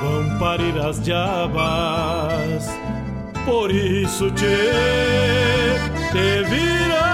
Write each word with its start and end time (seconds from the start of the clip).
vão 0.00 0.38
parir 0.38 0.76
as 0.78 1.00
diabas. 1.02 2.68
Por 3.44 3.70
isso 3.70 4.30
te, 4.30 4.44
te 6.12 6.42
vira, 6.48 7.10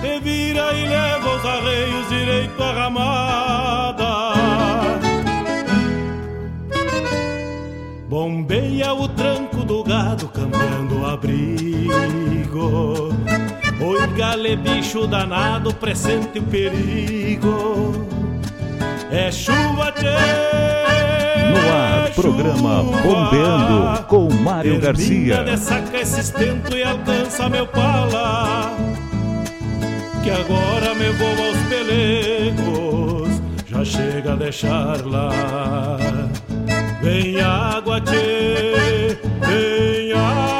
te 0.00 0.20
vira 0.20 0.72
e 0.74 0.86
leva 0.86 1.36
os 1.36 1.44
arreios 1.44 2.08
direito 2.08 2.62
à 2.62 2.72
ramada. 2.72 4.30
Bombeia 8.08 8.92
o 8.92 9.08
tranco 9.08 9.64
do 9.64 9.84
gado 9.84 10.28
cambiando 10.28 11.00
o 11.00 11.06
abrigo 11.06 11.70
Oi, 13.80 14.06
gale, 14.08 14.56
bicho 14.56 15.06
danado, 15.06 15.72
presente 15.72 16.38
o 16.38 16.42
perigo. 16.42 18.09
É 19.12 19.32
chuva, 19.32 19.92
tchê. 19.92 20.06
No 21.50 21.72
ar, 21.72 22.10
programa 22.14 22.82
Bombeando 22.82 24.04
com 24.04 24.32
Mário 24.32 24.80
Garcia. 24.80 25.42
Dessaca 25.42 25.98
esse 25.98 26.20
estento 26.20 26.76
e 26.76 26.84
alcança 26.84 27.48
meu 27.48 27.66
pala. 27.66 28.72
Que 30.22 30.30
agora 30.30 30.94
me 30.94 31.10
vou 31.10 31.46
aos 31.46 31.56
pelegos, 31.68 33.42
já 33.66 33.84
chega 33.84 34.34
a 34.34 34.36
deixar 34.36 35.04
lá. 35.04 35.30
Vem 37.02 37.40
água, 37.40 38.00
tchê, 38.00 39.18
vem 39.40 40.12
água. 40.12 40.59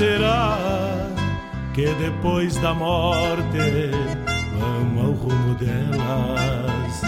Será 0.00 0.56
que 1.74 1.84
depois 1.96 2.56
da 2.56 2.72
morte 2.72 3.90
vamos 4.58 5.04
ao 5.04 5.12
rumo 5.12 5.54
delas? 5.56 7.02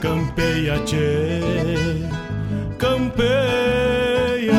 Campeia, 0.00 0.78
tchê, 0.86 1.40
campeia. 2.78 4.54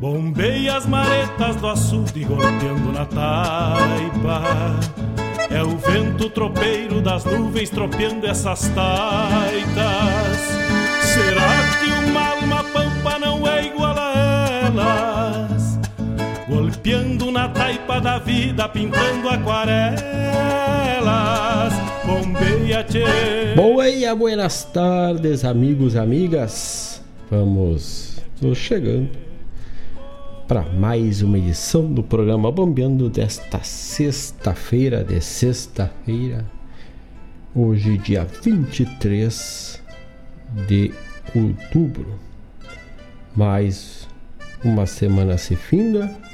Bombeia 0.00 0.76
as 0.76 0.86
maretas 0.86 1.54
do 1.54 1.68
açude 1.68 2.24
golpeando 2.24 2.90
na 2.90 3.06
taipa. 3.06 4.80
É 5.48 5.62
o 5.62 5.76
vento 5.76 6.28
tropeiro 6.30 7.00
das 7.00 7.24
nuvens 7.24 7.70
tropeando 7.70 8.26
essas 8.26 8.62
taitas. 8.74 10.69
Golpeando 16.80 17.30
na 17.30 17.46
taipa 17.46 18.00
da 18.00 18.18
vida 18.18 18.66
pintando 18.66 19.28
aquarelas. 19.28 20.00
Bombeia, 22.06 22.82
tchê. 22.84 23.04
Boa 23.54 23.84
buenas 24.16 24.64
tardes, 24.64 25.44
amigos 25.44 25.92
e 25.92 25.98
amigas. 25.98 27.02
Vamos 27.30 28.22
chegando 28.54 29.10
para 30.48 30.62
mais 30.62 31.20
uma 31.20 31.36
edição 31.36 31.92
do 31.92 32.02
programa 32.02 32.50
Bombeando 32.50 33.10
desta 33.10 33.62
sexta-feira, 33.62 35.04
de 35.04 35.20
sexta-feira, 35.20 36.46
hoje, 37.54 37.98
dia 37.98 38.26
23 38.42 39.82
de 40.66 40.94
outubro. 41.36 42.18
Mais 43.36 44.08
uma 44.64 44.86
semana 44.86 45.36
se 45.36 45.54
finda 45.54 46.29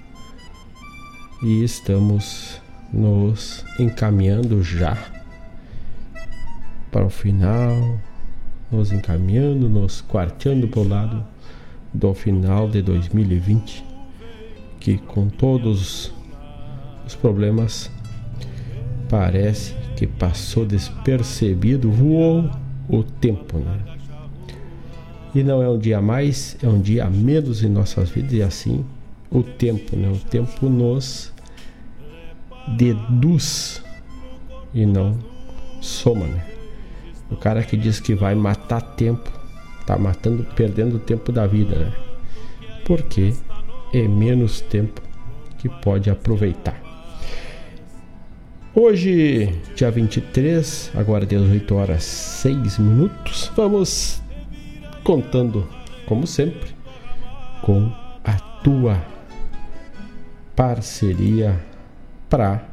e 1.47 1.63
estamos 1.63 2.61
nos 2.93 3.65
encaminhando 3.79 4.65
já 4.65 4.99
para 6.91 7.07
o 7.07 7.09
final, 7.09 8.01
nos 8.69 8.91
encaminhando, 8.91 9.69
nos 9.69 10.03
quarteando 10.03 10.67
para 10.67 10.81
o 10.81 10.89
lado 10.89 11.25
do 11.95 12.13
final 12.15 12.69
de 12.69 12.83
2020, 12.83 13.85
que 14.81 14.99
com 14.99 15.29
todos 15.29 16.13
os 17.07 17.15
problemas 17.15 17.93
parece 19.09 19.73
que 19.95 20.05
passou 20.05 20.67
despercebido, 20.67 21.93
voou 21.93 22.51
o 22.89 23.05
tempo, 23.05 23.59
né? 23.59 23.79
E 25.33 25.45
não 25.45 25.63
é 25.63 25.69
um 25.69 25.79
dia 25.79 26.03
mais, 26.03 26.57
é 26.61 26.67
um 26.67 26.81
dia 26.81 27.09
menos 27.09 27.63
em 27.63 27.69
nossas 27.69 28.11
vidas 28.11 28.33
e 28.33 28.43
assim 28.43 28.85
o 29.31 29.45
tempo, 29.45 29.95
né? 29.95 30.09
O 30.09 30.19
tempo 30.19 30.69
nos 30.69 31.36
deduz 32.69 33.83
e 34.75 34.85
não 34.85 35.19
soma, 35.81 36.27
né? 36.27 36.45
O 37.31 37.37
cara 37.37 37.63
que 37.63 37.77
diz 37.77 38.01
que 38.01 38.15
vai 38.15 38.35
matar 38.35 38.81
tempo, 38.81 39.31
tá 39.85 39.99
matando, 39.99 40.45
perdendo 40.55 40.97
o 40.97 41.01
tempo 41.01 41.33
da 41.33 41.47
vida, 41.47 41.77
né? 41.77 41.93
Porque 42.85 43.35
é 43.93 44.07
menos 44.07 44.61
tempo 44.61 45.01
que 45.59 45.69
pode 45.69 46.11
aproveitar. 46.11 46.81
Hoje, 48.75 49.53
dia 49.75 49.91
23, 49.91 50.93
agora 50.95 51.25
18 51.25 51.75
horas 51.75 52.05
6 52.05 52.79
minutos, 52.79 53.51
vamos 53.57 54.21
contando, 55.03 55.67
como 56.05 56.27
sempre, 56.27 56.71
com 57.63 57.91
a 58.23 58.35
tua 58.63 59.03
parceria 60.55 61.59
para 62.29 62.65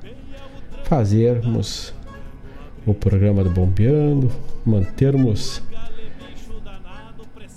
fazermos 0.83 1.93
o 2.85 2.93
programa 2.93 3.43
do 3.43 3.49
Bombeando, 3.49 4.31
mantermos 4.65 5.61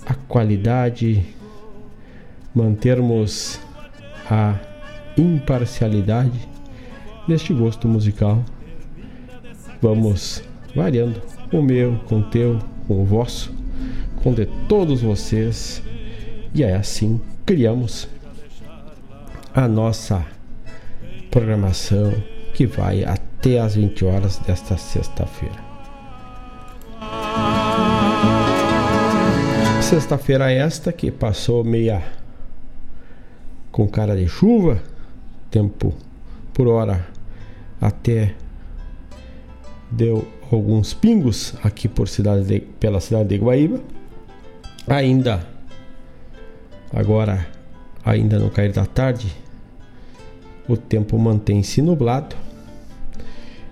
a 0.05 0.13
qualidade, 0.13 1.25
mantermos 2.55 3.59
a 4.29 4.55
imparcialidade 5.17 6.47
neste 7.27 7.53
gosto 7.53 7.87
musical. 7.87 8.43
Vamos 9.81 10.43
variando 10.75 11.21
o 11.51 11.61
meu 11.61 11.97
com 12.05 12.19
o 12.19 12.23
teu, 12.29 12.59
com 12.87 13.01
o 13.01 13.05
vosso, 13.05 13.53
com 14.23 14.33
de 14.33 14.45
todos 14.67 15.01
vocês. 15.01 15.83
E 16.53 16.63
é 16.63 16.75
assim 16.75 17.19
criamos 17.45 18.07
a 19.53 19.67
nossa 19.67 20.25
programação 21.37 22.11
que 22.55 22.65
vai 22.65 23.03
até 23.03 23.59
às 23.59 23.75
20 23.75 24.05
horas 24.05 24.39
desta 24.39 24.75
sexta-feira. 24.75 25.53
Sexta-feira 29.83 30.51
esta 30.51 30.91
que 30.91 31.11
passou 31.11 31.63
meia 31.63 32.01
com 33.71 33.87
cara 33.87 34.15
de 34.15 34.27
chuva, 34.27 34.81
tempo 35.51 35.93
por 36.55 36.67
hora 36.67 37.05
até 37.79 38.33
deu 39.91 40.27
alguns 40.51 40.95
pingos 40.95 41.53
aqui 41.63 41.87
por 41.87 42.09
cidade 42.09 42.45
de, 42.45 42.61
pela 42.61 42.99
cidade 42.99 43.29
de 43.29 43.37
Guaíba. 43.37 43.79
Ainda 44.87 45.47
agora 46.91 47.47
ainda 48.03 48.39
no 48.39 48.49
cair 48.49 48.71
da 48.73 48.87
tarde 48.87 49.45
o 50.67 50.75
tempo 50.75 51.17
mantém-se 51.17 51.81
nublado 51.81 52.35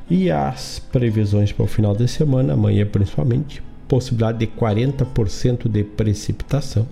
e 0.10 0.30
as 0.30 0.80
previsões 0.80 1.52
para 1.52 1.66
o 1.66 1.68
final 1.68 1.96
de 1.96 2.08
semana, 2.08 2.54
amanhã 2.54 2.86
principalmente, 2.86 3.62
possibilidade 3.88 4.40
de 4.40 4.48
40% 4.48 5.68
de 5.68 5.84
precipitação. 5.84 6.88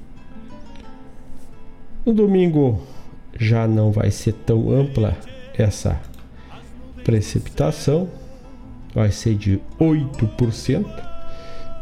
No 2.06 2.14
domingo 2.14 2.82
já 3.40 3.68
não 3.68 3.92
vai 3.92 4.12
ser 4.12 4.34
tão 4.34 4.72
ampla 4.72 5.18
essa 5.58 6.00
precipitação, 7.04 8.10
vai 8.94 9.12
ser 9.12 9.36
de 9.36 9.60
8%. 9.80 10.86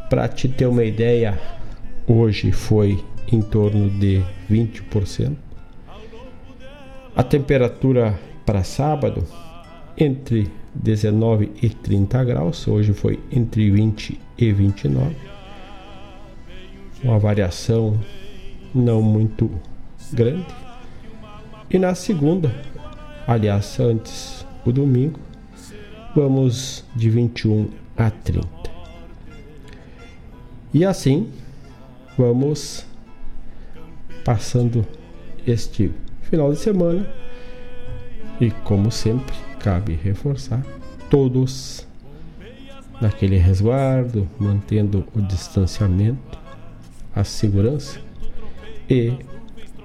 Para 0.10 0.28
te 0.28 0.48
ter 0.50 0.66
uma 0.66 0.84
ideia, 0.84 1.40
hoje 2.08 2.52
foi 2.52 3.04
em 3.32 3.42
torno 3.42 3.90
de 3.90 4.22
20%. 4.50 5.36
A 7.14 7.24
temperatura 7.24 8.18
para 8.46 8.64
sábado 8.64 9.28
entre 9.98 10.50
19 10.74 11.52
e 11.62 11.70
30 11.70 12.24
graus, 12.24 12.66
hoje 12.66 12.94
foi 12.94 13.20
entre 13.30 13.70
20 13.70 14.18
e 14.38 14.52
29. 14.54 15.14
Uma 17.04 17.20
variação 17.20 18.00
não 18.74 19.02
muito 19.02 19.52
grande. 20.14 20.48
E 21.70 21.78
na 21.78 21.94
segunda, 21.96 22.56
aliás, 23.28 23.78
antes 23.78 24.46
o 24.66 24.72
domingo, 24.72 25.20
vamos 26.16 26.86
de 26.96 27.10
21 27.10 27.70
a 27.98 28.10
30. 28.10 28.48
E 30.74 30.86
assim 30.86 31.30
vamos 32.18 32.86
passando 34.24 34.88
este 35.46 35.92
final 36.32 36.50
de 36.52 36.58
semana. 36.58 37.06
E 38.40 38.50
como 38.50 38.90
sempre, 38.90 39.36
cabe 39.60 40.00
reforçar 40.02 40.66
todos 41.10 41.86
naquele 43.02 43.38
resguardo, 43.38 44.28
mantendo 44.40 45.06
o 45.14 45.22
distanciamento, 45.22 46.40
a 47.14 47.24
segurança 47.24 48.00
e 48.90 49.14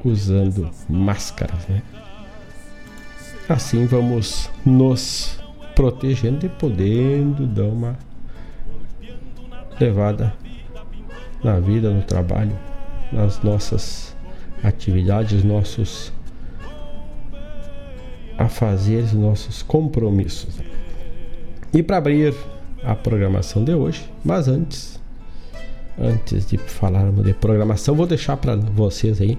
usando 0.04 0.70
máscaras, 0.88 1.66
né? 1.66 1.82
Assim 3.48 3.86
vamos 3.86 4.48
nos 4.64 5.40
protegendo 5.74 6.46
e 6.46 6.48
podendo 6.48 7.46
dar 7.46 7.64
uma 7.64 7.98
levada 9.80 10.32
na 11.42 11.58
vida, 11.58 11.90
no 11.90 12.02
trabalho, 12.02 12.56
nas 13.12 13.42
nossas 13.42 14.16
atividades, 14.62 15.44
nossos 15.44 16.12
a 18.38 18.48
fazer 18.48 19.02
os 19.02 19.12
nossos 19.12 19.62
compromissos. 19.62 20.58
E 21.72 21.82
para 21.82 21.96
abrir 21.96 22.34
a 22.84 22.94
programação 22.94 23.64
de 23.64 23.74
hoje, 23.74 24.08
mas 24.24 24.48
antes, 24.48 25.00
antes 25.98 26.46
de 26.46 26.58
falarmos 26.58 27.24
de 27.24 27.34
programação, 27.34 27.94
vou 27.94 28.06
deixar 28.06 28.36
para 28.36 28.54
vocês 28.56 29.20
aí 29.20 29.38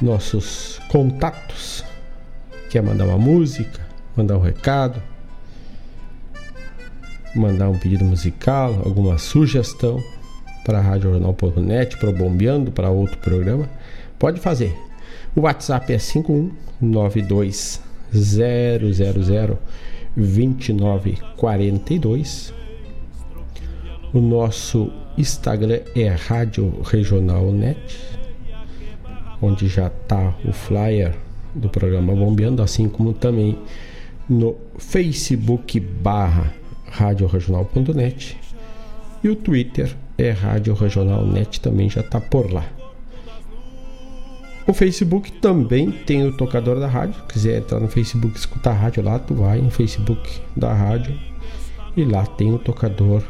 nossos 0.00 0.80
contatos. 0.88 1.84
Quer 2.70 2.82
mandar 2.82 3.04
uma 3.04 3.18
música, 3.18 3.80
mandar 4.16 4.36
um 4.36 4.40
recado, 4.40 5.00
mandar 7.34 7.68
um 7.68 7.78
pedido 7.78 8.04
musical, 8.04 8.80
alguma 8.84 9.18
sugestão 9.18 10.02
para 10.64 10.78
a 10.78 10.80
RadioJornal.net, 10.80 11.98
para 11.98 12.08
o 12.08 12.12
Bombeando, 12.12 12.72
para 12.72 12.88
outro 12.90 13.18
programa, 13.18 13.68
pode 14.18 14.40
fazer. 14.40 14.74
O 15.36 15.42
WhatsApp 15.42 15.92
é 15.92 15.98
5192 15.98 17.83
000 18.14 19.58
2942. 20.16 22.54
O 24.12 24.20
nosso 24.20 24.92
Instagram 25.18 25.80
é 25.96 26.06
Rádio 26.08 26.80
Regional 26.82 27.50
Net, 27.50 27.98
onde 29.42 29.66
já 29.68 29.88
está 29.88 30.32
o 30.44 30.52
flyer 30.52 31.16
do 31.54 31.68
programa 31.68 32.14
Bombeando, 32.14 32.62
assim 32.62 32.88
como 32.88 33.12
também 33.12 33.58
no 34.28 34.56
Facebook 34.78 35.80
barra 35.80 36.54
radioregional.net 36.86 38.36
e 39.22 39.28
o 39.28 39.36
Twitter 39.36 39.94
é 40.16 40.30
Rádio 40.30 40.74
Regional 40.74 41.26
Net 41.26 41.60
também 41.60 41.90
já 41.90 42.02
está 42.02 42.20
por 42.20 42.52
lá. 42.52 42.64
O 44.66 44.72
Facebook 44.72 45.30
também 45.30 45.90
tem 45.90 46.26
o 46.26 46.34
tocador 46.34 46.80
da 46.80 46.86
rádio. 46.86 47.14
Se 47.14 47.32
quiser 47.32 47.58
entrar 47.58 47.80
no 47.80 47.88
Facebook 47.88 48.34
escutar 48.36 48.70
a 48.70 48.74
rádio 48.74 49.02
lá, 49.02 49.18
tu 49.18 49.34
vai 49.34 49.60
no 49.60 49.70
Facebook 49.70 50.40
da 50.56 50.72
rádio 50.72 51.18
e 51.96 52.04
lá 52.04 52.24
tem 52.24 52.52
o 52.52 52.58
tocador 52.58 53.22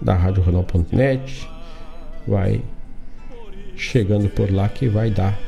da 0.00 0.14
rádio 0.14 0.42
Ronald.net. 0.42 1.48
Vai 2.28 2.62
chegando 3.74 4.28
por 4.28 4.52
lá 4.52 4.68
que 4.68 4.88
vai 4.88 5.10
dar 5.10 5.38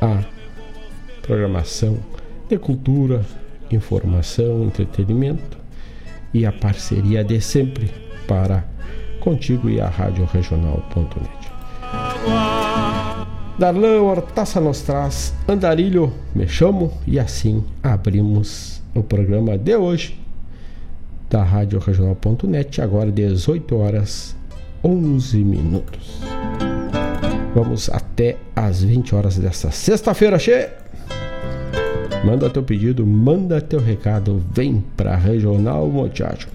a 0.00 0.24
programação 1.22 1.98
de 2.48 2.58
cultura, 2.58 3.24
informação, 3.70 4.64
entretenimento 4.64 5.58
e 6.32 6.46
a 6.46 6.52
parceria 6.52 7.24
de 7.24 7.40
sempre 7.40 7.90
para 8.26 8.75
contigo 9.26 9.68
e 9.68 9.80
a 9.80 9.88
Rádio 9.88 10.24
Regional.net. 10.32 11.50
Darlan 13.58 14.02
Hortaça 14.02 14.60
nos 14.60 14.82
traz 14.82 15.34
Andarilho, 15.48 16.12
me 16.32 16.46
chamo 16.46 16.92
e 17.08 17.18
assim 17.18 17.64
abrimos 17.82 18.80
o 18.94 19.02
programa 19.02 19.58
de 19.58 19.76
hoje 19.76 20.16
da 21.28 21.42
Rádio 21.42 21.80
Regional.net, 21.80 22.80
agora 22.80 23.10
18 23.10 23.76
horas 23.76 24.36
11 24.84 25.38
minutos. 25.38 26.20
Vamos 27.52 27.90
até 27.90 28.36
às 28.54 28.84
20 28.84 29.12
horas 29.12 29.36
desta 29.36 29.72
sexta-feira, 29.72 30.38
cheia. 30.38 30.72
Manda 32.24 32.48
teu 32.48 32.62
pedido, 32.62 33.04
manda 33.04 33.60
teu 33.60 33.80
recado, 33.80 34.40
vem 34.52 34.84
pra 34.96 35.16
Regional 35.16 35.88
Mochacho. 35.88 36.48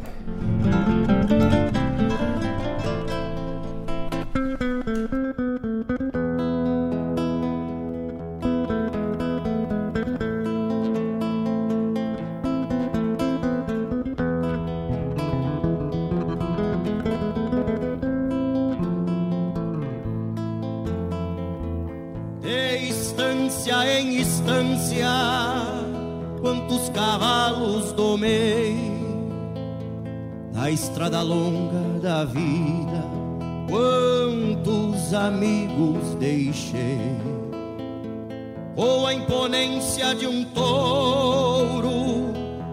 De 39.82 40.28
um 40.28 40.44
touro, 40.44 41.90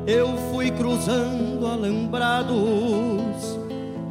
eu 0.07 0.37
fui 0.53 0.71
cruzando 0.71 1.67
alambrados, 1.67 2.55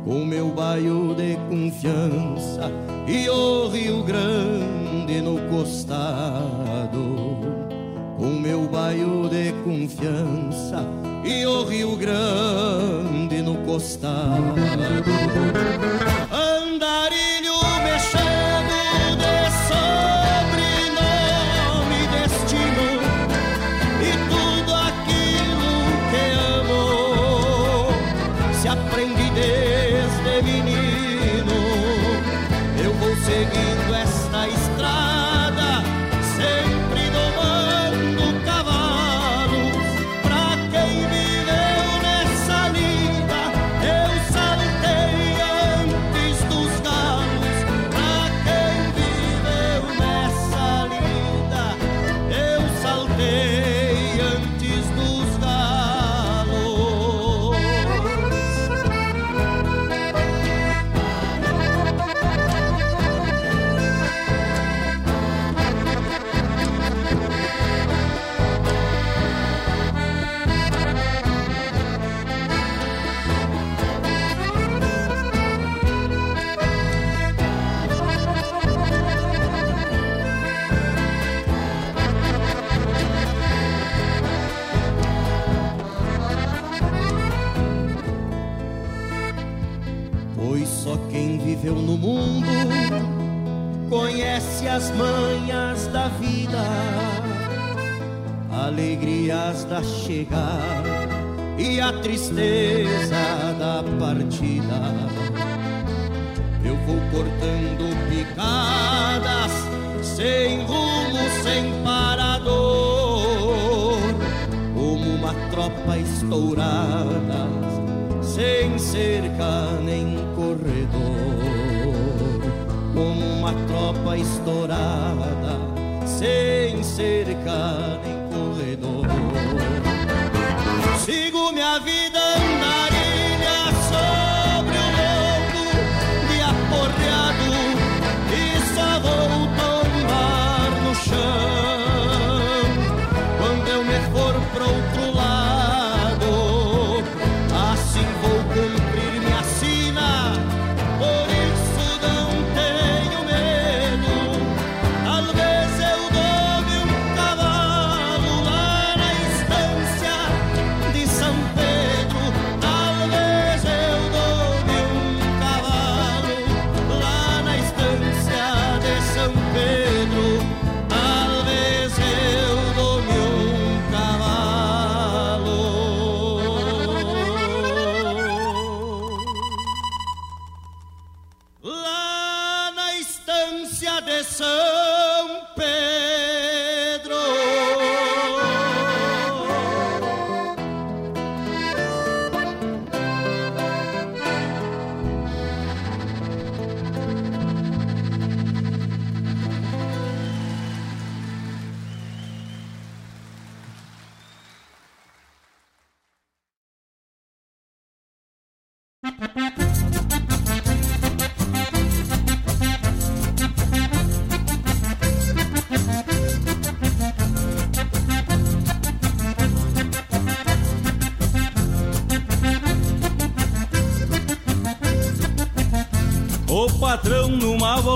com 0.03 0.25
meu 0.25 0.49
baio 0.49 1.13
de 1.13 1.35
confiança 1.47 2.71
e 3.07 3.29
o 3.29 3.67
Rio 3.67 4.01
Grande 4.01 5.21
no 5.21 5.39
costado. 5.49 6.06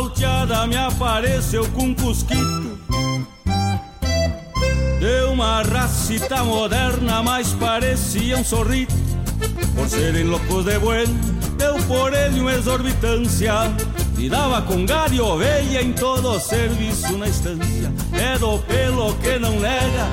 Numa 0.01 0.09
volteada 0.09 0.65
me 0.67 0.77
apareceu 0.77 1.67
com 1.69 1.83
um 1.83 1.93
cusquito. 1.93 2.79
De 4.99 5.23
uma 5.31 5.61
racita 5.61 6.43
moderna, 6.43 7.23
mas 7.23 7.53
parecia 7.55 8.37
um 8.37 8.43
sorrito 8.43 8.93
Por 9.75 9.89
serem 9.89 10.25
loucos 10.25 10.65
de 10.65 10.77
bueno, 10.77 11.19
deu 11.57 11.75
por 11.87 12.13
ele 12.13 12.39
uma 12.39 12.53
exorbitância. 12.53 13.53
E 14.17 14.29
dava 14.29 14.61
com 14.61 14.85
gado 14.85 15.15
e 15.15 15.77
em 15.77 15.93
todo 15.93 16.39
serviço 16.39 17.17
na 17.17 17.27
estância. 17.27 17.91
É 18.13 18.37
do 18.37 18.59
pelo 18.59 19.13
que 19.15 19.39
não 19.39 19.59
nega 19.59 20.07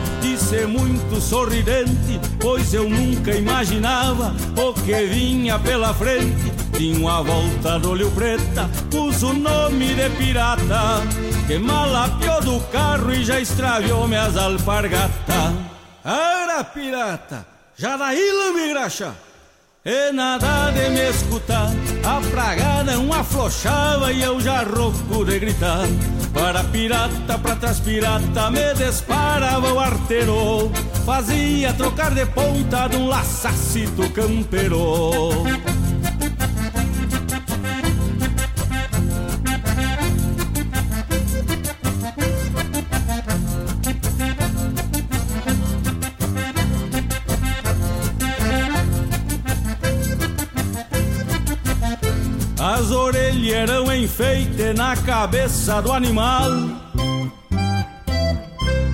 ser 0.48 0.66
muito 0.66 1.20
sorridente 1.20 2.18
Pois 2.40 2.72
eu 2.72 2.88
nunca 2.88 3.32
imaginava 3.32 4.34
o 4.56 4.72
que 4.72 5.04
vinha 5.06 5.58
pela 5.58 5.92
frente 5.92 6.57
Tinha 6.78 6.96
uma 6.96 7.24
volta 7.24 7.76
do 7.80 7.90
olho 7.90 8.08
preta, 8.12 8.70
pus 8.88 9.20
o 9.24 9.32
nome 9.32 9.96
de 9.96 10.08
pirata 10.10 11.02
Que 11.48 11.58
malapiou 11.58 12.40
do 12.40 12.60
carro 12.70 13.12
e 13.12 13.24
já 13.24 13.40
extraviou 13.40 14.06
minhas 14.06 14.36
alpargatas 14.36 15.54
Ara 16.04 16.62
pirata, 16.62 17.44
já 17.76 17.96
daí 17.96 18.30
me 18.54 18.68
graxa 18.68 19.12
e 19.84 20.12
nada 20.12 20.70
de 20.70 20.90
me 20.90 21.08
escutar 21.08 21.70
A 22.04 22.20
praga 22.30 22.84
não 22.84 23.12
afrouxava 23.12 24.12
e 24.12 24.22
eu 24.22 24.38
já 24.38 24.62
rouco 24.62 25.24
de 25.24 25.38
gritar. 25.38 25.86
Para 26.34 26.62
pirata, 26.64 27.38
pra 27.38 27.56
trás 27.56 27.80
pirata 27.80 28.50
Me 28.50 28.74
disparava 28.74 29.72
o 29.72 29.80
arteiro. 29.80 30.70
Fazia 31.06 31.72
trocar 31.72 32.12
de 32.12 32.26
ponta 32.26 32.86
de 32.88 32.96
um 32.96 33.06
laçacito 33.06 34.10
campeiro 34.10 35.44
enfeite 54.08 54.72
na 54.74 54.96
cabeça 54.96 55.82
do 55.82 55.92
animal. 55.92 56.50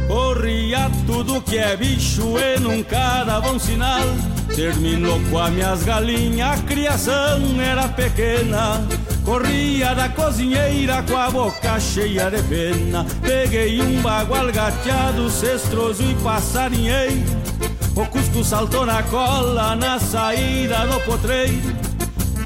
Corria 0.09 0.90
tudo 1.07 1.40
que 1.40 1.57
é 1.57 1.77
bicho 1.77 2.35
e 2.37 2.59
nunca 2.59 3.22
dava 3.22 3.53
um 3.53 3.59
sinal. 3.59 4.03
Terminou 4.55 5.20
com 5.31 5.38
as 5.38 5.50
minhas 5.53 5.83
galinhas, 5.85 6.59
a 6.59 6.62
criação 6.64 7.61
era 7.61 7.88
pequena. 7.88 8.85
Corria 9.24 9.94
da 9.94 10.09
cozinheira 10.09 11.03
com 11.05 11.16
a 11.16 11.31
boca 11.31 11.79
cheia 11.79 12.29
de 12.31 12.42
pena. 12.42 13.07
Peguei 13.22 13.81
um 13.81 14.03
bagual 14.03 14.50
gateado, 14.53 15.31
cestroso 15.31 16.03
e 16.03 16.14
passarinheiro. 16.16 17.22
O 17.94 18.05
cusco 18.07 18.42
saltou 18.42 18.85
na 18.85 19.03
cola 19.05 19.77
na 19.77 20.00
saída 20.00 20.85
do 20.88 20.98
potreiro 21.00 21.93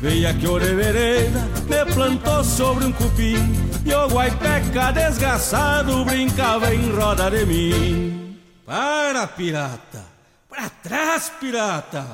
Veia 0.01 0.33
que 0.33 0.47
orevereda 0.47 1.41
me 1.69 1.93
plantou 1.93 2.45
sobre 2.45 2.85
um 2.85 2.93
cupim 2.93 3.37
E 3.85 3.93
o 3.93 4.07
guaipeca 4.07 4.93
desgraçado 4.93 6.05
brincava 6.05 6.73
em 6.73 6.95
roda 6.95 7.29
de 7.29 7.45
mim 7.45 8.39
Para 8.65 9.27
pirata, 9.27 10.05
para 10.49 10.71
trás 10.71 11.33
pirata 11.41 12.05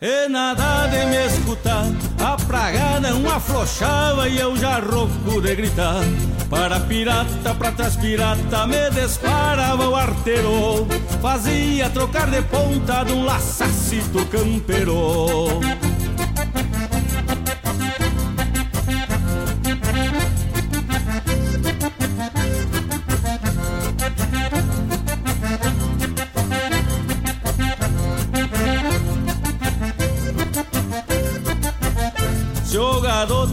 E 0.00 0.28
nada 0.30 0.86
de 0.86 1.04
me 1.04 1.26
escutar 1.26 1.84
A 2.24 2.38
praga 2.38 3.00
não 3.00 3.30
afrouxava 3.30 4.26
e 4.30 4.38
eu 4.38 4.56
já 4.56 4.78
rouco 4.78 5.42
de 5.42 5.54
gritar. 5.54 6.04
Para 6.48 6.80
pirata, 6.80 7.54
para 7.54 7.72
trás 7.72 7.96
pirata 7.96 8.66
Me 8.66 8.90
disparava 8.92 9.86
o 9.86 9.94
arteiro 9.94 10.86
Fazia 11.20 11.90
trocar 11.90 12.30
de 12.30 12.40
ponta 12.42 13.04
de 13.04 13.12
um 13.12 13.26
laçacito 13.26 14.24
campeiro 14.26 15.60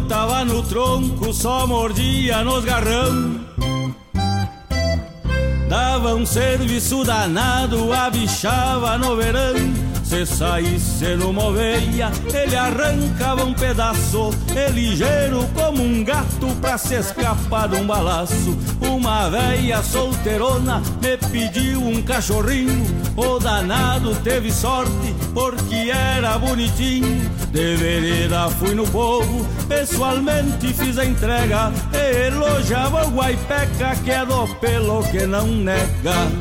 tava 0.03 0.43
no 0.45 0.63
tronco, 0.63 1.33
só 1.33 1.65
mordia 1.67 2.43
nos 2.43 2.63
garrão. 2.63 3.41
Dava 5.69 6.13
um 6.15 6.25
serviço 6.25 7.03
danado, 7.03 7.91
abichava 7.91 8.97
no 8.97 9.15
verão. 9.15 9.92
Se 10.13 10.27
saísse 10.27 11.15
numa 11.15 11.45
oveia, 11.45 12.11
ele 12.31 12.55
arrancava 12.55 13.45
um 13.45 13.51
pedaço 13.51 14.29
É 14.55 14.69
ligeiro 14.69 15.49
como 15.55 15.81
um 15.81 16.03
gato 16.03 16.55
pra 16.61 16.77
se 16.77 16.93
escapar 16.93 17.67
de 17.67 17.77
um 17.77 17.87
balaço 17.87 18.55
Uma 18.79 19.27
velha 19.31 19.81
solteirona 19.81 20.83
me 21.01 21.17
pediu 21.31 21.81
um 21.81 21.99
cachorrinho 22.03 22.85
O 23.17 23.39
danado 23.39 24.13
teve 24.17 24.51
sorte 24.51 25.15
porque 25.33 25.89
era 25.89 26.37
bonitinho 26.37 27.27
De 27.51 27.75
vereda 27.75 28.51
fui 28.51 28.75
no 28.75 28.87
povo, 28.87 29.47
pessoalmente 29.67 30.75
fiz 30.75 30.99
a 30.99 31.05
entrega 31.05 31.71
E 31.91 32.27
elogiava 32.27 33.07
o 33.07 33.09
guaipeca 33.09 33.95
que 34.03 34.11
é 34.11 34.23
do 34.23 34.45
pelo 34.57 35.03
que 35.05 35.25
não 35.25 35.47
nega 35.47 36.31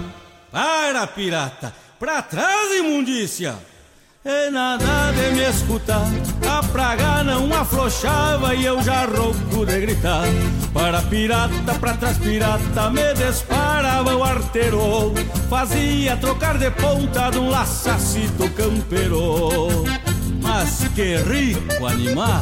Para 0.50 1.06
pirata! 1.06 1.72
Pra 2.02 2.20
trás, 2.20 2.76
imundícia! 2.80 3.54
E 4.24 4.50
nada 4.50 5.12
de 5.12 5.36
me 5.36 5.48
escutar, 5.48 6.04
a 6.50 6.60
praga 6.60 7.22
não 7.22 7.54
afrouxava 7.54 8.56
e 8.56 8.64
eu 8.64 8.82
já 8.82 9.04
rouco 9.04 9.64
de 9.64 9.80
gritar. 9.80 10.24
Para 10.74 11.00
pirata, 11.02 11.74
pra 11.78 11.94
trás 11.94 12.18
pirata, 12.18 12.90
me 12.90 13.14
disparava 13.14 14.16
o 14.16 14.24
arteiro. 14.24 15.14
Fazia 15.48 16.16
trocar 16.16 16.58
de 16.58 16.72
ponta 16.72 17.30
de 17.30 17.38
um 17.38 17.48
laçacito 17.48 18.50
campeiro. 18.50 19.84
Mas 20.42 20.80
que 20.96 21.18
rico 21.18 21.86
animal! 21.86 22.40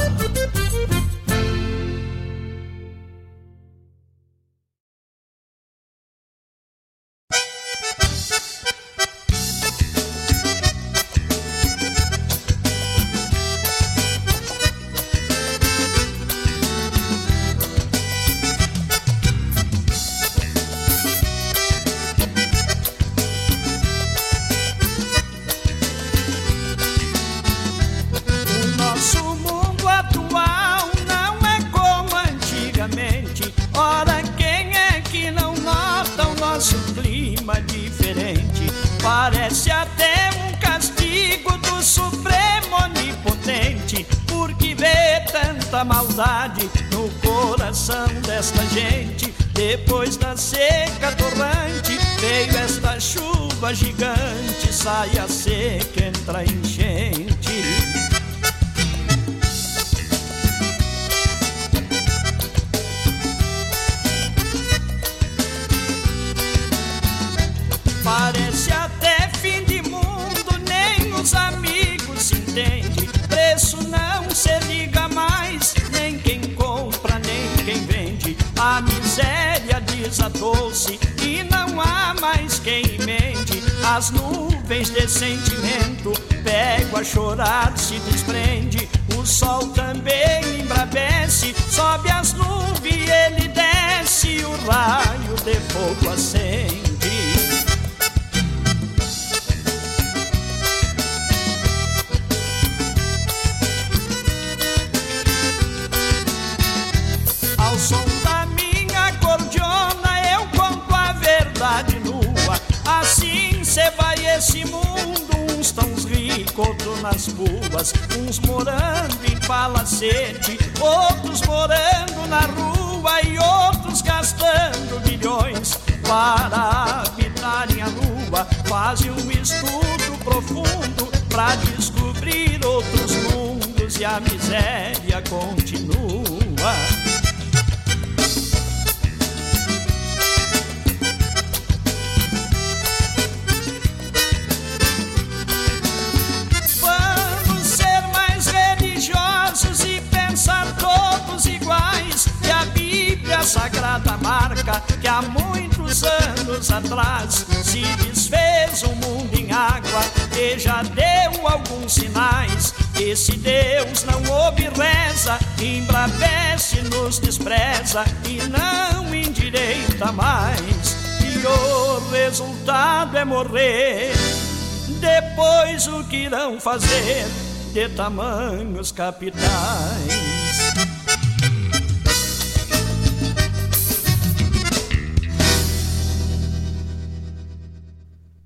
que 176.11 176.17
irão 176.25 176.59
fazer 176.59 177.25
de 177.73 177.89
tamanhos 177.91 178.91
capitais. 178.91 179.41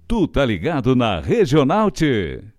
Tu 0.07 0.29
tá 0.29 0.44
ligado 0.44 0.94
na 0.94 1.20
Regional 1.20 1.90
-te. 1.90 2.53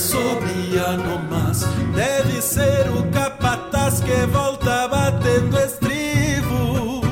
sobre 0.00 0.78
a 0.78 0.96
nomás. 0.96 1.66
Deve 1.94 2.40
ser 2.40 2.88
o 2.90 3.02
capataz 3.10 4.00
que 4.00 4.26
volta 4.26 4.88
batendo 4.88 5.58
estribo. 5.58 7.02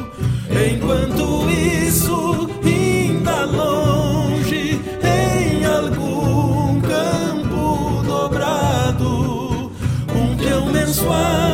Enquanto 0.50 1.50
isso, 1.50 2.48
ainda 2.64 3.44
longe, 3.44 4.80
em 5.02 5.64
algum 5.66 6.80
campo 6.80 8.02
dobrado, 8.04 9.70
um 10.14 10.36
peão 10.36 10.66
mensual. 10.72 11.47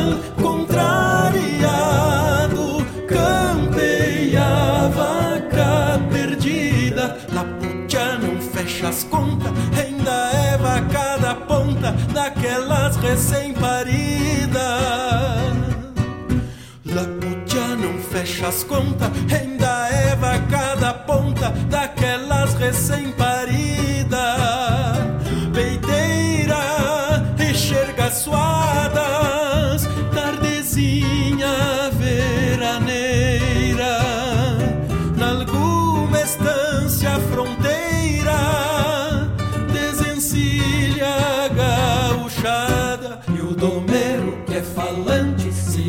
daquelas 12.35 12.95
recém-paridas. 12.97 13.95
Lacutia 16.85 17.75
não 17.75 17.97
fecha 17.99 18.47
as 18.47 18.63
contas, 18.63 19.09
é 19.31 19.54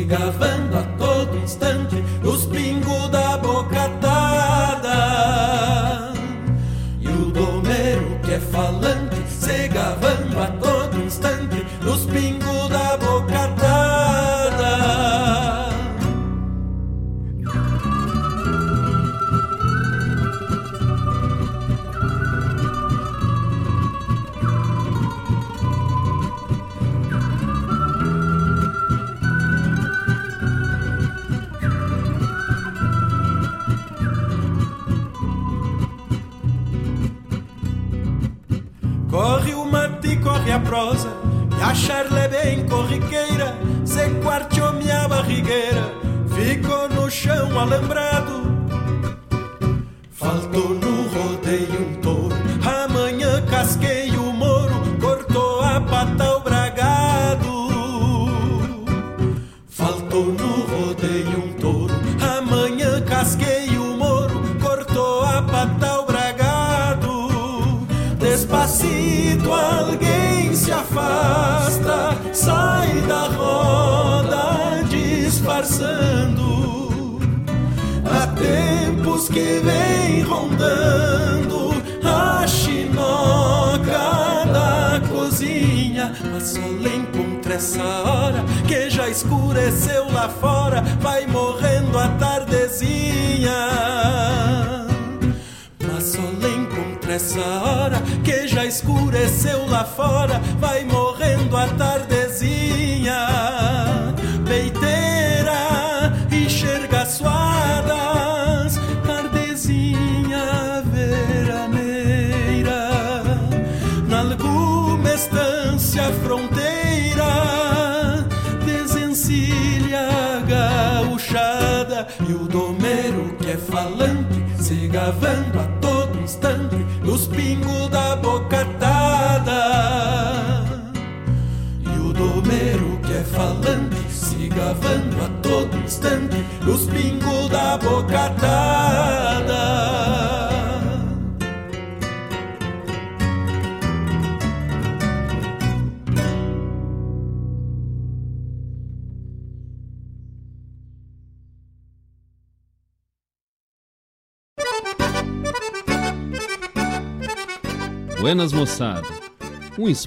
government. 0.07 0.66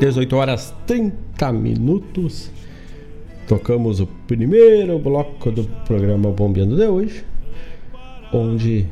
18 0.00 0.36
horas 0.36 0.74
30 0.86 1.52
minutos. 1.52 2.50
Tocamos 3.46 4.00
o 4.00 4.06
primeiro 4.26 4.98
bloco 4.98 5.52
do 5.52 5.64
programa 5.86 6.30
Bombeando 6.30 6.76
de 6.76 6.86
hoje, 6.86 7.24
onde 8.32 8.86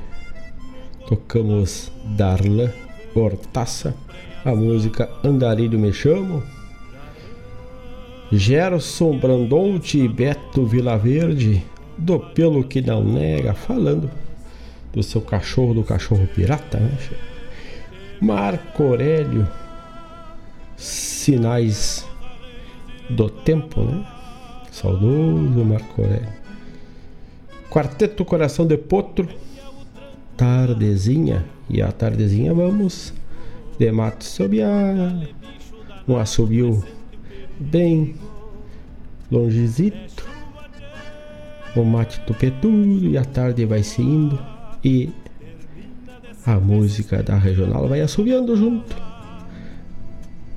tocamos 1.08 1.90
Darla 2.16 2.72
Hortaça, 3.14 3.94
a 4.44 4.54
música 4.54 5.10
Andarilho 5.24 5.78
Me 5.78 5.92
Chamo, 5.92 6.42
Gerson 8.30 9.18
Brandolti 9.18 9.98
e 9.98 10.08
Beto 10.08 10.64
Vilaverde, 10.64 11.64
do 11.98 12.20
Pelo 12.20 12.62
Que 12.62 12.80
Não 12.80 13.02
Nega, 13.02 13.54
falando 13.54 14.08
do 14.92 15.02
seu 15.02 15.20
cachorro, 15.20 15.74
do 15.74 15.82
cachorro 15.82 16.28
pirata, 16.32 16.78
né? 16.78 16.96
Marco 18.20 18.82
Aurélio, 18.84 19.46
Sinais 20.76 22.06
do 23.08 23.28
Tempo, 23.30 23.82
né? 23.82 24.06
Saudoso 24.70 25.64
Marco 25.64 26.02
Aurélio. 26.02 26.28
Quarteto 27.70 28.24
Coração 28.24 28.66
de 28.66 28.76
Potro, 28.76 29.28
Tardezinha, 30.36 31.44
e 31.68 31.82
a 31.82 31.90
tardezinha 31.90 32.54
vamos 32.54 33.12
de 33.78 33.90
Mato 33.90 34.24
Sobiá, 34.24 35.28
um 36.06 36.16
assobio 36.16 36.82
bem 37.58 38.14
longezito, 39.30 40.26
o 41.74 41.84
mate 41.84 42.20
tupetudo 42.20 43.08
e 43.08 43.18
a 43.18 43.24
tarde 43.24 43.64
vai 43.66 43.82
se 43.82 44.00
indo 44.00 44.38
e 44.84 45.10
a 46.46 46.60
música 46.60 47.22
da 47.22 47.36
regional 47.36 47.88
vai 47.88 48.00
assobiando 48.00 48.56
junto. 48.56 49.15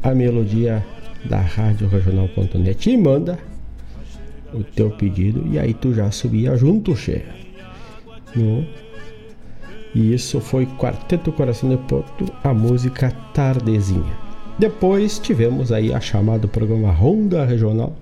A 0.01 0.15
melodia 0.15 0.85
da 1.25 1.41
Rádio 1.41 1.87
Regional.net 1.89 2.89
e 2.89 2.97
manda 2.97 3.37
o 4.53 4.63
teu 4.63 4.89
pedido 4.91 5.45
e 5.51 5.59
aí 5.59 5.73
tu 5.73 5.93
já 5.93 6.09
subia 6.11 6.55
junto, 6.55 6.95
che. 6.95 7.23
No... 8.35 8.65
E 9.93 10.13
isso 10.13 10.39
foi 10.39 10.65
Quarteto 10.77 11.31
Coração 11.31 11.69
de 11.69 11.77
Porto, 11.77 12.31
a 12.43 12.53
música 12.53 13.11
Tardezinha. 13.33 14.17
Depois 14.57 15.17
tivemos 15.17 15.71
aí 15.71 15.93
a 15.93 15.99
chamada 15.99 16.47
programa 16.47 16.91
Ronda 16.91 17.43
Regional, 17.45 17.95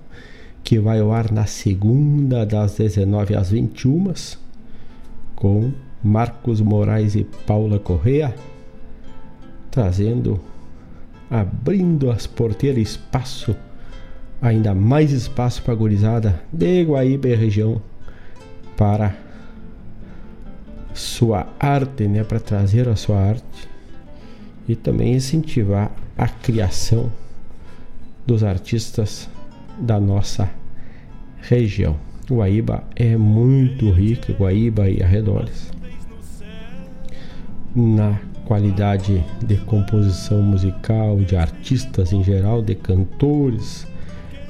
que 0.62 0.78
vai 0.78 1.00
ao 1.00 1.12
ar 1.12 1.32
na 1.32 1.46
segunda 1.46 2.44
das 2.44 2.76
19 2.76 3.34
às 3.34 3.50
21 3.50 4.12
com 5.34 5.72
Marcos 6.02 6.60
Moraes 6.60 7.14
e 7.14 7.24
Paula 7.46 7.78
Correa, 7.78 8.34
trazendo, 9.70 10.40
abrindo 11.30 12.10
as 12.10 12.26
porteiras 12.26 12.82
espaço 12.82 13.54
ainda 14.40 14.74
mais 14.74 15.12
espaço 15.12 15.62
para 15.62 15.72
a 15.72 15.76
gurizada 15.76 16.40
de 16.52 16.84
Guaíba 16.84 17.28
e 17.28 17.34
região 17.34 17.82
para 18.76 19.14
sua 20.94 21.46
arte, 21.58 22.06
né, 22.06 22.24
para 22.24 22.40
trazer 22.40 22.88
a 22.88 22.96
sua 22.96 23.20
arte 23.20 23.68
e 24.68 24.76
também 24.76 25.14
incentivar 25.14 25.90
a 26.16 26.28
criação 26.28 27.10
dos 28.26 28.44
artistas 28.44 29.28
da 29.78 29.98
nossa 29.98 30.50
região. 31.40 31.96
Guaíba 32.30 32.84
é 32.94 33.16
muito 33.16 33.90
rica, 33.90 34.32
Guaíba 34.32 34.88
e 34.88 35.02
arredores, 35.02 35.70
na 37.74 38.18
qualidade 38.48 39.22
de 39.44 39.58
composição 39.58 40.40
musical, 40.40 41.18
de 41.18 41.36
artistas 41.36 42.14
em 42.14 42.24
geral, 42.24 42.62
de 42.62 42.74
cantores, 42.74 43.86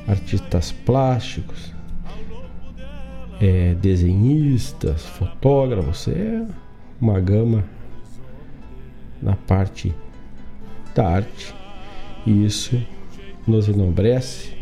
artistas 0.06 0.70
plásticos, 0.70 1.74
é, 3.40 3.74
desenhistas, 3.74 5.02
fotógrafos, 5.02 6.06
é 6.06 6.46
uma 7.00 7.18
gama 7.18 7.64
na 9.20 9.34
parte 9.34 9.92
da 10.94 11.08
arte 11.08 11.52
e 12.24 12.46
isso 12.46 12.80
nos 13.48 13.68
enobrece 13.68 14.52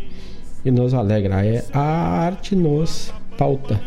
e 0.65 0.71
nos 0.71 0.95
alegra. 0.95 1.45
É, 1.45 1.63
a 1.75 1.81
arte 1.81 2.57
nos 2.57 3.13
pauta 3.37 3.79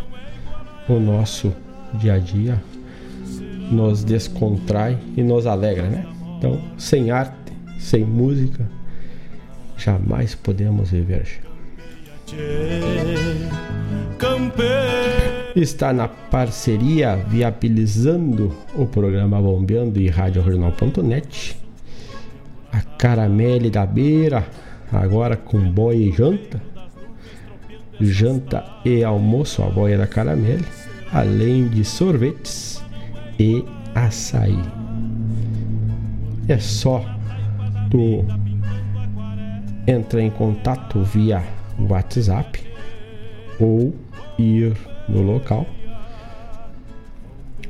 o 0.88 0.99
nosso 0.99 1.51
dia 1.95 2.13
a 2.13 2.19
dia, 2.19 2.62
nos 3.72 4.04
descontrai 4.04 4.98
e 5.15 5.24
nos 5.24 5.46
alegra, 5.46 5.84
né? 5.84 6.06
Então, 6.38 6.60
sem 6.78 7.12
arte, 7.12 7.54
sem 7.78 8.04
música, 8.04 8.70
jamais 9.78 10.36
podemos 10.36 10.92
viver. 10.92 11.42
Está 15.56 15.92
na 15.92 16.08
parceria 16.08 17.15
viabilizando 17.15 18.56
o 18.76 18.86
programa 18.86 19.42
Bombeando 19.42 20.00
e 20.00 20.08
RádioJornal.net. 20.08 21.58
A 22.72 22.82
Caramelle 22.82 23.70
da 23.70 23.86
Beira, 23.86 24.46
agora 24.92 25.36
com 25.36 25.60
boia 25.60 25.98
e 25.98 26.12
janta. 26.12 26.62
Janta 28.00 28.63
e 28.86 29.04
almoço, 29.04 29.62
a 29.63 29.70
boia 29.70 29.98
da 29.98 30.08
Caramelle. 30.08 30.65
Além 31.12 31.68
de 31.68 31.84
sorvetes 31.84 32.82
e 33.39 33.63
açaí. 33.95 34.60
É 36.47 36.58
só 36.58 37.04
tu 37.89 38.25
entrar 39.88 40.21
em 40.21 40.30
contato 40.30 41.02
via 41.04 41.43
WhatsApp 41.80 42.62
ou 43.60 43.93
ir 44.38 44.75
no 45.08 45.21
local. 45.21 45.65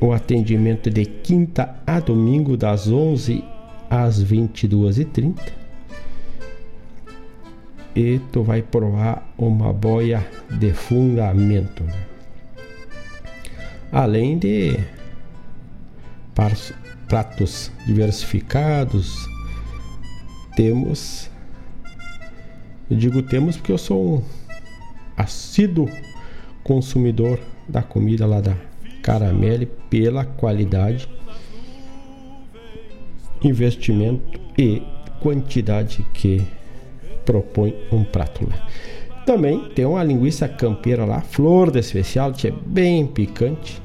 O 0.02 0.14
atendimento 0.14 0.88
é 0.88 0.92
de 0.92 1.06
quinta 1.06 1.76
a 1.86 2.00
domingo, 2.00 2.56
das 2.56 2.90
11 2.90 3.44
às 3.90 4.24
22h30. 4.24 5.36
E 7.96 8.20
tu 8.32 8.44
vai 8.44 8.62
provar 8.62 9.30
uma 9.38 9.74
boia 9.74 10.26
de 10.50 10.72
fundamento. 10.72 11.84
Além 13.92 14.38
de 14.38 14.80
pratos 17.08 17.72
diversificados, 17.86 19.28
temos 20.56 21.30
eu 22.90 22.98
digo 22.98 23.22
temos 23.22 23.56
porque 23.56 23.72
eu 23.72 23.78
sou 23.78 24.16
um 24.16 24.24
assíduo 25.16 25.88
consumidor 26.64 27.40
da 27.68 27.84
comida 27.84 28.26
lá 28.26 28.42
da 28.42 28.56
Caramelle 29.04 29.68
pela 29.92 30.26
qualidade, 30.26 31.08
investimento 33.44 34.40
e 34.58 34.82
quantidade 35.20 36.04
que 36.14 36.44
propõe 37.24 37.76
um 37.92 38.04
prato 38.04 38.50
lá. 38.50 38.68
Também 39.24 39.70
tem 39.76 39.86
uma 39.86 40.04
linguiça 40.04 40.50
campeira 40.50 41.06
lá, 41.06 41.22
flor 41.22 41.70
de 41.70 41.78
especial, 41.78 42.34
que 42.34 42.48
é 42.48 42.52
bem 42.52 43.06
picante, 43.06 43.80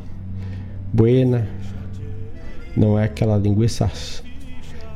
buena. 0.91 1.47
Não 2.77 2.99
é 2.99 3.05
aquela 3.05 3.37
linguiça 3.37 3.91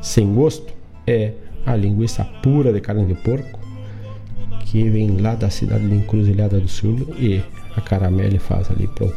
sem 0.00 0.34
gosto, 0.34 0.72
é 1.06 1.32
a 1.64 1.76
linguiça 1.76 2.24
pura 2.42 2.72
de 2.72 2.80
carne 2.80 3.06
de 3.06 3.14
porco 3.14 3.58
que 4.66 4.88
vem 4.90 5.18
lá 5.18 5.34
da 5.34 5.48
cidade 5.48 5.88
de 5.88 5.94
Encruzilhada 5.94 6.60
do 6.60 6.68
Sul 6.68 7.14
e 7.18 7.42
a 7.74 7.80
Caramelle 7.80 8.38
faz 8.38 8.70
ali 8.70 8.86
para 8.86 9.08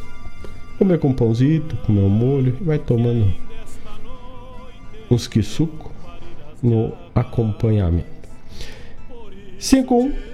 comer 0.77 0.99
com 0.99 1.13
pãozito, 1.13 1.75
comer 1.77 2.01
um 2.01 2.09
molho 2.09 2.57
e 2.59 2.63
vai 2.63 2.79
tomando 2.79 3.33
uns 5.09 5.27
que 5.27 5.43
suco 5.43 5.91
no 6.63 6.93
acompanhamento. 7.13 8.07
51 9.59 10.31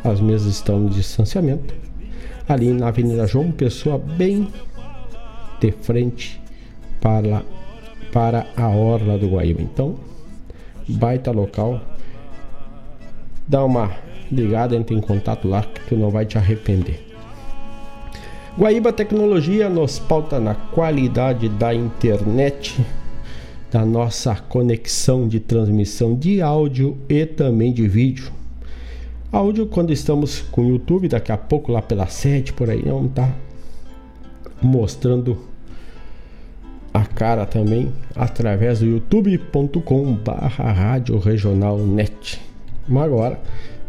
As 0.03 0.19
mesas 0.19 0.55
estão 0.55 0.79
no 0.79 0.89
distanciamento. 0.89 1.73
Ali 2.47 2.73
na 2.73 2.87
Avenida 2.87 3.27
João 3.27 3.51
Pessoa, 3.51 3.97
bem 3.97 4.47
de 5.59 5.71
frente 5.71 6.41
para, 6.99 7.43
para 8.11 8.47
a 8.55 8.67
orla 8.67 9.17
do 9.17 9.29
Guaíba. 9.29 9.61
Então, 9.61 9.97
baita 10.89 11.31
local. 11.31 11.79
Dá 13.47 13.63
uma 13.63 13.91
ligada, 14.31 14.75
entre 14.75 14.95
em 14.95 15.01
contato 15.01 15.47
lá 15.47 15.63
que 15.63 15.81
tu 15.87 15.95
não 15.95 16.09
vai 16.09 16.25
te 16.25 16.37
arrepender. 16.37 17.05
Guaíba 18.57 18.91
Tecnologia 18.91 19.69
nos 19.69 19.99
pauta 19.99 20.39
na 20.39 20.53
qualidade 20.53 21.47
da 21.47 21.73
internet, 21.73 22.83
da 23.71 23.85
nossa 23.85 24.35
conexão 24.35 25.27
de 25.27 25.39
transmissão 25.39 26.15
de 26.15 26.41
áudio 26.41 26.97
e 27.07 27.25
também 27.25 27.71
de 27.71 27.87
vídeo. 27.87 28.31
Áudio 29.31 29.67
quando 29.67 29.93
estamos 29.93 30.41
com 30.41 30.61
o 30.61 30.69
YouTube, 30.69 31.07
daqui 31.07 31.31
a 31.31 31.37
pouco 31.37 31.71
lá 31.71 31.81
pela 31.81 32.07
7 32.07 32.51
por 32.53 32.69
aí, 32.69 32.83
não 32.83 33.07
tá 33.07 33.31
mostrando 34.61 35.48
a 36.99 37.05
cara 37.05 37.45
também 37.45 37.93
através 38.13 38.79
do 38.79 38.85
youtube.com 38.85 40.15
barra 40.15 40.71
rádio 40.71 41.17
regional 41.17 41.77
net. 41.77 42.41
Mas 42.87 43.03
agora 43.05 43.39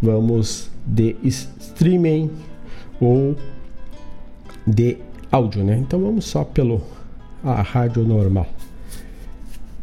vamos 0.01 0.71
de 0.87 1.17
streaming 1.25 2.31
ou 3.01 3.37
de 4.65 4.97
áudio, 5.33 5.65
né? 5.65 5.77
Então 5.77 6.01
vamos 6.01 6.25
só 6.25 6.45
pelo 6.45 6.81
a 7.43 7.61
rádio 7.63 8.05
normal. 8.05 8.47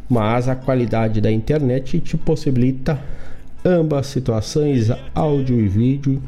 Mas 0.08 0.48
a 0.48 0.56
qualidade 0.56 1.20
da 1.20 1.30
internet 1.30 2.00
te 2.00 2.16
possibilita 2.16 2.98
ambas 3.62 4.06
situações, 4.06 4.90
áudio 5.14 5.60
e 5.60 5.68
vídeo, 5.68 6.22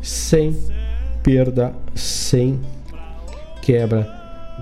sem 0.00 0.56
perda, 1.24 1.74
sem 1.92 2.60
quebra 3.62 4.06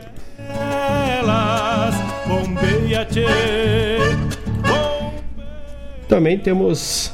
Também 6.09 6.39
temos 6.39 7.13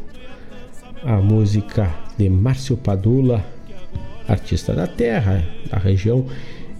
a 1.04 1.18
música 1.18 1.94
de 2.18 2.30
Márcio 2.30 2.78
Padula, 2.78 3.44
artista 4.28 4.74
da 4.74 4.88
terra, 4.88 5.44
da 5.70 5.78
região 5.78 6.26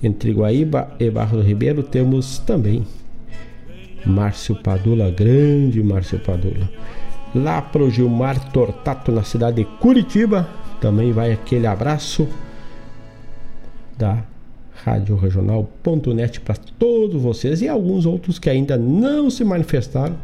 entre 0.04 0.32
Guaíba 0.32 0.96
e 1.00 1.10
Barro 1.10 1.38
do 1.38 1.44
Ribeiro. 1.44 1.84
Temos 1.84 2.40
também 2.40 2.86
Márcio 4.06 4.56
Padula, 4.56 5.10
grande 5.12 5.82
Márcio 5.82 6.20
Padula. 6.20 6.70
Lá 7.34 7.62
pro 7.62 7.90
Gilmar 7.90 8.52
Tortato, 8.52 9.12
na 9.12 9.24
cidade 9.24 9.58
de 9.58 9.66
Curitiba, 9.80 10.50
também 10.82 11.12
vai 11.12 11.32
aquele 11.32 11.68
abraço 11.68 12.28
da 13.98 14.24
Rádio 14.84 15.16
Regional.net 15.16 16.42
para 16.42 16.56
todos 16.78 17.22
vocês 17.22 17.62
e 17.62 17.68
alguns 17.68 18.06
outros 18.06 18.40
que 18.40 18.50
ainda 18.50 18.78
não 18.78 19.30
se 19.30 19.44
manifestaram, 19.44 20.18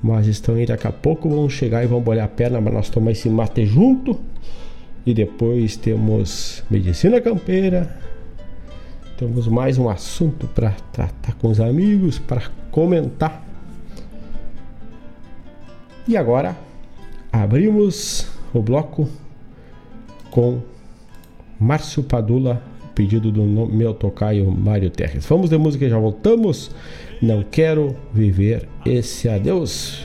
mas 0.00 0.26
estão 0.26 0.54
aí 0.54 0.66
daqui 0.66 0.86
a 0.86 0.92
pouco, 0.92 1.28
vão 1.28 1.48
chegar 1.48 1.82
e 1.82 1.86
vão 1.86 2.00
bolhar 2.00 2.24
a 2.24 2.28
perna 2.28 2.62
para 2.62 2.72
nós 2.72 2.88
tomar 2.88 3.10
esse 3.10 3.28
mate 3.28 3.66
junto. 3.66 4.18
E 5.04 5.12
depois 5.12 5.76
temos 5.76 6.62
Medicina 6.70 7.20
Campeira, 7.20 7.94
temos 9.22 9.46
mais 9.46 9.78
um 9.78 9.88
assunto 9.88 10.48
para 10.48 10.72
tratar 10.92 11.34
com 11.34 11.48
os 11.48 11.60
amigos, 11.60 12.18
para 12.18 12.42
comentar. 12.72 13.46
E 16.08 16.16
agora 16.16 16.56
abrimos 17.32 18.26
o 18.52 18.60
bloco 18.60 19.08
com 20.28 20.60
Márcio 21.60 22.02
Padula, 22.02 22.60
pedido 22.96 23.30
do 23.30 23.44
meu 23.44 23.94
tocaio 23.94 24.50
Mário 24.50 24.90
Terres. 24.90 25.24
Vamos 25.26 25.48
de 25.48 25.56
música 25.56 25.84
e 25.84 25.88
já 25.88 25.98
voltamos. 25.98 26.72
Não 27.22 27.44
quero 27.44 27.94
viver 28.12 28.68
esse 28.84 29.28
adeus. 29.28 30.04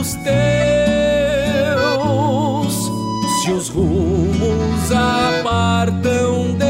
pedem 0.00 0.02
os 0.02 0.14
teus. 0.14 0.40
Se 3.42 3.52
os 3.52 3.68
rumos 3.68 4.92
apartam 4.92 6.54
destinos, 6.54 6.69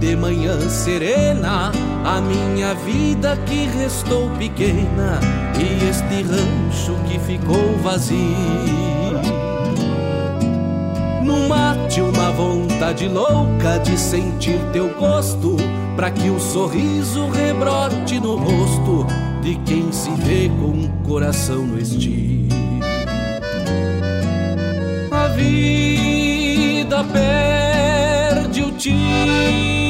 de 0.00 0.16
manhã 0.16 0.58
serena. 0.68 1.70
A 2.04 2.20
minha 2.20 2.74
vida 2.74 3.36
que 3.46 3.66
restou 3.66 4.30
pequena 4.30 5.20
e 5.56 5.88
este 5.88 6.22
rancho 6.22 6.96
que 7.06 7.18
ficou 7.20 7.76
vazio. 7.82 9.20
No 11.22 11.46
mate 11.48 12.00
uma 12.00 12.32
vontade 12.32 13.06
louca 13.06 13.78
de 13.78 13.96
sentir 13.98 14.58
teu 14.72 14.88
gosto, 14.98 15.56
para 15.94 16.10
que 16.10 16.30
o 16.30 16.40
sorriso 16.40 17.28
rebrote 17.28 18.18
no 18.18 18.36
rosto 18.36 19.06
de 19.42 19.54
quem 19.66 19.92
se 19.92 20.10
vê 20.12 20.48
com 20.48 20.68
um 20.68 20.88
coração 21.06 21.58
no 21.66 21.78
estio. 21.78 22.48
A 25.10 25.28
vida 25.28 27.04
perde 27.12 28.62
o 28.62 28.72
tino, 28.72 29.89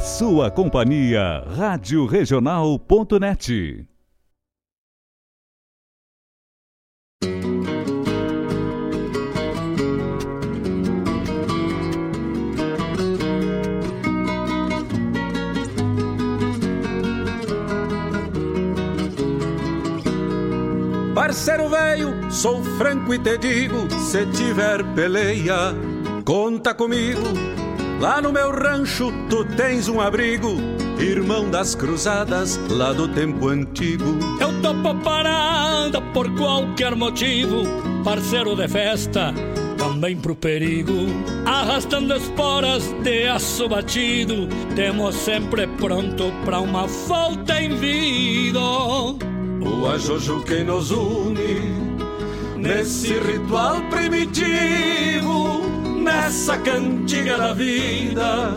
Sua 0.00 0.48
companhia, 0.48 1.42
Rádio 1.56 2.06
Regional.net. 2.06 3.86
Parceiro 21.12 21.68
velho, 21.68 22.30
sou 22.30 22.62
franco 22.62 23.12
e 23.12 23.18
te 23.18 23.36
digo: 23.36 23.90
se 23.98 24.24
tiver 24.26 24.84
peleia, 24.94 25.74
conta 26.24 26.72
comigo. 26.72 27.57
Lá 28.00 28.22
no 28.22 28.32
meu 28.32 28.52
rancho 28.52 29.12
tu 29.28 29.44
tens 29.56 29.88
um 29.88 30.00
abrigo, 30.00 30.56
irmão 31.00 31.50
das 31.50 31.74
cruzadas 31.74 32.56
lá 32.70 32.92
do 32.92 33.08
tempo 33.08 33.48
antigo. 33.48 34.04
Eu 34.40 34.62
topo 34.62 34.94
parada 35.02 36.00
por 36.12 36.32
qualquer 36.36 36.94
motivo, 36.94 37.64
parceiro 38.04 38.54
de 38.54 38.68
festa, 38.68 39.34
também 39.76 40.16
pro 40.16 40.36
perigo. 40.36 40.92
Arrastando 41.44 42.14
esporas 42.14 42.84
de 43.02 43.26
aço 43.26 43.68
batido, 43.68 44.46
temos 44.76 45.16
sempre 45.16 45.66
pronto 45.66 46.32
pra 46.44 46.60
uma 46.60 46.86
volta 46.86 47.60
em 47.60 47.74
vida. 47.74 48.60
O 48.60 49.86
ajojo 49.92 50.44
que 50.44 50.62
nos 50.62 50.92
une 50.92 51.88
nesse 52.56 53.14
ritual 53.18 53.80
primitivo, 53.90 55.62
nessa 56.08 56.56
cantiga 56.56 57.36
da 57.36 57.52
vida 57.52 58.56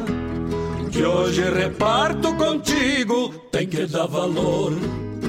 que 0.90 1.04
hoje 1.04 1.42
reparto 1.42 2.34
contigo. 2.36 3.34
Tem 3.52 3.68
que 3.68 3.86
dar 3.86 4.08
valor 4.08 4.74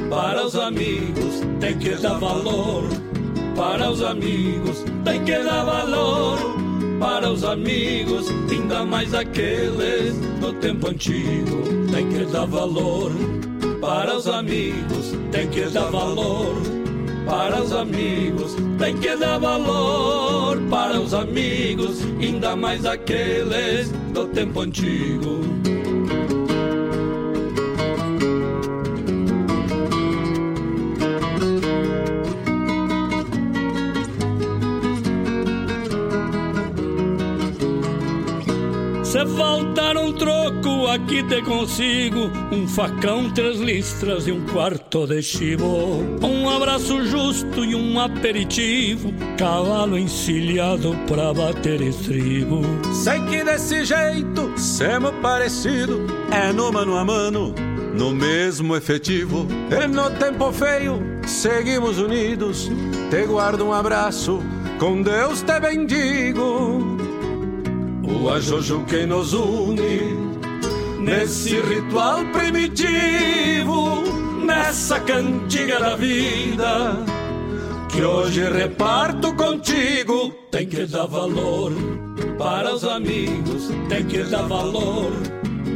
para 0.09 0.47
os 0.47 0.55
amigos, 0.55 1.41
tem 1.61 1.77
que 1.79 1.91
dar 1.97 2.18
valor 2.18 2.85
para 3.57 3.91
os 3.91 4.03
amigos, 4.03 4.85
tem 5.05 5.25
que 5.25 5.37
dar 5.43 5.64
valor 5.64 6.39
para 7.01 7.31
os 7.33 7.43
amigos, 7.43 8.29
ainda 8.51 8.85
mais 8.85 9.12
aqueles 9.12 10.14
do 10.41 10.53
tempo 10.55 10.91
antigo. 10.91 11.62
Tem 11.93 12.09
que 12.09 12.25
dar 12.27 12.47
valor 12.47 13.11
para 13.81 14.16
os 14.16 14.29
amigos, 14.29 15.12
tem 15.33 15.49
que 15.49 15.62
dar 15.62 15.91
valor 15.91 16.82
para 17.27 17.62
os 17.62 17.73
amigos, 17.73 18.57
tem 18.79 18.97
que 18.99 19.16
dar 19.16 19.39
valor 19.39 20.61
para 20.70 21.01
os 21.01 21.14
amigos, 21.14 22.03
ainda 22.20 22.57
mais 22.57 22.85
aqueles 22.85 23.91
do 24.12 24.27
tempo 24.27 24.61
antigo. 24.61 25.41
Faltar 39.43 39.97
um 39.97 40.12
troco, 40.12 40.86
aqui 40.86 41.20
te 41.24 41.43
consigo 41.43 42.30
um 42.53 42.68
facão, 42.68 43.28
três 43.28 43.59
listras 43.59 44.28
e 44.28 44.32
um 44.32 44.47
quarto 44.47 45.05
de 45.05 45.20
chivo. 45.20 45.99
Um 46.22 46.49
abraço 46.49 47.05
justo 47.05 47.64
e 47.64 47.74
um 47.74 47.99
aperitivo, 47.99 49.12
cavalo 49.36 49.99
encilhado 49.99 50.97
pra 51.09 51.34
bater 51.34 51.80
estribo. 51.80 52.62
Sei 52.93 53.20
que 53.22 53.43
desse 53.43 53.84
jeito, 53.84 54.53
semos 54.57 55.11
parecido, 55.20 56.07
é 56.30 56.53
no 56.53 56.72
mano 56.72 56.97
a 56.97 57.05
mano, 57.05 57.53
no 57.97 58.12
mesmo 58.12 58.76
efetivo. 58.76 59.49
E 59.72 59.88
no 59.88 60.09
tempo 60.11 60.53
feio, 60.53 61.03
seguimos 61.26 61.99
unidos. 61.99 62.70
Te 63.11 63.26
guardo 63.26 63.62
um 63.62 63.72
abraço, 63.72 64.38
com 64.78 65.03
Deus 65.03 65.43
te 65.43 65.59
bendigo. 65.59 67.12
O 68.21 68.31
ajojo 68.31 68.85
que 68.85 69.07
nos 69.07 69.33
une 69.33 70.15
nesse 71.01 71.61
ritual 71.61 72.25
primitivo, 72.27 74.03
nessa 74.45 75.01
cantiga 75.01 75.81
da 75.81 75.97
vida 75.97 77.05
que 77.93 78.03
hoje 78.03 78.45
reparto 78.45 79.35
contigo. 79.35 80.33
Tem 80.51 80.67
que 80.67 80.87
dar 80.87 81.07
valor 81.07 81.73
para 82.39 82.75
os 82.75 82.85
amigos, 82.85 83.71
tem 83.89 84.05
que 84.07 84.25
dar 84.25 84.43
valor 84.43 85.13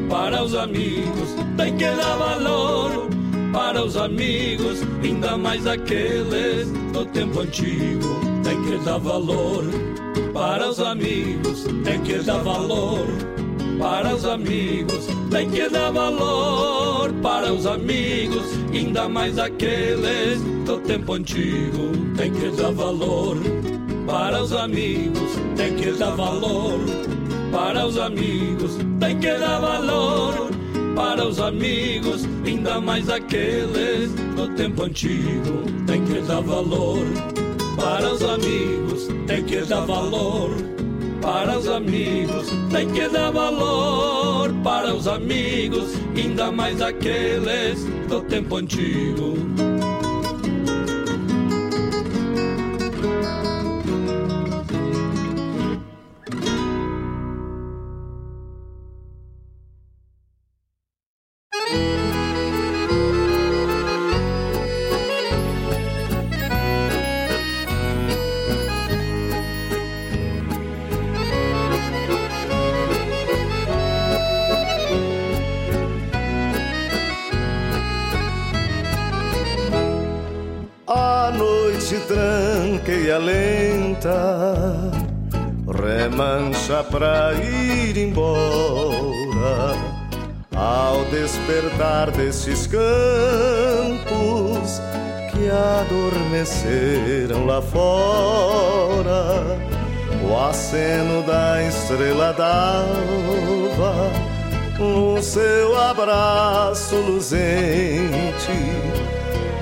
para 0.09 0.43
os 0.43 0.55
amigos, 0.55 1.35
tem 1.57 1.77
que 1.77 1.85
dar 1.85 2.17
valor 2.17 3.09
para 3.53 3.85
os 3.85 3.97
amigos, 3.97 4.83
ainda 5.03 5.37
mais 5.37 5.67
aqueles 5.67 6.71
do 6.93 7.05
tempo 7.07 7.41
antigo. 7.41 8.21
Tem 8.43 8.63
que 8.63 8.85
dar 8.85 8.99
valor 8.99 9.65
para 10.33 10.69
os 10.69 10.81
amigos, 10.81 11.65
tem 11.85 12.01
que 12.03 12.19
dar 12.19 12.39
valor 12.39 13.07
para 13.79 14.15
os 14.15 14.25
amigos, 14.25 15.07
tem 15.31 15.51
que 15.51 15.69
dar 15.69 15.91
valor 15.91 17.13
para 17.23 17.53
os 17.53 17.67
amigos, 17.67 18.45
ainda 18.73 19.09
mais 19.09 19.39
aqueles 19.39 20.41
do 20.65 20.79
tempo 20.79 21.15
antigo. 21.15 21.93
Tem 22.17 22.33
que 22.33 22.49
dar 22.51 22.73
valor 22.73 23.37
para 24.07 24.43
os 24.43 24.53
amigos, 24.53 25.33
tem 25.57 25.75
que 25.77 25.93
dar 25.93 26.15
valor 26.15 26.81
para 27.53 27.87
os 27.87 27.99
amigos, 27.99 28.79
tem 28.99 29.19
que 29.19 29.39
dar 29.39 29.61
valor 29.61 30.51
para 30.95 31.27
os 31.27 31.39
amigos, 31.39 32.25
ainda 32.47 32.81
mais 32.81 33.09
aqueles 33.11 34.11
do 34.35 34.49
tempo 34.57 34.85
antigo. 34.85 35.65
Tem 35.87 36.05
que 36.05 36.21
dar 36.21 36.41
valor 36.41 37.07
para 37.77 38.13
os 38.13 38.23
amigos, 38.23 39.09
tem 39.27 39.45
que 39.45 39.61
dar 39.63 39.85
valor 39.85 40.51
para 41.21 41.59
os 41.59 41.69
amigos, 41.69 42.49
tem 42.71 42.91
que 42.91 43.09
dar 43.09 43.31
valor 43.31 44.53
para 44.63 44.95
os 44.95 45.07
amigos, 45.07 45.95
ainda 46.17 46.51
mais 46.51 46.81
aqueles 46.81 47.85
do 48.09 48.21
tempo 48.23 48.57
antigo. 48.57 49.35
Desses 92.13 92.67
campos 92.67 92.83
que 95.33 95.49
adormeceram 95.51 97.47
lá 97.47 97.61
fora, 97.63 99.59
o 100.29 100.37
aceno 100.49 101.23
da 101.23 101.63
estrela 101.63 102.33
d'alva, 102.33 104.11
no 104.79 105.23
seu 105.23 105.79
abraço 105.79 106.97
luzente 106.97 108.53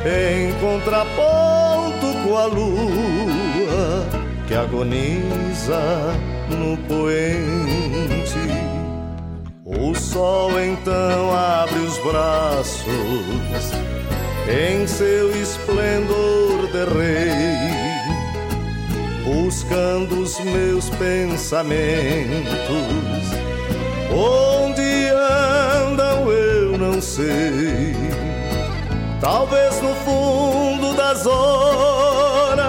em 0.05 0.53
contraponto 0.61 2.07
com 2.25 2.37
a 2.37 2.45
lua 2.45 4.07
que 4.47 4.55
agoniza 4.55 5.81
no 6.51 6.77
poente. 6.87 8.14
Sol 10.15 10.53
então 10.61 11.35
abre 11.37 11.81
os 11.81 11.99
braços 11.99 12.87
em 14.49 14.87
seu 14.87 15.33
esplendor 15.43 16.69
de 16.71 16.85
rei, 16.95 17.33
buscando 19.25 20.21
os 20.21 20.39
meus 20.39 20.89
pensamentos. 20.91 21.67
Onde 24.13 25.09
andam 25.83 26.31
eu 26.31 26.79
não 26.79 27.03
sei 27.03 27.97
Talvez 29.21 29.83
no 29.83 29.97
fundo 29.97 30.95
das 30.95 31.27
horas, 31.27 32.61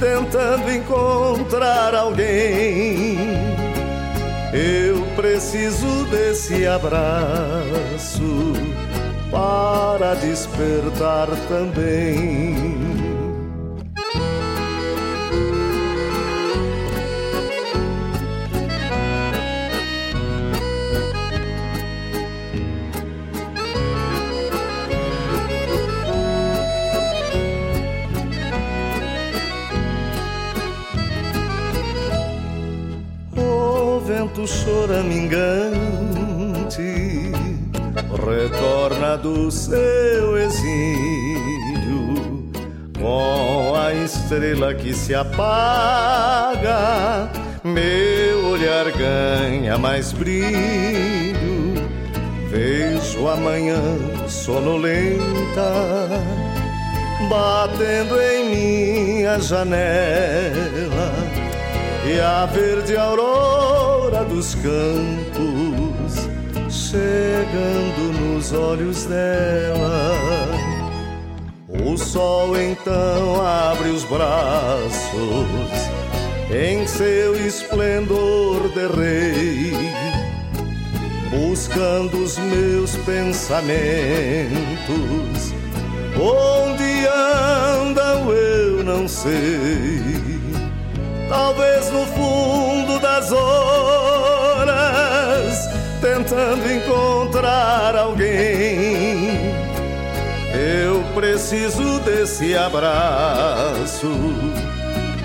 tentando 0.00 0.68
encontrar 0.68 1.94
alguém. 1.94 3.18
Eu 4.52 4.87
preciso 5.18 6.04
desse 6.12 6.64
abraço 6.64 8.52
para 9.32 10.14
despertar 10.14 11.26
também. 11.48 12.67
Vento 34.38 34.46
choramingante 34.46 37.32
retorna 38.24 39.16
do 39.16 39.50
seu 39.50 40.38
exílio 40.38 42.14
com 42.98 43.74
a 43.74 43.92
estrela 43.92 44.72
que 44.74 44.94
se 44.94 45.12
apaga. 45.14 47.28
Meu 47.64 48.50
olhar 48.50 48.90
ganha 48.92 49.76
mais 49.78 50.12
brilho, 50.12 51.74
vejo 52.50 53.26
a 53.28 53.36
manhã 53.36 53.82
sonolenta 54.28 56.08
batendo 57.28 58.20
em 58.20 58.50
minha 58.50 59.40
janela 59.40 61.12
e 62.06 62.20
a 62.20 62.46
verde 62.46 62.96
aurora 62.96 63.67
dos 64.38 64.54
campos 64.54 66.28
chegando 66.70 68.12
nos 68.20 68.52
olhos 68.52 69.04
dela. 69.06 70.12
O 71.84 71.98
sol 71.98 72.56
então 72.56 73.44
abre 73.44 73.88
os 73.88 74.04
braços 74.04 75.08
em 76.52 76.86
seu 76.86 77.34
esplendor 77.44 78.68
de 78.68 78.86
rei, 78.96 79.72
buscando 81.30 82.22
os 82.22 82.38
meus 82.38 82.94
pensamentos. 82.98 83.68
Onde 86.14 87.08
andam 87.08 88.30
eu 88.30 88.84
não 88.84 89.08
sei 89.08 90.38
talvez 91.28 91.90
no 91.90 92.06
fundo 92.06 92.98
das 92.98 93.30
horas, 93.30 93.97
tentando 96.28 96.70
encontrar 96.70 97.96
alguém. 97.96 99.54
Eu 100.52 101.02
preciso 101.14 102.00
desse 102.00 102.54
abraço 102.54 104.08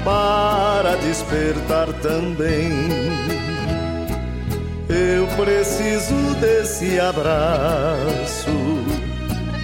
para 0.04 0.96
despertar 0.98 1.88
também. 2.02 2.72
Eu 4.90 5.28
preciso 5.36 6.36
desse 6.40 7.00
abraço 7.00 8.52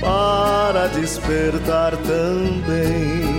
para 0.01 0.87
despertar 0.87 1.95
também. 1.97 3.38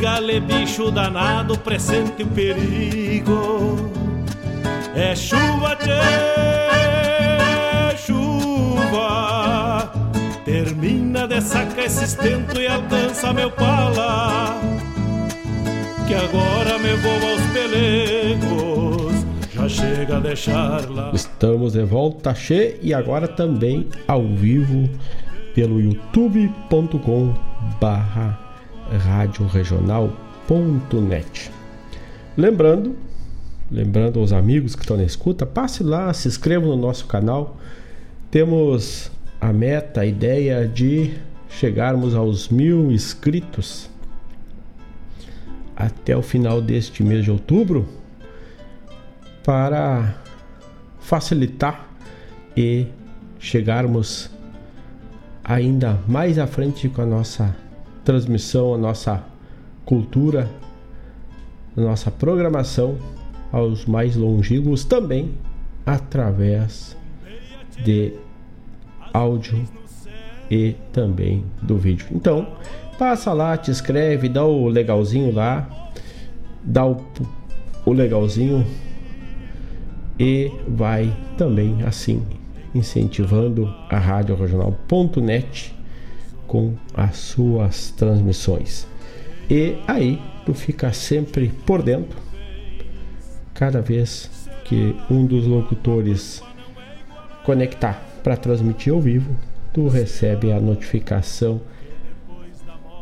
Gale, 0.00 0.40
bicho 0.40 0.90
danado, 0.90 1.58
presente 1.58 2.22
o 2.22 2.26
perigo. 2.28 3.76
É 4.94 5.14
chuva, 5.14 5.76
tchê, 5.76 6.00
chuva. 7.98 9.92
Termina 10.42 11.28
de 11.28 11.42
sacar 11.42 11.84
esse 11.84 12.04
estento 12.04 12.58
e 12.58 12.66
alcança 12.66 13.30
meu 13.34 13.50
pala. 13.50 14.58
Que 16.08 16.14
agora 16.14 16.78
me 16.78 16.94
vou 16.94 17.12
aos 17.12 17.42
pelegos. 17.52 19.26
Já 19.52 19.68
chega 19.68 20.16
a 20.16 20.20
deixar 20.20 20.88
lá. 20.88 21.10
Estamos 21.12 21.74
de 21.74 21.84
volta, 21.84 22.32
Che, 22.34 22.78
e 22.80 22.94
agora 22.94 23.28
também 23.28 23.86
ao 24.08 24.22
vivo 24.22 24.88
pelo 25.54 25.78
youtube.com 25.78 27.34
barra 27.78 28.49
radioregional.net. 28.98 31.50
Lembrando, 32.36 32.96
lembrando 33.70 34.20
aos 34.20 34.32
amigos 34.32 34.74
que 34.74 34.82
estão 34.82 34.96
na 34.96 35.04
escuta, 35.04 35.46
passe 35.46 35.82
lá, 35.82 36.12
se 36.12 36.28
inscreva 36.28 36.66
no 36.66 36.76
nosso 36.76 37.06
canal. 37.06 37.56
Temos 38.30 39.10
a 39.40 39.52
meta, 39.52 40.02
a 40.02 40.06
ideia 40.06 40.66
de 40.66 41.14
chegarmos 41.48 42.14
aos 42.14 42.48
mil 42.48 42.92
inscritos 42.92 43.88
até 45.74 46.16
o 46.16 46.22
final 46.22 46.60
deste 46.60 47.02
mês 47.02 47.24
de 47.24 47.30
outubro 47.30 47.88
para 49.42 50.14
facilitar 51.00 51.88
e 52.56 52.86
chegarmos 53.38 54.30
ainda 55.42 55.98
mais 56.06 56.38
à 56.38 56.46
frente 56.46 56.88
com 56.88 57.02
a 57.02 57.06
nossa 57.06 57.56
transmissão, 58.04 58.74
a 58.74 58.78
nossa 58.78 59.24
cultura, 59.84 60.48
a 61.76 61.80
nossa 61.80 62.10
programação 62.10 62.96
aos 63.52 63.86
mais 63.86 64.16
longínquos 64.16 64.84
também 64.84 65.34
através 65.84 66.96
de 67.84 68.12
áudio 69.12 69.64
e 70.50 70.74
também 70.92 71.44
do 71.62 71.76
vídeo. 71.76 72.06
Então, 72.12 72.46
passa 72.98 73.32
lá, 73.32 73.56
te 73.56 73.70
inscreve, 73.70 74.28
dá 74.28 74.44
o 74.44 74.68
legalzinho 74.68 75.32
lá, 75.32 75.68
dá 76.62 76.86
o, 76.86 77.04
o 77.84 77.92
legalzinho 77.92 78.66
e 80.18 80.52
vai 80.68 81.16
também 81.36 81.82
assim 81.82 82.22
incentivando 82.74 83.66
a 83.88 83.98
Rádio 83.98 84.36
Regional.net 84.36 85.74
com 86.50 86.74
as 86.92 87.16
suas 87.16 87.92
transmissões. 87.92 88.84
E 89.48 89.76
aí 89.86 90.20
tu 90.44 90.52
fica 90.52 90.92
sempre 90.92 91.50
por 91.64 91.80
dentro. 91.80 92.18
Cada 93.54 93.80
vez 93.80 94.28
que 94.64 94.96
um 95.08 95.24
dos 95.24 95.46
locutores 95.46 96.42
conectar 97.44 98.02
para 98.24 98.36
transmitir 98.36 98.92
ao 98.92 99.00
vivo, 99.00 99.36
tu 99.72 99.86
recebe 99.86 100.50
a 100.50 100.60
notificação. 100.60 101.60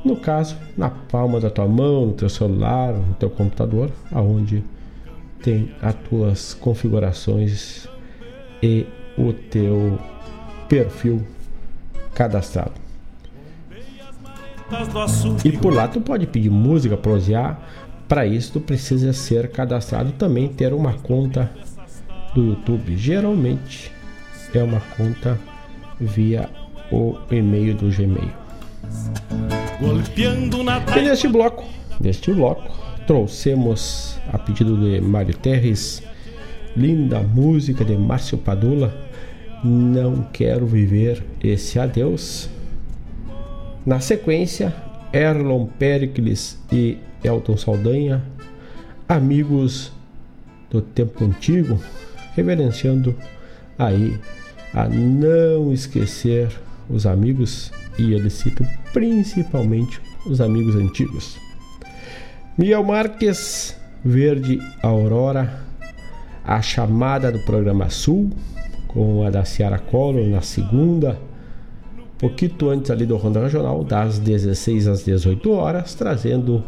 No 0.05 0.17
caso, 0.17 0.55
na 0.77 0.91
palma 0.91 1.41
da 1.41 1.49
tua 1.49 1.67
mão, 1.67 2.05
no 2.05 2.13
teu 2.13 2.29
celular, 2.29 2.93
no 2.93 3.15
teu 3.15 3.31
computador, 3.31 3.91
aonde 4.13 4.63
tem 5.43 5.75
as 5.81 5.95
tuas 5.95 6.53
configurações 6.53 7.89
e 8.63 8.87
o 9.17 9.33
teu 9.33 9.99
perfil 10.69 11.27
cadastrado. 12.15 12.88
E 15.45 15.53
por 15.53 15.73
lá 15.73 15.89
tu 15.89 16.01
pode 16.01 16.27
pedir 16.27 16.51
música, 16.51 16.97
prosear. 16.97 17.61
Para 18.07 18.27
isso 18.27 18.53
tu 18.55 18.61
precisa 18.61 19.13
ser 19.13 19.51
cadastrado 19.51 20.13
também 20.13 20.49
ter 20.49 20.73
uma 20.73 20.93
conta 20.95 21.51
do 22.35 22.45
YouTube. 22.45 22.97
Geralmente 22.97 23.93
é 24.55 24.63
uma 24.63 24.81
conta 24.97 25.39
via 26.01 26.49
o 26.91 27.17
e-mail 27.31 27.75
do 27.75 27.89
Gmail. 27.91 28.33
E 30.97 31.03
neste 31.03 31.29
bloco, 31.29 31.65
neste 32.01 32.33
bloco, 32.33 32.71
trouxemos 33.07 34.19
a 34.33 34.39
pedido 34.39 34.77
de 34.77 35.01
Mário 35.01 35.37
Terres, 35.37 36.03
linda 36.77 37.21
música 37.21 37.85
de 37.85 37.97
Márcio 37.97 38.39
Padula, 38.39 38.95
Não 39.63 40.23
Quero 40.33 40.67
Viver 40.67 41.25
Esse 41.43 41.79
Adeus 41.79 42.49
na 43.89 44.01
sequência, 44.01 44.75
Erlon 45.15 45.65
Pericles 45.65 46.59
e 46.71 46.99
Elton 47.25 47.57
Saldanha, 47.57 48.23
amigos 49.09 49.91
do 50.71 50.83
tempo 50.83 51.25
antigo, 51.25 51.81
reverenciando 52.37 53.17
aí 53.79 54.15
a 54.75 54.87
não 54.87 55.73
esquecer 55.73 56.51
os 56.91 57.07
amigos 57.07 57.73
e 57.99 58.13
ele 58.13 58.29
cita 58.29 58.63
principalmente 58.93 60.03
os 60.27 60.39
amigos 60.39 60.75
antigos. 60.75 61.39
Miguel 62.59 62.85
Marques, 62.85 63.75
Verde 64.05 64.61
Aurora, 64.83 65.63
a 66.45 66.61
chamada 66.61 67.33
do 67.33 67.39
programa 67.39 67.89
Sul, 67.89 68.31
com 68.87 69.25
a 69.25 69.31
da 69.31 69.47
Ciara 69.47 69.79
Collor 69.79 70.27
na 70.27 70.43
segunda 70.43 71.19
pouquinho 72.19 72.71
antes 72.71 72.91
ali 72.91 73.07
do 73.07 73.17
Ronda 73.17 73.41
Regional, 73.41 73.85
das 73.85 74.19
16 74.19 74.89
às 74.89 75.05
18 75.05 75.51
horas, 75.53 75.95
trazendo 75.95 76.63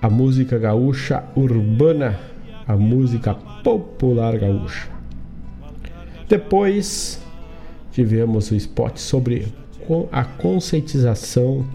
a 0.00 0.08
música 0.08 0.58
gaúcha 0.58 1.24
urbana, 1.36 2.18
a 2.66 2.76
música 2.76 3.34
popular 3.62 4.38
gaúcha. 4.38 4.88
Depois 6.28 7.20
tivemos 7.92 8.50
o 8.50 8.54
spot 8.54 8.98
sobre 8.98 9.48
a 10.12 10.24
conscientização 10.24 11.66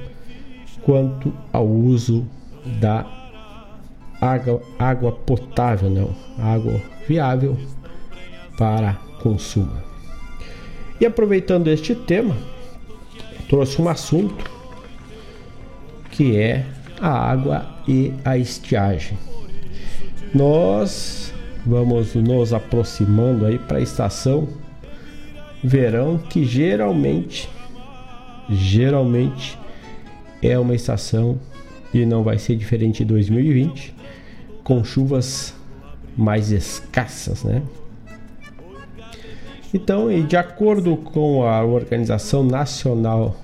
quanto 0.81 1.33
ao 1.51 1.67
uso 1.67 2.25
da 2.79 3.05
água, 4.21 4.61
água 4.79 5.11
potável, 5.11 5.89
não, 5.89 6.15
água 6.39 6.81
viável 7.07 7.57
para 8.57 8.93
consumo. 9.21 9.77
E 10.99 11.05
aproveitando 11.05 11.67
este 11.67 11.93
tema, 11.93 12.35
trouxe 13.49 13.81
um 13.81 13.89
assunto 13.89 14.49
que 16.11 16.37
é 16.37 16.65
a 16.99 17.09
água 17.09 17.65
e 17.87 18.13
a 18.23 18.37
estiagem. 18.37 19.17
Nós 20.33 21.33
vamos 21.65 22.15
nos 22.15 22.53
aproximando 22.53 23.45
aí 23.45 23.57
para 23.57 23.77
a 23.77 23.81
estação 23.81 24.47
verão 25.63 26.17
que 26.17 26.45
geralmente 26.45 27.49
geralmente 28.49 29.57
é 30.41 30.57
uma 30.59 30.75
estação 30.75 31.39
e 31.93 32.05
não 32.05 32.23
vai 32.23 32.37
ser 32.37 32.55
diferente 32.55 32.99
de 32.99 33.05
2020 33.05 33.95
com 34.63 34.83
chuvas 34.83 35.55
mais 36.15 36.51
escassas, 36.51 37.43
né? 37.43 37.61
Então, 39.75 40.09
e 40.09 40.23
de 40.23 40.37
acordo 40.37 40.95
com 40.95 41.43
a 41.43 41.61
Organização 41.61 42.45
Nacional 42.45 43.35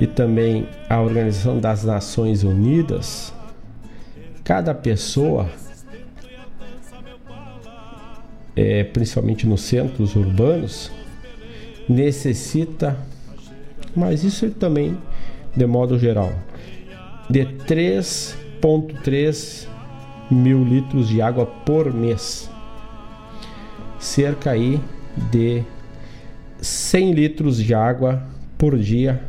e 0.00 0.06
também 0.06 0.66
a 0.88 1.02
Organização 1.02 1.60
das 1.60 1.84
Nações 1.84 2.44
Unidas, 2.44 3.30
cada 4.42 4.74
pessoa, 4.74 5.50
é, 8.56 8.84
principalmente 8.84 9.46
nos 9.46 9.60
centros 9.60 10.16
urbanos, 10.16 10.90
necessita, 11.86 12.96
mas 13.94 14.24
isso 14.24 14.48
também 14.52 14.96
de 15.54 15.66
modo 15.66 15.98
geral, 15.98 16.32
de 17.28 17.44
3,3 17.44 19.68
mil 20.30 20.64
litros 20.64 21.06
de 21.06 21.20
água 21.20 21.44
por 21.44 21.92
mês 21.92 22.48
cerca 23.98 24.50
aí 24.50 24.80
de 25.30 25.62
100 26.60 27.12
litros 27.12 27.56
de 27.56 27.74
água 27.74 28.22
por 28.56 28.78
dia 28.78 29.22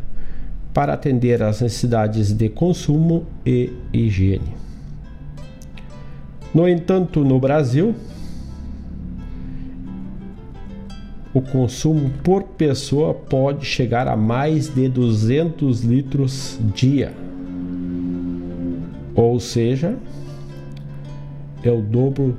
para 0.74 0.94
atender 0.94 1.42
às 1.42 1.62
necessidades 1.62 2.32
de 2.32 2.50
consumo 2.50 3.26
e 3.46 3.72
higiene. 3.92 4.54
No 6.54 6.68
entanto, 6.68 7.24
no 7.24 7.40
Brasil, 7.40 7.94
o 11.34 11.42
consumo 11.42 12.10
por 12.24 12.44
pessoa 12.44 13.14
pode 13.14 13.66
chegar 13.66 14.08
a 14.08 14.16
mais 14.16 14.68
de 14.68 14.90
200 14.90 15.82
litros 15.82 16.60
dia. 16.74 17.14
Ou 19.14 19.40
seja, 19.40 19.96
é 21.64 21.70
o 21.70 21.82
dobro 21.82 22.36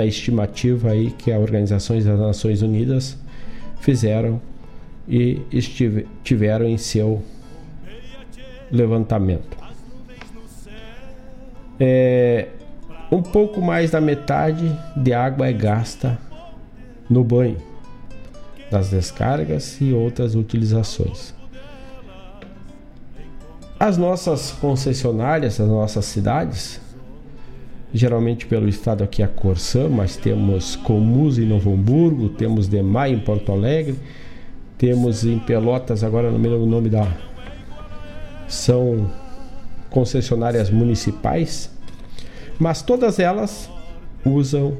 da 0.00 0.06
estimativa 0.06 0.92
aí 0.92 1.10
que 1.10 1.30
a 1.30 1.38
Organização 1.38 1.94
das 1.94 2.18
Nações 2.18 2.62
Unidas 2.62 3.18
fizeram 3.80 4.40
e 5.06 5.42
tiveram 6.24 6.64
em 6.64 6.78
seu 6.78 7.22
levantamento. 8.72 9.58
É, 11.78 12.48
um 13.12 13.20
pouco 13.20 13.60
mais 13.60 13.90
da 13.90 14.00
metade 14.00 14.74
de 14.96 15.12
água 15.12 15.48
é 15.48 15.52
gasta 15.52 16.18
no 17.08 17.22
banho, 17.22 17.58
nas 18.70 18.88
descargas 18.88 19.78
e 19.82 19.92
outras 19.92 20.34
utilizações. 20.34 21.34
As 23.78 23.98
nossas 23.98 24.50
concessionárias, 24.52 25.60
as 25.60 25.68
nossas 25.68 26.06
cidades, 26.06 26.80
geralmente 27.92 28.46
pelo 28.46 28.68
estado 28.68 29.02
aqui 29.02 29.22
a 29.22 29.28
Corsã, 29.28 29.88
mas 29.88 30.16
temos 30.16 30.76
Comus 30.76 31.38
em 31.38 31.46
Novo 31.46 31.72
Hamburgo, 31.72 32.28
temos 32.28 32.68
Demai 32.68 33.12
em 33.12 33.18
Porto 33.18 33.52
Alegre, 33.52 33.96
temos 34.78 35.24
em 35.24 35.38
Pelotas, 35.38 36.04
agora 36.04 36.30
não 36.30 36.38
me 36.38 36.48
lembro 36.48 36.64
o 36.64 36.70
nome 36.70 36.88
da. 36.88 37.06
São 38.48 39.10
concessionárias 39.90 40.70
municipais, 40.70 41.70
mas 42.58 42.82
todas 42.82 43.18
elas 43.18 43.70
usam 44.24 44.76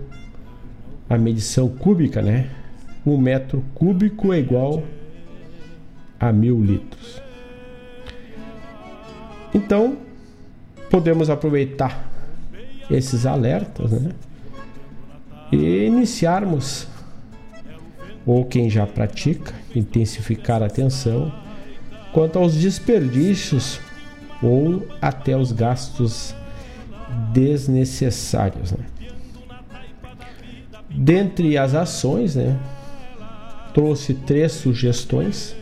a 1.08 1.18
medição 1.18 1.68
cúbica, 1.68 2.22
né? 2.22 2.50
Um 3.04 3.16
metro 3.16 3.64
cúbico 3.74 4.32
é 4.32 4.38
igual 4.38 4.82
a 6.18 6.32
mil 6.32 6.62
litros. 6.62 7.20
Então, 9.54 9.96
podemos 10.90 11.30
aproveitar 11.30 12.09
esses 12.90 13.26
alertas, 13.26 13.90
né? 13.90 14.10
E 15.52 15.84
iniciarmos, 15.84 16.86
ou 18.24 18.44
quem 18.44 18.68
já 18.70 18.86
pratica, 18.86 19.52
intensificar 19.74 20.62
a 20.62 20.66
atenção 20.66 21.32
quanto 22.12 22.38
aos 22.38 22.54
desperdícios 22.54 23.80
ou 24.42 24.86
até 25.00 25.36
os 25.36 25.52
gastos 25.52 26.34
desnecessários. 27.32 28.72
Né? 28.72 28.84
Dentre 30.88 31.56
as 31.56 31.74
ações, 31.74 32.36
né, 32.36 32.58
trouxe 33.72 34.14
três 34.14 34.52
sugestões. 34.52 35.54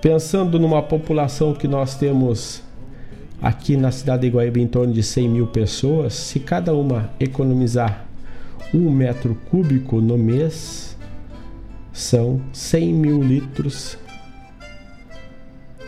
Pensando 0.00 0.58
numa 0.60 0.82
população 0.82 1.52
que 1.52 1.66
nós 1.66 1.96
temos 1.96 2.62
aqui 3.40 3.76
na 3.76 3.90
cidade 3.90 4.22
de 4.22 4.34
Guaíba 4.34 4.58
em 4.58 4.66
torno 4.66 4.92
de 4.92 5.02
100 5.02 5.28
mil 5.28 5.46
pessoas, 5.46 6.14
se 6.14 6.40
cada 6.40 6.74
uma 6.74 7.10
economizar 7.20 8.06
um 8.74 8.90
metro 8.90 9.34
cúbico 9.50 10.00
no 10.00 10.18
mês, 10.18 10.96
são 11.92 12.40
100 12.52 12.92
mil 12.92 13.22
litros 13.22 13.98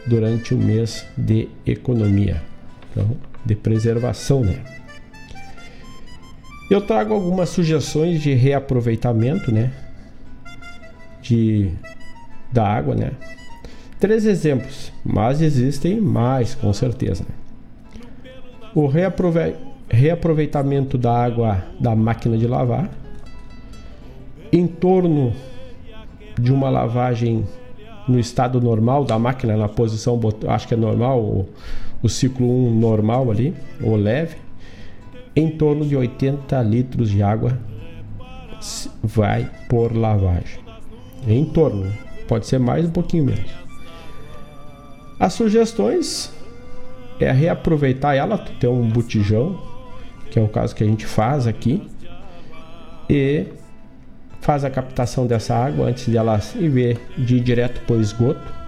durante 0.07 0.55
o 0.55 0.59
mês 0.59 1.07
de 1.17 1.49
economia, 1.67 2.43
então, 2.91 3.17
de 3.45 3.55
preservação, 3.55 4.41
né? 4.41 4.63
Eu 6.71 6.81
trago 6.81 7.13
algumas 7.13 7.49
sugestões 7.49 8.23
de 8.23 8.33
reaproveitamento, 8.33 9.53
né? 9.53 9.73
De 11.21 11.71
da 12.53 12.67
água, 12.67 12.95
né? 12.95 13.13
Três 13.99 14.25
exemplos, 14.25 14.93
mas 15.05 15.43
existem 15.43 16.01
mais, 16.01 16.55
com 16.55 16.73
certeza. 16.73 17.25
O 18.75 18.87
reaprove 18.87 19.57
reaproveitamento 19.89 20.97
da 20.97 21.13
água 21.13 21.65
da 21.79 21.97
máquina 21.97 22.39
de 22.39 22.47
lavar, 22.47 22.89
em 24.53 24.67
torno 24.67 25.33
de 26.39 26.53
uma 26.53 26.71
lavagem 26.71 27.45
no 28.07 28.19
estado 28.19 28.61
normal 28.61 29.05
da 29.05 29.19
máquina, 29.19 29.57
na 29.57 29.69
posição, 29.69 30.19
acho 30.49 30.69
que 30.69 30.75
é 30.75 30.77
normal, 30.77 31.21
o, 31.21 31.49
o 32.03 32.09
ciclo 32.09 32.47
1 32.47 32.75
normal 32.79 33.31
ali, 33.31 33.55
ou 33.83 33.97
leve, 33.97 34.37
em 35.35 35.51
torno 35.51 35.85
de 35.85 35.97
80 35.97 36.61
litros 36.63 37.11
de 37.11 37.23
água 37.23 37.59
vai 39.03 39.51
por 39.69 39.97
lavagem. 39.97 40.61
Em 41.27 41.45
torno, 41.45 41.93
pode 42.29 42.47
ser 42.47 42.59
mais 42.59 42.87
um 42.87 42.91
pouquinho 42.91 43.25
menos. 43.25 43.51
As 45.19 45.35
sugestões 45.35 46.33
é 47.21 47.33
reaproveitar 47.33 48.15
ela, 48.15 48.39
tu 48.39 48.53
tem 48.53 48.69
um 48.69 48.89
botijão, 48.89 49.61
que 50.31 50.39
é 50.39 50.43
o 50.43 50.49
caso 50.49 50.75
que 50.75 50.83
a 50.83 50.87
gente 50.87 51.07
faz 51.07 51.47
aqui, 51.47 51.89
e 53.09 53.47
faz 54.41 54.65
a 54.65 54.71
captação 54.71 55.27
dessa 55.27 55.55
água 55.55 55.87
antes 55.87 56.07
de 56.07 56.17
ela 56.17 56.41
ir 56.55 56.99
de 57.19 57.37
ir 57.37 57.41
direto 57.41 57.81
para 57.83 57.97
o 57.97 58.01
esgoto. 58.01 58.61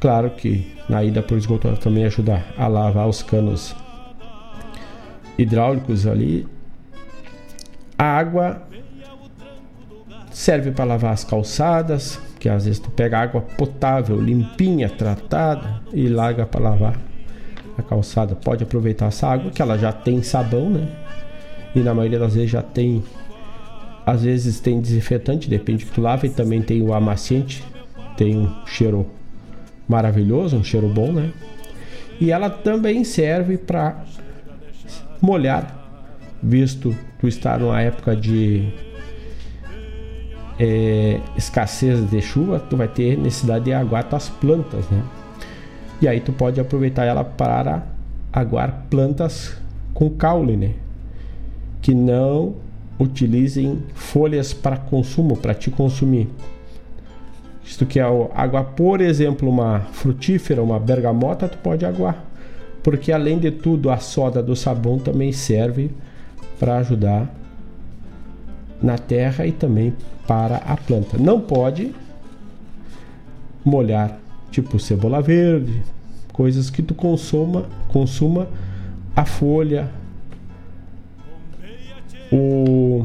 Claro 0.00 0.30
que 0.30 0.74
na 0.88 1.04
ida 1.04 1.22
para 1.22 1.34
o 1.34 1.38
esgoto 1.38 1.68
ela 1.68 1.76
também 1.76 2.04
ajuda 2.04 2.44
a 2.56 2.66
lavar 2.66 3.08
os 3.08 3.22
canos 3.22 3.76
hidráulicos 5.38 6.06
ali. 6.06 6.46
A 7.98 8.04
água 8.04 8.62
serve 10.30 10.70
para 10.70 10.84
lavar 10.84 11.12
as 11.12 11.24
calçadas, 11.24 12.20
que 12.38 12.48
às 12.48 12.64
vezes 12.64 12.78
tu 12.78 12.90
pega 12.90 13.18
água 13.18 13.40
potável, 13.40 14.20
limpinha, 14.20 14.88
tratada 14.88 15.80
e 15.92 16.08
larga 16.08 16.44
para 16.44 16.60
lavar 16.60 17.05
a 17.76 17.82
calçada. 17.82 18.34
Pode 18.34 18.62
aproveitar 18.62 19.06
essa 19.06 19.26
água 19.26 19.50
que 19.50 19.60
ela 19.60 19.78
já 19.78 19.92
tem 19.92 20.22
sabão, 20.22 20.70
né? 20.70 20.88
E 21.74 21.80
na 21.80 21.94
maioria 21.94 22.18
das 22.18 22.34
vezes 22.34 22.50
já 22.50 22.62
tem 22.62 23.02
às 24.06 24.22
vezes 24.22 24.60
tem 24.60 24.80
desinfetante, 24.80 25.50
depende 25.50 25.84
que 25.84 25.90
tu 25.90 26.00
lava, 26.00 26.26
e 26.26 26.30
também 26.30 26.62
tem 26.62 26.80
o 26.80 26.94
amaciante, 26.94 27.64
tem 28.16 28.38
um 28.38 28.64
cheiro 28.64 29.04
maravilhoso, 29.88 30.56
um 30.56 30.62
cheiro 30.62 30.88
bom, 30.88 31.10
né? 31.10 31.32
E 32.20 32.30
ela 32.30 32.48
também 32.48 33.02
serve 33.02 33.58
para 33.58 34.04
molhar, 35.20 35.76
visto 36.40 36.94
tu 37.18 37.26
estar 37.26 37.58
numa 37.58 37.82
época 37.82 38.14
de 38.14 38.72
é, 40.56 41.20
escassez 41.36 42.08
de 42.08 42.22
chuva, 42.22 42.60
tu 42.60 42.76
vai 42.76 42.86
ter 42.86 43.18
necessidade 43.18 43.64
de 43.64 43.72
aguar 43.72 44.04
tuas 44.04 44.28
plantas, 44.28 44.88
né? 44.88 45.02
E 46.00 46.06
aí 46.06 46.20
tu 46.20 46.32
pode 46.32 46.60
aproveitar 46.60 47.04
ela 47.04 47.24
para 47.24 47.86
aguar 48.32 48.86
plantas 48.90 49.56
com 49.94 50.10
caule, 50.10 50.56
né? 50.56 50.72
Que 51.80 51.94
não 51.94 52.54
utilizem 52.98 53.82
folhas 53.94 54.52
para 54.52 54.76
consumo, 54.76 55.36
para 55.36 55.54
te 55.54 55.70
consumir. 55.70 56.28
Se 57.64 57.78
tu 57.78 57.86
quer 57.86 58.04
aguar, 58.34 58.64
por 58.76 59.00
exemplo, 59.00 59.48
uma 59.48 59.80
frutífera, 59.92 60.62
uma 60.62 60.78
bergamota, 60.78 61.48
tu 61.48 61.58
pode 61.58 61.84
aguar. 61.84 62.24
Porque 62.82 63.10
além 63.10 63.38
de 63.38 63.50
tudo, 63.50 63.90
a 63.90 63.98
soda 63.98 64.42
do 64.42 64.54
sabão 64.54 64.98
também 64.98 65.32
serve 65.32 65.90
para 66.60 66.76
ajudar 66.78 67.28
na 68.80 68.96
terra 68.96 69.46
e 69.46 69.52
também 69.52 69.94
para 70.26 70.58
a 70.58 70.76
planta. 70.76 71.18
Não 71.18 71.40
pode 71.40 71.92
molhar 73.64 74.18
tipo 74.56 74.78
cebola 74.78 75.20
verde, 75.20 75.82
coisas 76.32 76.70
que 76.70 76.82
tu 76.82 76.94
consuma, 76.94 77.66
consuma 77.88 78.48
a 79.14 79.26
folha, 79.26 79.90
o, 82.32 83.04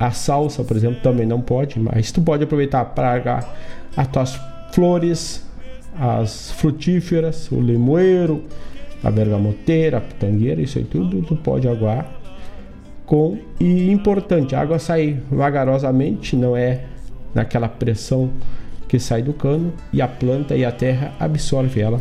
a 0.00 0.10
salsa, 0.10 0.64
por 0.64 0.74
exemplo, 0.74 1.00
também 1.02 1.26
não 1.26 1.38
pode, 1.38 1.78
mas 1.78 2.10
tu 2.10 2.22
pode 2.22 2.44
aproveitar 2.44 2.82
para 2.86 3.46
as 3.94 4.06
tuas 4.08 4.40
flores, 4.72 5.46
as 5.98 6.52
frutíferas, 6.52 7.52
o 7.52 7.60
limoeiro, 7.60 8.44
a 9.04 9.10
bergamoteira, 9.10 9.98
a 9.98 10.00
pitangueira, 10.00 10.62
isso 10.62 10.78
aí 10.78 10.84
tudo 10.84 11.20
tu 11.22 11.36
pode 11.36 11.68
aguar 11.68 12.10
com 13.04 13.38
e 13.60 13.90
importante, 13.90 14.56
a 14.56 14.60
água 14.62 14.78
sai 14.78 15.20
vagarosamente, 15.30 16.34
não 16.34 16.56
é 16.56 16.84
naquela 17.34 17.68
pressão 17.68 18.30
que 18.88 18.98
sai 18.98 19.22
do 19.22 19.32
cano 19.32 19.72
e 19.92 20.00
a 20.00 20.08
planta 20.08 20.56
e 20.56 20.64
a 20.64 20.72
terra 20.72 21.14
absorve 21.18 21.80
ela 21.80 22.00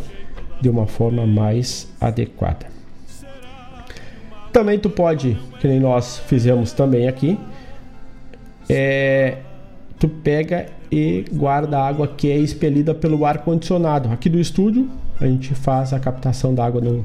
de 0.61 0.69
uma 0.69 0.87
forma 0.87 1.25
mais 1.25 1.87
adequada. 1.99 2.67
Também 4.51 4.79
tu 4.79 4.89
pode, 4.89 5.37
que 5.59 5.67
nem 5.67 5.79
nós 5.79 6.17
fizemos 6.17 6.71
também 6.71 7.07
aqui, 7.07 7.37
é, 8.69 9.37
tu 9.99 10.07
pega 10.07 10.67
e 10.91 11.25
guarda 11.31 11.77
a 11.77 11.87
água 11.87 12.07
que 12.07 12.31
é 12.31 12.37
expelida 12.37 12.93
pelo 12.93 13.25
ar 13.25 13.39
condicionado. 13.39 14.09
Aqui 14.11 14.29
do 14.29 14.39
estúdio 14.39 14.89
a 15.19 15.25
gente 15.25 15.53
faz 15.53 15.93
a 15.93 15.99
captação 15.99 16.53
da 16.53 16.65
água 16.65 16.81
num, 16.81 17.03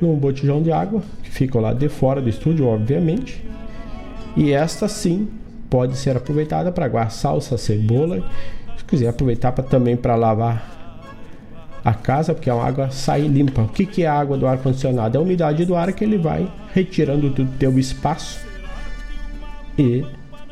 num 0.00 0.16
botijão 0.16 0.62
de 0.62 0.72
água 0.72 1.02
que 1.22 1.30
fica 1.30 1.58
lá 1.60 1.72
de 1.72 1.88
fora 1.88 2.20
do 2.20 2.28
estúdio, 2.28 2.66
obviamente. 2.66 3.44
E 4.36 4.52
esta 4.52 4.88
sim 4.88 5.28
pode 5.68 5.96
ser 5.96 6.16
aproveitada 6.16 6.72
para 6.72 6.84
aguar 6.84 7.10
salsa, 7.10 7.56
cebola. 7.56 8.22
Se 8.92 8.96
quiser 8.96 9.08
aproveitar 9.08 9.52
pra, 9.52 9.64
também 9.64 9.96
para 9.96 10.14
lavar 10.14 10.70
a 11.82 11.94
casa, 11.94 12.34
porque 12.34 12.50
a 12.50 12.54
água 12.54 12.90
sai 12.90 13.22
limpa. 13.22 13.62
O 13.62 13.68
que, 13.68 13.86
que 13.86 14.02
é 14.02 14.06
a 14.06 14.12
água 14.12 14.36
do 14.36 14.46
ar 14.46 14.58
condicionado? 14.58 15.16
É 15.16 15.18
a 15.18 15.22
umidade 15.22 15.64
do 15.64 15.74
ar 15.74 15.90
que 15.94 16.04
ele 16.04 16.18
vai 16.18 16.46
retirando 16.74 17.30
do 17.30 17.46
teu 17.56 17.78
espaço 17.78 18.46
e 19.78 20.04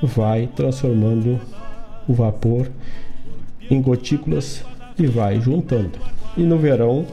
vai 0.02 0.48
transformando 0.56 1.38
o 2.08 2.14
vapor 2.14 2.70
em 3.70 3.82
gotículas 3.82 4.64
e 4.98 5.06
vai 5.06 5.38
juntando. 5.38 5.98
E 6.34 6.42
no 6.42 6.56
verão 6.56 7.04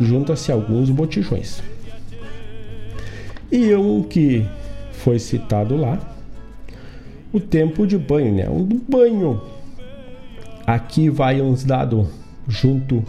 junta-se 0.00 0.50
alguns 0.50 0.90
botijões. 0.90 1.62
E 3.52 3.72
um 3.76 4.02
que 4.02 4.44
foi 4.90 5.20
citado 5.20 5.76
lá, 5.76 6.00
o 7.32 7.38
tempo 7.38 7.86
de 7.86 7.96
banho, 7.96 8.34
né? 8.34 8.48
Um 8.48 8.64
banho. 8.88 9.61
Aqui 10.66 11.08
vai 11.08 11.40
uns 11.40 11.64
dados 11.64 12.06
junto 12.46 13.04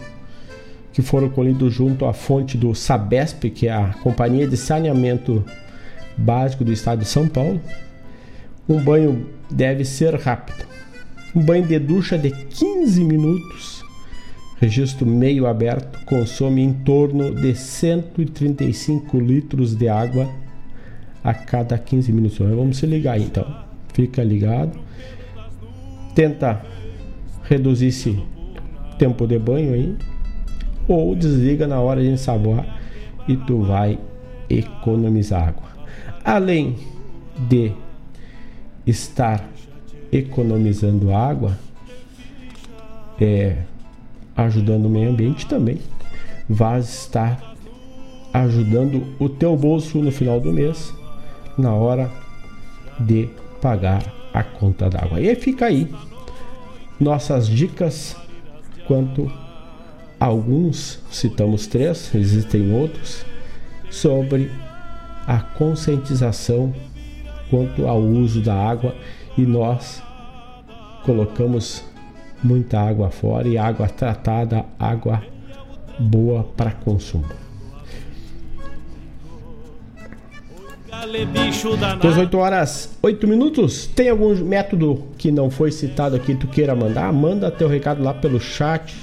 que 0.92 1.02
foram 1.02 1.28
colhidos 1.28 1.74
junto 1.74 2.06
à 2.06 2.12
fonte 2.12 2.56
do 2.56 2.74
Sabesp, 2.74 3.50
que 3.50 3.66
é 3.66 3.72
a 3.72 3.94
Companhia 4.02 4.46
de 4.46 4.56
Saneamento 4.56 5.44
Básico 6.16 6.64
do 6.64 6.72
Estado 6.72 7.00
de 7.00 7.06
São 7.06 7.28
Paulo. 7.28 7.60
Um 8.68 8.80
banho 8.80 9.26
deve 9.50 9.84
ser 9.84 10.14
rápido. 10.14 10.64
Um 11.34 11.42
banho 11.42 11.66
de 11.66 11.78
ducha 11.80 12.16
de 12.16 12.30
15 12.30 13.02
minutos, 13.02 13.84
registro 14.60 15.04
meio 15.04 15.48
aberto, 15.48 16.04
consome 16.06 16.62
em 16.62 16.72
torno 16.72 17.34
de 17.34 17.56
135 17.56 19.18
litros 19.18 19.74
de 19.74 19.88
água 19.88 20.30
a 21.24 21.34
cada 21.34 21.76
15 21.76 22.12
minutos. 22.12 22.38
Vamos 22.38 22.76
se 22.76 22.86
ligar 22.86 23.20
então. 23.20 23.64
Fica 23.92 24.22
ligado. 24.22 24.78
Tenta 26.14 26.64
reduzir 27.44 27.86
esse 27.86 28.22
tempo 28.98 29.26
de 29.26 29.38
banho 29.38 29.74
aí 29.74 29.96
ou 30.88 31.14
desliga 31.14 31.66
na 31.66 31.80
hora 31.80 32.02
de 32.02 32.08
ensaboar 32.08 32.66
e 33.26 33.36
tu 33.36 33.62
vai 33.62 33.98
economizar 34.48 35.48
água. 35.48 35.68
Além 36.24 36.76
de 37.48 37.72
estar 38.86 39.48
economizando 40.12 41.14
água, 41.14 41.58
é, 43.20 43.56
ajudando 44.36 44.86
o 44.86 44.90
meio 44.90 45.10
ambiente 45.10 45.46
também, 45.46 45.78
vai 46.48 46.80
estar 46.80 47.54
ajudando 48.32 49.02
o 49.18 49.28
teu 49.28 49.56
bolso 49.56 49.98
no 49.98 50.10
final 50.10 50.40
do 50.40 50.52
mês, 50.52 50.92
na 51.56 51.72
hora 51.72 52.10
de 53.00 53.28
pagar 53.60 54.02
a 54.32 54.42
conta 54.42 54.90
d'água. 54.90 55.20
E 55.20 55.34
fica 55.36 55.66
aí 55.66 55.88
nossas 57.00 57.48
dicas 57.48 58.16
quanto 58.86 59.30
alguns, 60.18 61.02
citamos 61.10 61.66
três, 61.66 62.14
existem 62.14 62.72
outros, 62.72 63.24
sobre 63.90 64.50
a 65.26 65.40
conscientização 65.40 66.74
quanto 67.50 67.86
ao 67.86 68.00
uso 68.00 68.40
da 68.40 68.54
água 68.54 68.94
e 69.36 69.42
nós 69.42 70.02
colocamos 71.04 71.84
muita 72.42 72.80
água 72.80 73.10
fora 73.10 73.48
e 73.48 73.56
água 73.56 73.88
tratada, 73.88 74.64
água 74.78 75.22
boa 75.98 76.44
para 76.56 76.72
consumo. 76.72 77.43
18 82.00 82.38
horas 82.38 82.96
8 83.02 83.26
minutos. 83.26 83.86
Tem 83.86 84.08
algum 84.08 84.34
método 84.36 85.04
que 85.18 85.30
não 85.30 85.50
foi 85.50 85.70
citado 85.70 86.16
aqui 86.16 86.34
tu 86.34 86.46
queira 86.46 86.74
mandar? 86.74 87.12
Manda 87.12 87.50
teu 87.50 87.68
recado 87.68 88.02
lá 88.02 88.12
pelo 88.12 88.40
chat 88.40 88.94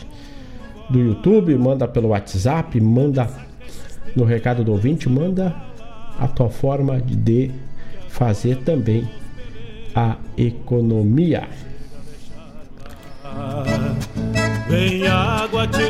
do 0.89 0.99
YouTube, 0.99 1.55
manda 1.55 1.87
pelo 1.87 2.09
WhatsApp, 2.09 2.79
manda 2.79 3.29
no 4.15 4.25
recado 4.25 4.63
do 4.63 4.71
ouvinte, 4.71 5.07
manda 5.07 5.55
a 6.19 6.27
tua 6.27 6.49
forma 6.49 6.99
de 7.01 7.51
fazer 8.09 8.57
também 8.57 9.07
a 9.95 10.17
economia. 10.37 11.47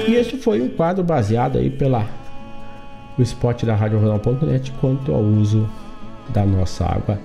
E 0.08 0.16
esse 0.16 0.38
foi 0.38 0.62
um 0.62 0.70
quadro 0.70 1.04
baseado 1.04 1.58
aí 1.58 1.70
pela 1.70 2.08
o 3.18 3.22
spot 3.22 3.64
da 3.64 3.76
Rádio 3.76 4.00
quanto 4.80 5.14
ao 5.14 5.22
uso 5.22 5.70
da 6.30 6.46
nossa 6.46 6.86
água, 6.86 7.20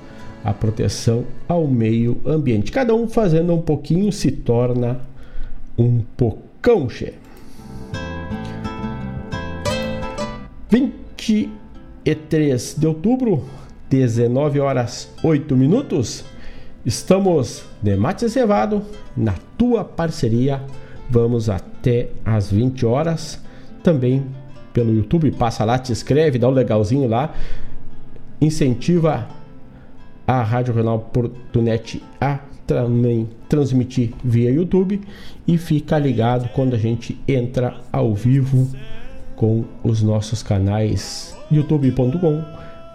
a 0.44 0.52
proteção 0.52 1.24
ao 1.48 1.66
meio 1.66 2.20
ambiente. 2.24 2.72
Cada 2.72 2.94
um 2.94 3.08
fazendo 3.08 3.54
um 3.54 3.60
pouquinho 3.60 4.12
se 4.12 4.30
torna 4.30 5.00
um 5.76 6.00
pocão, 6.16 6.88
chefe. 6.88 7.26
23 10.70 12.76
de 12.78 12.86
outubro, 12.86 13.44
19 13.88 14.60
horas 14.60 15.08
8 15.22 15.56
minutos. 15.56 16.24
Estamos 16.84 17.64
de 17.82 17.96
mate 17.96 18.28
cevado 18.28 18.82
na 19.16 19.34
tua 19.58 19.84
parceria. 19.84 20.62
Vamos 21.10 21.48
até 21.48 22.10
às 22.24 22.50
20 22.50 22.86
horas. 22.86 23.40
Também 23.82 24.24
pelo 24.72 24.94
YouTube, 24.94 25.30
passa 25.30 25.64
lá, 25.64 25.78
te 25.78 25.90
inscreve, 25.90 26.38
dá 26.38 26.48
um 26.48 26.52
legalzinho 26.52 27.08
lá. 27.08 27.32
Incentiva 28.40 29.28
a 30.26 30.42
Rádio 30.42 30.74
Renal 30.74 30.98
Portunet 30.98 32.02
a 32.20 32.40
também 32.66 33.28
transmitir 33.48 34.12
via 34.24 34.50
YouTube 34.50 35.00
e 35.46 35.56
fica 35.56 35.98
ligado 35.98 36.48
quando 36.48 36.74
a 36.74 36.78
gente 36.78 37.18
entra 37.28 37.76
ao 37.92 38.12
vivo 38.14 38.68
com 39.36 39.64
os 39.84 40.02
nossos 40.02 40.42
canais 40.42 41.36
youtube.com 41.50 42.42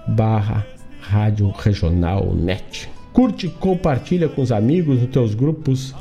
barra 0.08 0.66
Rádio 1.00 1.50
Regional 1.58 2.34
Net. 2.36 2.90
Curte, 3.14 3.48
compartilha 3.48 4.30
com 4.30 4.42
os 4.42 4.52
amigos, 4.52 5.00
nos 5.00 5.10
teus 5.10 5.34
grupos, 5.34 5.94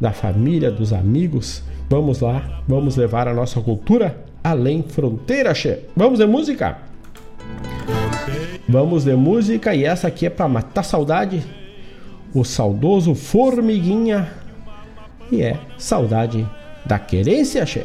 da 0.00 0.12
família, 0.12 0.70
dos 0.70 0.92
amigos. 0.92 1.62
Vamos 1.88 2.20
lá, 2.20 2.62
vamos 2.66 2.96
levar 2.96 3.28
a 3.28 3.34
nossa 3.34 3.60
cultura 3.60 4.24
além 4.42 4.82
fronteira, 4.82 5.54
che. 5.54 5.80
Vamos 5.94 6.18
de 6.18 6.26
música? 6.26 6.78
Vamos 8.70 9.02
de 9.02 9.16
música 9.16 9.74
e 9.74 9.84
essa 9.84 10.06
aqui 10.06 10.26
é 10.26 10.30
para 10.30 10.46
matar 10.46 10.84
saudade. 10.84 11.42
O 12.32 12.44
saudoso 12.44 13.16
Formiguinha. 13.16 14.32
E 15.28 15.42
é 15.42 15.58
saudade 15.76 16.48
da 16.86 16.96
querência, 16.96 17.66
che 17.66 17.84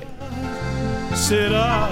será 1.16 1.90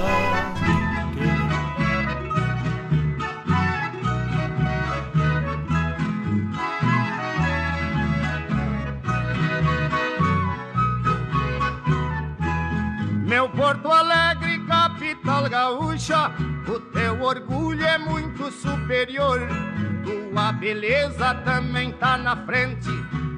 Meu 13.26 13.49
Porto 13.49 13.91
Alegre, 13.91 14.60
capital 14.68 15.49
gaúcha, 15.49 16.32
o 16.68 16.80
teu 16.80 17.22
orgulho 17.22 17.85
é 17.85 17.98
muito 17.98 18.52
superior. 18.52 19.40
Tua 20.03 20.52
beleza 20.53 21.34
também 21.45 21.91
tá 21.94 22.18
na 22.18 22.35
frente, 22.35 22.90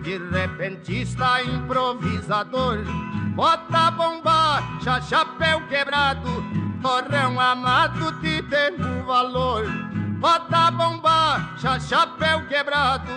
de 0.03 0.17
repentista 0.31 1.41
improvisador. 1.43 2.79
Bota 3.35 3.91
bombacha, 3.91 5.01
chapéu 5.01 5.67
quebrado, 5.67 6.29
torrão 6.81 7.39
amado 7.39 8.11
te 8.21 8.41
dando 8.43 9.05
valor. 9.05 9.65
Bota 10.19 10.71
bombacha, 10.71 11.79
chapéu 11.79 12.47
quebrado, 12.47 13.11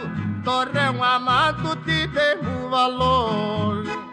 torrão 0.44 1.02
amado 1.04 1.76
te 1.76 2.06
dando 2.08 2.68
valor. 2.68 4.07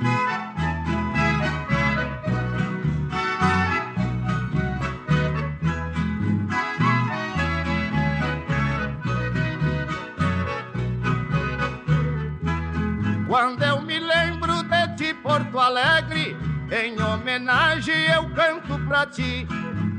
Homenagem 17.26 18.06
eu 18.14 18.30
canto 18.36 18.78
pra 18.88 19.08
ti. 19.08 19.48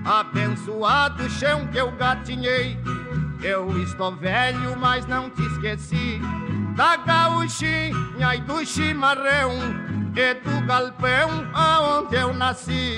Abençoado 0.05 1.29
chão 1.29 1.67
que 1.67 1.77
eu 1.77 1.91
gatinhei, 1.91 2.79
eu 3.43 3.83
estou 3.83 4.15
velho, 4.15 4.79
mas 4.79 5.05
não 5.07 5.29
te 5.29 5.43
esqueci. 5.43 6.21
Da 6.77 6.97
gauchinha 6.97 8.37
e 8.37 8.41
do 8.43 8.65
chimarrão, 8.65 9.51
e 10.15 10.35
do 10.35 10.67
galpão 10.67 11.51
aonde 11.53 12.15
eu 12.15 12.33
nasci. 12.33 12.97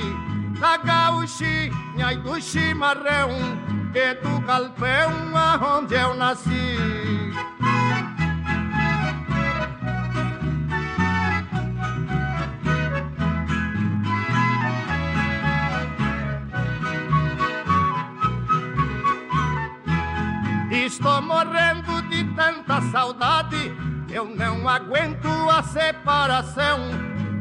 Da 0.61 0.77
gauchinha 0.77 2.13
e 2.13 2.17
do 2.19 2.39
chimarrão, 2.39 3.31
e 3.95 4.15
do 4.15 4.41
galpão 4.41 5.35
aonde 5.35 5.95
eu 5.95 6.15
nasci. 6.15 6.88
Estou 20.99 21.23
morrendo 21.23 22.03
de 22.09 22.25
tanta 22.35 22.83
saudade, 22.91 23.73
eu 24.11 24.25
não 24.35 24.69
aguento 24.69 25.29
a 25.49 25.63
separação. 25.63 26.81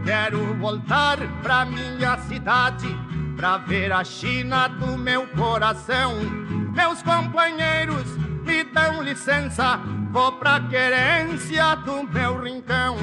Quero 0.06 0.54
voltar 0.60 1.18
pra 1.42 1.66
minha 1.66 2.20
cidade, 2.20 2.88
pra 3.36 3.58
ver 3.58 3.92
a 3.92 4.04
China 4.04 4.68
do 4.68 4.96
meu 4.96 5.26
coração. 5.30 6.20
Meus 6.72 7.02
companheiros, 7.02 8.06
me 8.46 8.64
dão 8.64 9.02
licença, 9.02 9.80
vou 10.12 10.34
pra 10.34 10.60
querência 10.60 11.78
do 11.78 12.04
meu 12.04 12.40
rincão. 12.40 12.96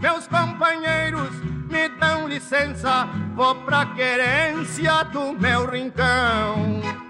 Meus 0.00 0.28
companheiros, 0.28 1.34
me 1.68 1.88
dão 1.98 2.28
licença, 2.28 3.08
vou 3.34 3.56
pra 3.56 3.86
querência 3.86 5.02
do 5.06 5.32
meu 5.32 5.68
rincão. 5.68 7.05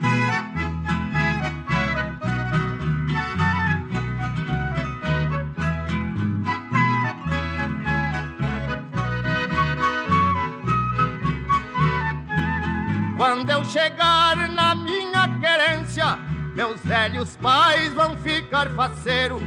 Quando 13.27 13.51
eu 13.51 13.65
chegar 13.65 14.37
na 14.51 14.73
minha 14.77 15.29
querência, 15.41 16.17
meus 16.55 16.81
velhos 16.83 17.37
pais 17.39 17.93
vão 17.93 18.17
ficar 18.19 18.71
faceiro. 18.71 19.41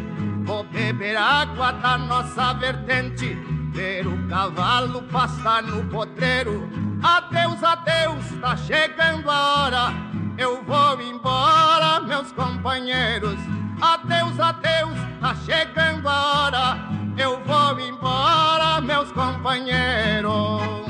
Vou 0.43 0.65
beber 0.65 1.15
água 1.15 1.71
da 1.71 1.97
nossa 1.97 2.55
vertente, 2.55 3.37
ver 3.71 4.05
o 4.05 4.27
cavalo 4.27 5.01
passar 5.03 5.63
no 5.63 5.85
potreiro. 5.85 6.69
Adeus, 7.01 7.63
adeus, 7.63 8.25
tá 8.41 8.57
chegando 8.57 9.31
a 9.31 9.63
hora. 9.63 9.93
Eu 10.37 10.61
vou 10.65 11.01
embora, 11.01 12.01
meus 12.01 12.33
companheiros. 12.33 13.39
Adeus, 13.79 14.37
adeus, 14.41 14.99
tá 15.21 15.33
chegando 15.45 16.09
a 16.09 16.33
hora. 16.33 16.77
Eu 17.17 17.41
vou 17.45 17.79
embora, 17.79 18.81
meus 18.81 19.09
companheiros. 19.13 20.88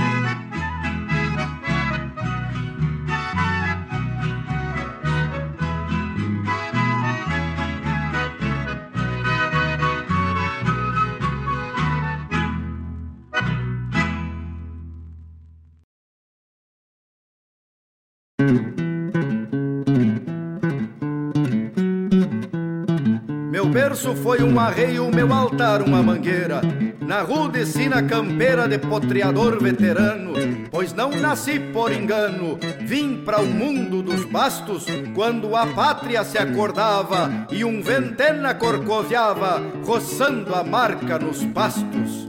Meu 23.52 23.68
berço 23.68 24.16
foi 24.16 24.42
um 24.42 24.60
arreio, 24.60 25.14
meu 25.14 25.34
altar 25.34 25.82
uma 25.82 26.02
mangueira. 26.02 26.62
Na 27.02 27.24
rude 27.24 27.66
sina 27.66 28.04
campeira 28.04 28.68
de 28.68 28.78
potreador 28.78 29.62
veterano, 29.62 30.34
pois 30.72 30.94
não 30.94 31.10
nasci 31.10 31.60
por 31.60 31.92
engano, 31.92 32.60
vim 32.82 33.18
para 33.26 33.42
o 33.42 33.46
mundo 33.46 34.02
dos 34.04 34.24
bastos 34.26 34.86
quando 35.16 35.56
a 35.56 35.66
pátria 35.66 36.24
se 36.24 36.38
acordava 36.38 37.48
e 37.52 37.66
um 37.66 37.82
ventena 37.82 38.54
corcoviava, 38.54 39.62
roçando 39.84 40.54
a 40.54 40.64
marca 40.64 41.18
nos 41.18 41.44
pastos. 41.46 42.28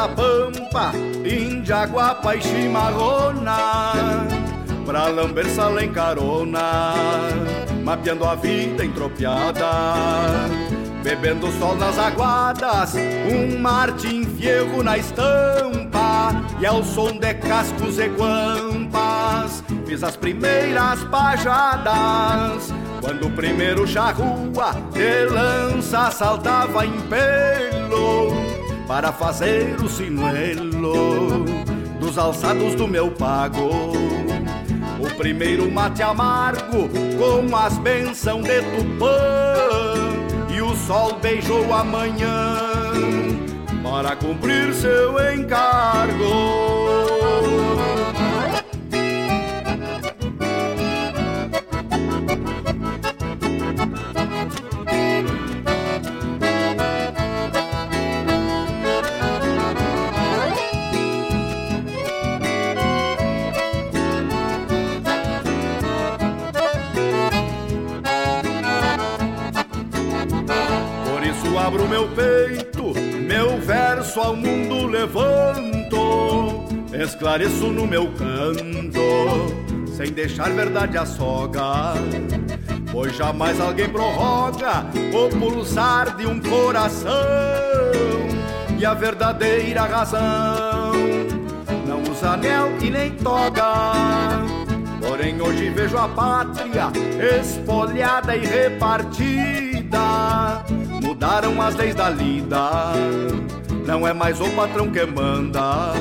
Pela 0.00 0.08
pampa, 0.08 0.92
Indiaguapa 1.24 2.36
e 2.36 2.42
Chimarrona 2.42 3.82
Pra 4.86 5.08
lamber 5.08 5.46
sala 5.48 5.84
em 5.84 5.92
carona 5.92 6.94
Mapeando 7.84 8.24
a 8.24 8.34
vida 8.34 8.84
entropiada 8.84 9.68
Bebendo 11.02 11.50
sol 11.58 11.76
nas 11.76 11.98
aguadas 11.98 12.94
Um 12.94 13.58
Martin 13.58 14.24
Fierro 14.24 14.82
na 14.82 14.96
estampa 14.96 16.32
E 16.60 16.66
ao 16.66 16.82
som 16.82 17.18
de 17.18 17.34
cascos 17.34 17.98
e 17.98 18.08
guampas 18.08 19.62
Fiz 19.86 20.02
as 20.02 20.16
primeiras 20.16 21.02
pajadas 21.04 22.72
Quando 23.00 23.26
o 23.26 23.30
primeiro 23.30 23.86
charrua 23.86 24.72
De 24.92 25.26
lança 25.26 26.10
saltava 26.10 26.84
em 26.86 27.00
pelo 27.02 28.59
Para 28.90 29.12
fazer 29.12 29.76
o 29.80 29.88
sinuelo 29.88 31.44
Dos 32.00 32.18
alçados 32.18 32.74
do 32.74 32.88
meu 32.88 33.08
pago. 33.08 33.70
O 34.98 35.16
primeiro 35.16 35.70
mate 35.70 36.02
amargo 36.02 36.88
com 37.16 37.56
as 37.56 37.78
bênçãos 37.78 38.42
de 38.42 38.60
Tupã 38.62 39.14
E 40.52 40.60
o 40.60 40.74
sol 40.74 41.20
beijou 41.22 41.72
a 41.72 41.84
manhã 41.84 42.56
para 43.80 44.16
cumprir 44.16 44.74
seu 44.74 45.14
encargo 45.34 46.89
esclareço 77.20 77.66
no 77.66 77.86
meu 77.86 78.10
canto, 78.12 78.98
sem 79.94 80.10
deixar 80.10 80.48
verdade 80.52 80.96
a 80.96 81.04
soga. 81.04 81.92
Pois 82.90 83.14
jamais 83.14 83.60
alguém 83.60 83.90
prorroga 83.90 84.86
o 85.12 85.28
pulsar 85.28 86.16
de 86.16 86.24
um 86.26 86.40
coração 86.40 87.12
e 88.78 88.86
a 88.86 88.94
verdadeira 88.94 89.82
razão 89.82 90.92
não 91.86 92.02
usa 92.10 92.30
anel 92.30 92.72
e 92.80 92.88
nem 92.88 93.10
toga. 93.10 94.40
Porém 95.06 95.38
hoje 95.42 95.68
vejo 95.68 95.98
a 95.98 96.08
pátria 96.08 96.90
espolhada 97.38 98.34
e 98.34 98.46
repartida. 98.46 100.00
Mudaram 101.02 101.60
as 101.60 101.76
leis 101.76 101.94
da 101.94 102.08
lida, 102.08 102.92
não 103.86 104.08
é 104.08 104.14
mais 104.14 104.40
o 104.40 104.48
patrão 104.52 104.90
que 104.90 105.04
manda. 105.04 105.92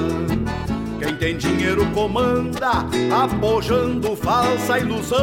Tem 1.20 1.36
dinheiro 1.36 1.86
comanda, 1.92 2.86
apojando 3.24 4.16
falsa 4.16 4.80
ilusão. 4.80 5.20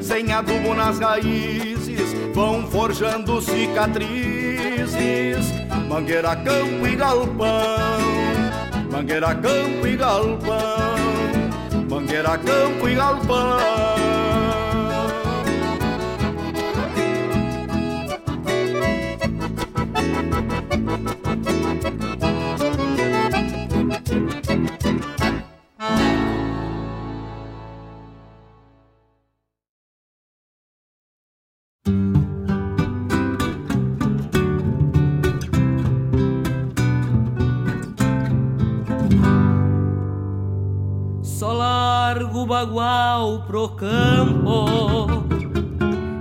Sem 0.00 0.32
adubo 0.32 0.72
nas 0.74 0.98
raízes, 0.98 2.14
vão 2.32 2.66
forjando 2.66 3.38
cicatrizes. 3.42 4.94
Mangueira, 5.86 6.34
campo 6.36 6.86
e 6.86 6.96
galpão, 6.96 8.00
mangueira, 8.90 9.34
campo 9.34 9.86
e 9.86 9.94
galpão. 9.94 10.94
Mangueira, 11.90 12.38
campo 12.38 12.88
e 12.88 12.94
galpão 12.94 13.93
bagual 42.64 43.44
pro 43.46 43.68
campo 43.70 45.22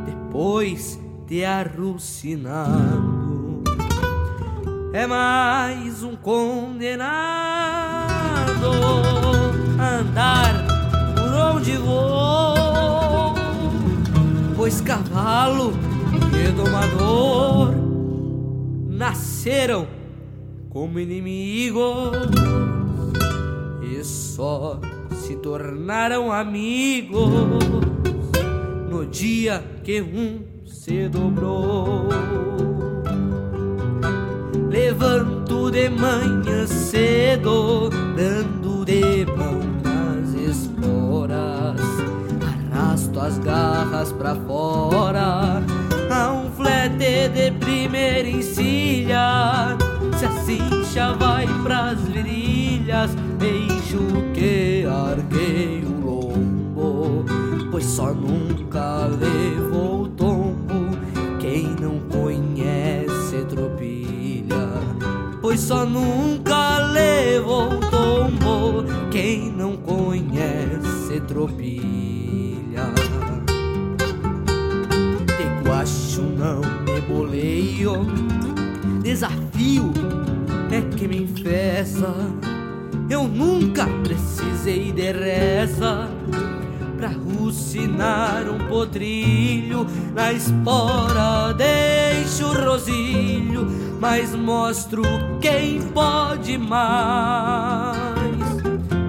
Depois 0.06 1.00
de 1.26 1.46
arrucinado. 1.46 3.14
É 4.92 5.08
mais 5.08 6.04
um 6.04 6.16
condenado 6.18 7.24
a 9.80 10.00
andar 10.00 10.54
por 11.16 11.34
onde 11.56 11.78
vou, 11.78 13.34
pois 14.56 14.82
cavalo 14.82 15.74
e 16.38 16.52
domador 16.52 17.74
nasceram 18.90 19.88
como 20.70 21.00
inimigos 21.00 22.12
e 23.82 24.04
só 24.04 24.80
se 25.24 25.38
tornaram 25.38 26.34
amigos 26.34 27.30
no 28.90 29.06
dia 29.06 29.64
que 29.82 30.02
um 30.02 30.42
se 30.66 31.08
dobrou. 31.08 32.10
Levanto 34.70 35.72
de 35.72 35.88
manhã 35.90 36.68
cedo, 36.68 37.90
dando 38.18 38.84
de 38.84 39.26
mão 39.38 39.62
nas 39.82 40.34
esporas, 40.34 41.80
arrasto 42.74 43.18
as 43.22 43.38
garras 43.38 44.12
pra 44.12 44.36
fora, 44.36 45.64
a 46.12 46.32
um 46.34 46.52
flete 46.52 47.30
de 47.30 47.50
primeira 47.60 48.28
encilha. 48.28 49.78
Se 50.20 50.26
a 50.26 50.32
cincha 50.42 51.14
vai 51.14 51.48
pras 51.64 52.02
virilhas, 52.02 53.12
beijo 53.94 54.34
que 54.34 54.86
arquei 54.86 55.84
o 55.86 56.06
lombo, 56.06 57.26
pois 57.70 57.86
só 57.86 58.14
nunca 58.14 59.06
levou 59.06 60.08
tombo 60.10 60.98
quem 61.40 61.76
não 61.80 62.00
conhece 62.00 63.46
tropilha, 63.50 64.70
pois 65.42 65.60
só 65.60 65.86
nunca 65.86 66.80
levou 66.88 67.70
tombo 67.92 68.84
quem 69.12 69.52
não 69.52 69.78
conhece 69.78 71.22
tropilha. 71.28 71.94
De 75.38 75.70
guacho 75.70 76.22
não 76.22 76.62
me 76.84 77.02
boleio, 77.02 78.08
desafio 79.04 79.94
é 80.72 80.82
que 80.98 81.08
me 81.08 81.24
infesta. 81.24 82.53
Eu 83.10 83.28
nunca 83.28 83.86
precisei 84.04 84.92
de 84.92 85.12
reza 85.12 86.10
pra 86.98 87.10
rucinar 87.10 88.50
um 88.50 88.68
potrilho 88.70 89.86
na 90.14 90.32
espora. 90.32 91.54
Deixo 91.54 92.46
o 92.46 92.54
rosilho, 92.54 93.68
mas 94.00 94.34
mostro 94.34 95.04
quem 95.42 95.82
pode 95.82 96.58
mais. 96.58 98.24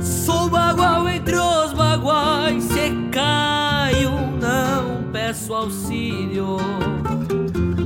Sou 0.00 0.48
bagual 0.48 1.08
entre 1.08 1.36
os 1.36 1.72
baguais, 1.72 2.64
se 2.64 2.90
caio, 3.12 4.10
não 4.40 5.10
peço 5.12 5.54
auxílio. 5.54 6.56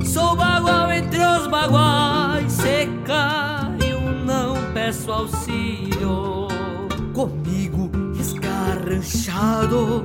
Sou 0.03 0.35
bagual 0.35 0.91
entre 0.91 1.19
os 1.23 1.45
baguais, 1.45 2.51
se 2.51 2.87
caio, 3.05 3.68
peço 4.89 5.11
auxílio. 5.11 6.47
Comigo 7.13 7.91
escarranchado, 8.19 10.03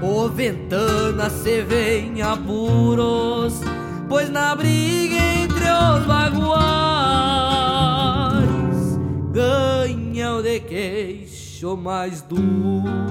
o 0.00 0.28
ventana 0.28 1.28
se 1.28 1.62
vem 1.62 2.22
apuros, 2.22 3.60
pois 4.08 4.30
na 4.30 4.54
briga 4.54 5.16
entre 5.16 5.64
os 5.64 6.06
baguais 6.06 6.60
ganha 9.32 10.34
o 10.34 10.42
de 10.42 10.60
queixo 10.60 11.76
mais 11.76 12.22
duro. 12.22 13.10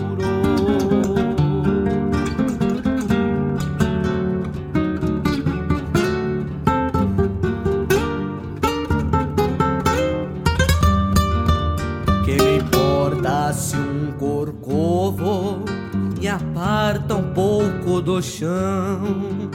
Chão? 18.29 19.49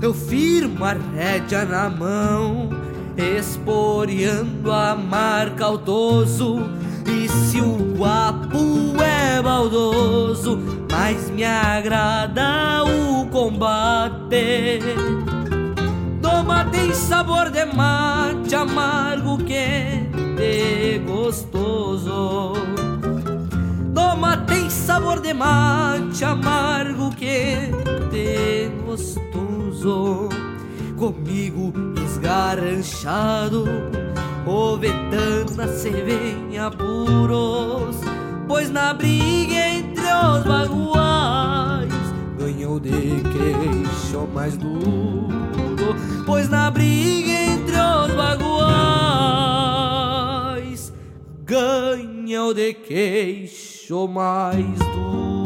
Eu 0.00 0.14
firmo 0.14 0.84
a 0.84 0.92
rédea 1.14 1.64
na 1.64 1.90
mão, 1.90 2.70
esporeando 3.16 4.70
a 4.70 4.94
marca 4.94 5.64
autoso. 5.64 6.60
E 7.06 7.28
se 7.28 7.60
o 7.60 7.94
guapo 7.96 9.00
é 9.02 9.42
baldoso, 9.42 10.58
mais 10.90 11.30
me 11.30 11.44
agrada 11.44 12.84
o 12.84 13.26
combate. 13.26 14.80
Toma 16.20 16.64
tem 16.66 16.92
sabor 16.92 17.50
de 17.50 17.64
mate 17.64 18.54
amargo, 18.54 19.38
quente 19.38 20.42
e 20.42 20.98
gostoso. 20.98 22.54
Tem 24.66 24.70
sabor 24.72 25.20
de 25.20 25.32
mate 25.32 26.24
amargo, 26.24 27.14
quente 27.14 28.16
e 28.16 28.68
gostoso. 28.84 30.28
Comigo 30.96 31.72
esgarranchado, 32.04 33.64
o 34.44 34.76
ventana 34.76 35.68
se 35.68 35.90
vem 35.90 36.58
apuros, 36.58 37.94
pois 38.48 38.68
na 38.68 38.92
briga 38.92 39.54
entre 39.54 40.00
os 40.02 40.42
baguais 40.42 41.92
ganhou 42.36 42.80
de 42.80 42.90
queixo 42.90 44.26
mais 44.34 44.56
duro, 44.56 45.94
pois 46.26 46.48
na 46.48 46.72
briga 46.72 47.30
entre 47.30 47.76
os 47.76 48.12
baguais 48.16 48.52
ganhou 51.44 52.52
de 52.52 52.74
queixo 52.74 53.75
mais 54.08 54.78
duro. 54.78 55.45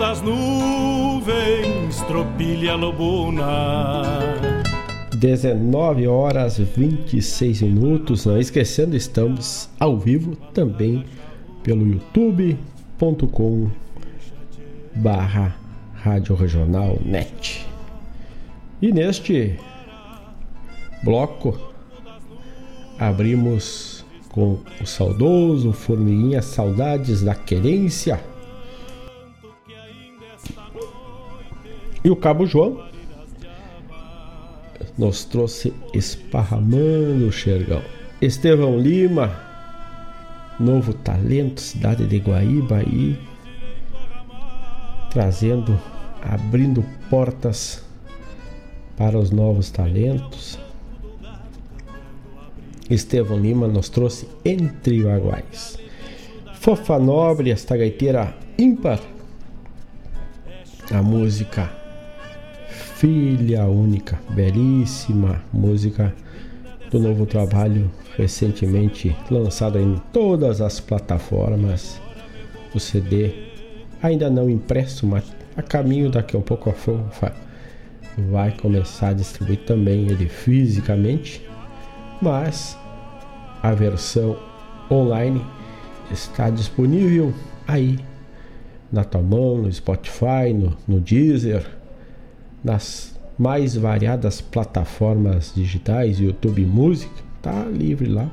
Das 0.00 0.22
nuvens, 0.22 2.00
tropilha 2.06 2.74
lobuna. 2.74 4.02
19 5.14 6.06
horas 6.06 6.56
26 6.58 7.60
minutos. 7.60 8.24
Não 8.24 8.38
esquecendo, 8.38 8.96
estamos 8.96 9.68
ao 9.78 9.98
vivo 9.98 10.34
também 10.54 11.04
pelo 11.62 11.86
youtube.com 11.86 13.68
barra 14.94 15.54
Rádio 15.92 16.34
Regional 16.34 16.98
Net. 17.04 17.66
E 18.80 18.90
neste 18.92 19.54
bloco 21.04 21.60
abrimos 22.98 24.02
com 24.30 24.60
o 24.80 24.86
saudoso 24.86 25.74
Formiguinha 25.74 26.40
Saudades 26.40 27.20
da 27.20 27.34
Querência. 27.34 28.29
E 32.02 32.10
o 32.10 32.16
Cabo 32.16 32.46
João 32.46 32.82
nos 34.96 35.24
trouxe 35.24 35.72
Esparramando 35.92 37.26
o 37.26 37.32
Xergão. 37.32 37.82
Estevão 38.20 38.78
Lima, 38.78 39.34
novo 40.58 40.92
talento, 40.92 41.60
cidade 41.60 42.06
de 42.06 42.18
Guaíba 42.18 42.76
aí, 42.78 43.18
trazendo, 45.10 45.78
abrindo 46.22 46.84
portas 47.08 47.82
para 48.96 49.18
os 49.18 49.30
novos 49.30 49.70
talentos. 49.70 50.58
Estevão 52.90 53.38
Lima 53.38 53.66
nos 53.66 53.88
trouxe 53.88 54.28
Entre 54.44 55.02
Baguais. 55.02 55.78
Fofa 56.54 56.98
Nobre, 56.98 57.50
esta 57.50 57.76
gaiteira 57.76 58.36
ímpar. 58.58 59.00
A 60.92 61.02
música 61.02 61.79
Filha 63.00 63.64
Única, 63.64 64.20
belíssima 64.28 65.42
música 65.50 66.14
do 66.90 66.98
novo 67.00 67.24
trabalho 67.24 67.90
recentemente 68.14 69.16
lançado 69.30 69.78
em 69.78 69.96
todas 70.12 70.60
as 70.60 70.80
plataformas. 70.80 71.98
O 72.74 72.78
CD 72.78 73.32
ainda 74.02 74.28
não 74.28 74.50
impresso, 74.50 75.06
mas 75.06 75.24
a 75.56 75.62
caminho 75.62 76.10
daqui 76.10 76.36
a 76.36 76.40
pouco 76.40 76.68
a 76.68 76.74
Fofa 76.74 77.32
vai 78.18 78.54
começar 78.54 79.08
a 79.08 79.14
distribuir 79.14 79.60
também 79.60 80.10
ele 80.10 80.28
fisicamente. 80.28 81.40
Mas 82.20 82.76
a 83.62 83.72
versão 83.72 84.36
online 84.90 85.42
está 86.12 86.50
disponível 86.50 87.32
aí 87.66 87.98
na 88.92 89.04
tua 89.04 89.22
mão, 89.22 89.56
no 89.56 89.72
Spotify, 89.72 90.52
no, 90.52 90.76
no 90.86 91.00
Deezer, 91.00 91.79
nas 92.62 93.18
mais 93.38 93.74
variadas 93.74 94.40
plataformas 94.40 95.52
digitais, 95.54 96.20
YouTube 96.20 96.64
Música, 96.66 97.22
tá 97.40 97.64
livre 97.64 98.08
lá. 98.08 98.30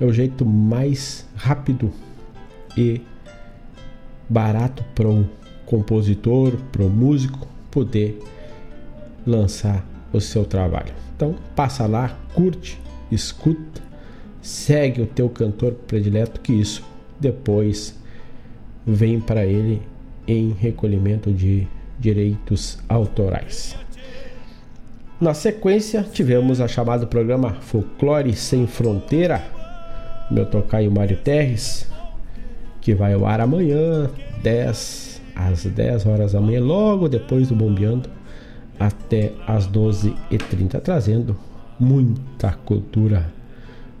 É 0.00 0.04
o 0.04 0.12
jeito 0.12 0.44
mais 0.44 1.26
rápido 1.36 1.92
e 2.76 3.00
barato 4.28 4.84
para 4.94 5.08
o 5.08 5.28
compositor, 5.66 6.56
para 6.72 6.82
o 6.82 6.90
músico 6.90 7.46
poder 7.70 8.18
lançar 9.26 9.84
o 10.12 10.20
seu 10.20 10.44
trabalho. 10.44 10.92
Então 11.14 11.36
passa 11.54 11.86
lá, 11.86 12.18
curte, 12.34 12.80
escuta 13.12 13.90
segue 14.42 15.02
o 15.02 15.06
teu 15.06 15.28
cantor 15.28 15.72
predileto, 15.72 16.40
que 16.40 16.52
isso 16.52 16.82
depois 17.18 17.98
vem 18.86 19.20
para 19.20 19.44
ele 19.44 19.82
em 20.26 20.50
recolhimento 20.52 21.32
de 21.32 21.66
direitos 22.00 22.78
autorais. 22.88 23.76
Na 25.20 25.34
sequência, 25.34 26.02
tivemos 26.02 26.60
a 26.60 26.66
chamada 26.66 27.06
programa 27.06 27.52
Folclore 27.60 28.34
Sem 28.34 28.66
Fronteira, 28.66 29.44
meu 30.30 30.46
tocaio 30.46 30.90
Mário 30.90 31.18
Terres, 31.18 31.86
que 32.80 32.94
vai 32.94 33.12
ao 33.12 33.26
ar 33.26 33.40
amanhã, 33.40 34.10
10 34.42 35.20
às 35.36 35.64
10 35.64 36.06
horas 36.06 36.32
da 36.32 36.40
manhã, 36.40 36.60
logo 36.60 37.08
depois 37.08 37.48
do 37.48 37.54
Bombeando, 37.54 38.08
até 38.78 39.32
às 39.46 39.68
12h30, 39.68 40.80
trazendo 40.80 41.36
muita 41.78 42.52
cultura, 42.52 43.30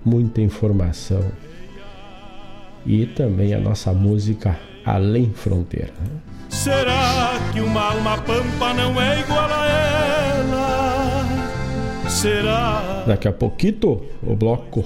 muita 0.02 0.40
informação 0.40 1.22
e 2.86 3.04
também 3.06 3.54
a 3.54 3.60
nossa 3.60 3.92
música 3.92 4.58
Além 4.84 5.30
Fronteira. 5.32 5.92
Será 6.50 7.38
que 7.52 7.60
uma 7.60 7.92
alma 7.92 8.18
pampa 8.18 8.74
não 8.74 9.00
é 9.00 9.20
igual 9.20 9.48
a 9.50 9.66
ela? 9.66 11.24
Será? 12.08 13.04
Daqui 13.06 13.28
a 13.28 13.32
pouquinho 13.32 14.02
o 14.22 14.34
bloco 14.34 14.84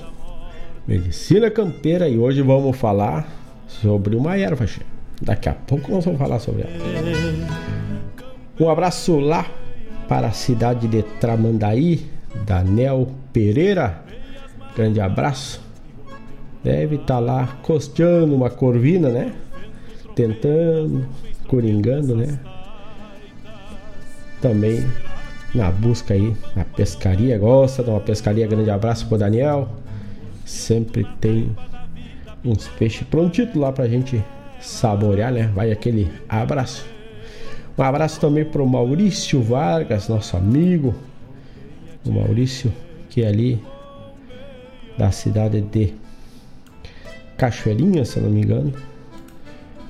Medicina 0.86 1.50
Campeira 1.50 2.08
e 2.08 2.18
hoje 2.18 2.42
vamos 2.42 2.76
falar 2.76 3.26
sobre 3.66 4.14
uma 4.14 4.36
erva. 4.36 4.66
Daqui 5.20 5.48
a 5.48 5.54
pouco 5.54 5.90
nós 5.90 6.04
vamos 6.04 6.20
falar 6.20 6.38
sobre 6.38 6.62
ela. 6.62 6.74
Um 8.60 8.68
abraço 8.68 9.18
lá 9.18 9.46
para 10.06 10.28
a 10.28 10.32
cidade 10.32 10.86
de 10.86 11.02
Tramandaí, 11.02 12.06
Daniel 12.46 13.08
Pereira. 13.32 14.02
Grande 14.76 15.00
abraço. 15.00 15.62
Deve 16.62 16.96
estar 16.96 17.14
tá 17.14 17.20
lá 17.20 17.58
costeando 17.62 18.34
uma 18.34 18.50
corvina, 18.50 19.08
né? 19.08 19.32
Tentando, 20.14 21.06
coringando, 21.46 22.16
né? 22.16 22.38
Também 24.40 24.86
na 25.54 25.70
busca 25.70 26.14
aí 26.14 26.34
na 26.56 26.64
pescaria. 26.64 27.38
Gosta 27.38 27.82
de 27.82 27.90
uma 27.90 28.00
pescaria? 28.00 28.46
Grande 28.46 28.70
abraço 28.70 29.06
pro 29.06 29.16
Daniel. 29.16 29.68
Sempre 30.44 31.06
tem 31.20 31.56
uns 32.44 32.68
peixes 32.68 33.06
prontitos 33.06 33.54
lá 33.54 33.72
pra 33.72 33.86
gente 33.86 34.22
saborear, 34.60 35.32
né? 35.32 35.50
Vai 35.54 35.70
aquele 35.70 36.10
abraço. 36.28 36.84
Um 37.76 37.82
abraço 37.82 38.20
também 38.20 38.44
pro 38.44 38.66
Maurício 38.66 39.42
Vargas, 39.42 40.08
nosso 40.08 40.36
amigo. 40.36 40.94
O 42.04 42.12
Maurício, 42.12 42.72
que 43.08 43.22
é 43.22 43.28
ali 43.28 43.60
da 44.98 45.10
cidade 45.10 45.60
de 45.60 45.94
Cachoeirinha, 47.36 48.04
se 48.04 48.18
eu 48.18 48.24
não 48.24 48.30
me 48.30 48.42
engano. 48.42 48.72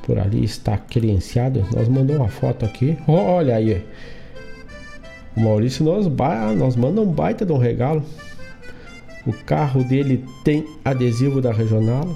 Por 0.06 0.18
ali 0.18 0.44
está 0.44 0.76
credenciado. 0.76 1.64
Nós 1.74 1.88
mandamos 1.88 2.20
uma 2.20 2.28
foto 2.28 2.64
aqui. 2.64 2.96
Olha 3.08 3.56
aí. 3.56 3.82
O 5.36 5.40
Maurício 5.40 5.84
nós, 5.84 6.06
nós 6.56 6.76
manda 6.76 7.00
um 7.00 7.06
baita 7.06 7.44
de 7.44 7.52
um 7.52 7.58
regalo. 7.58 8.02
O 9.26 9.32
carro 9.32 9.82
dele 9.82 10.24
tem 10.44 10.66
adesivo 10.84 11.40
da 11.40 11.52
regional. 11.52 12.08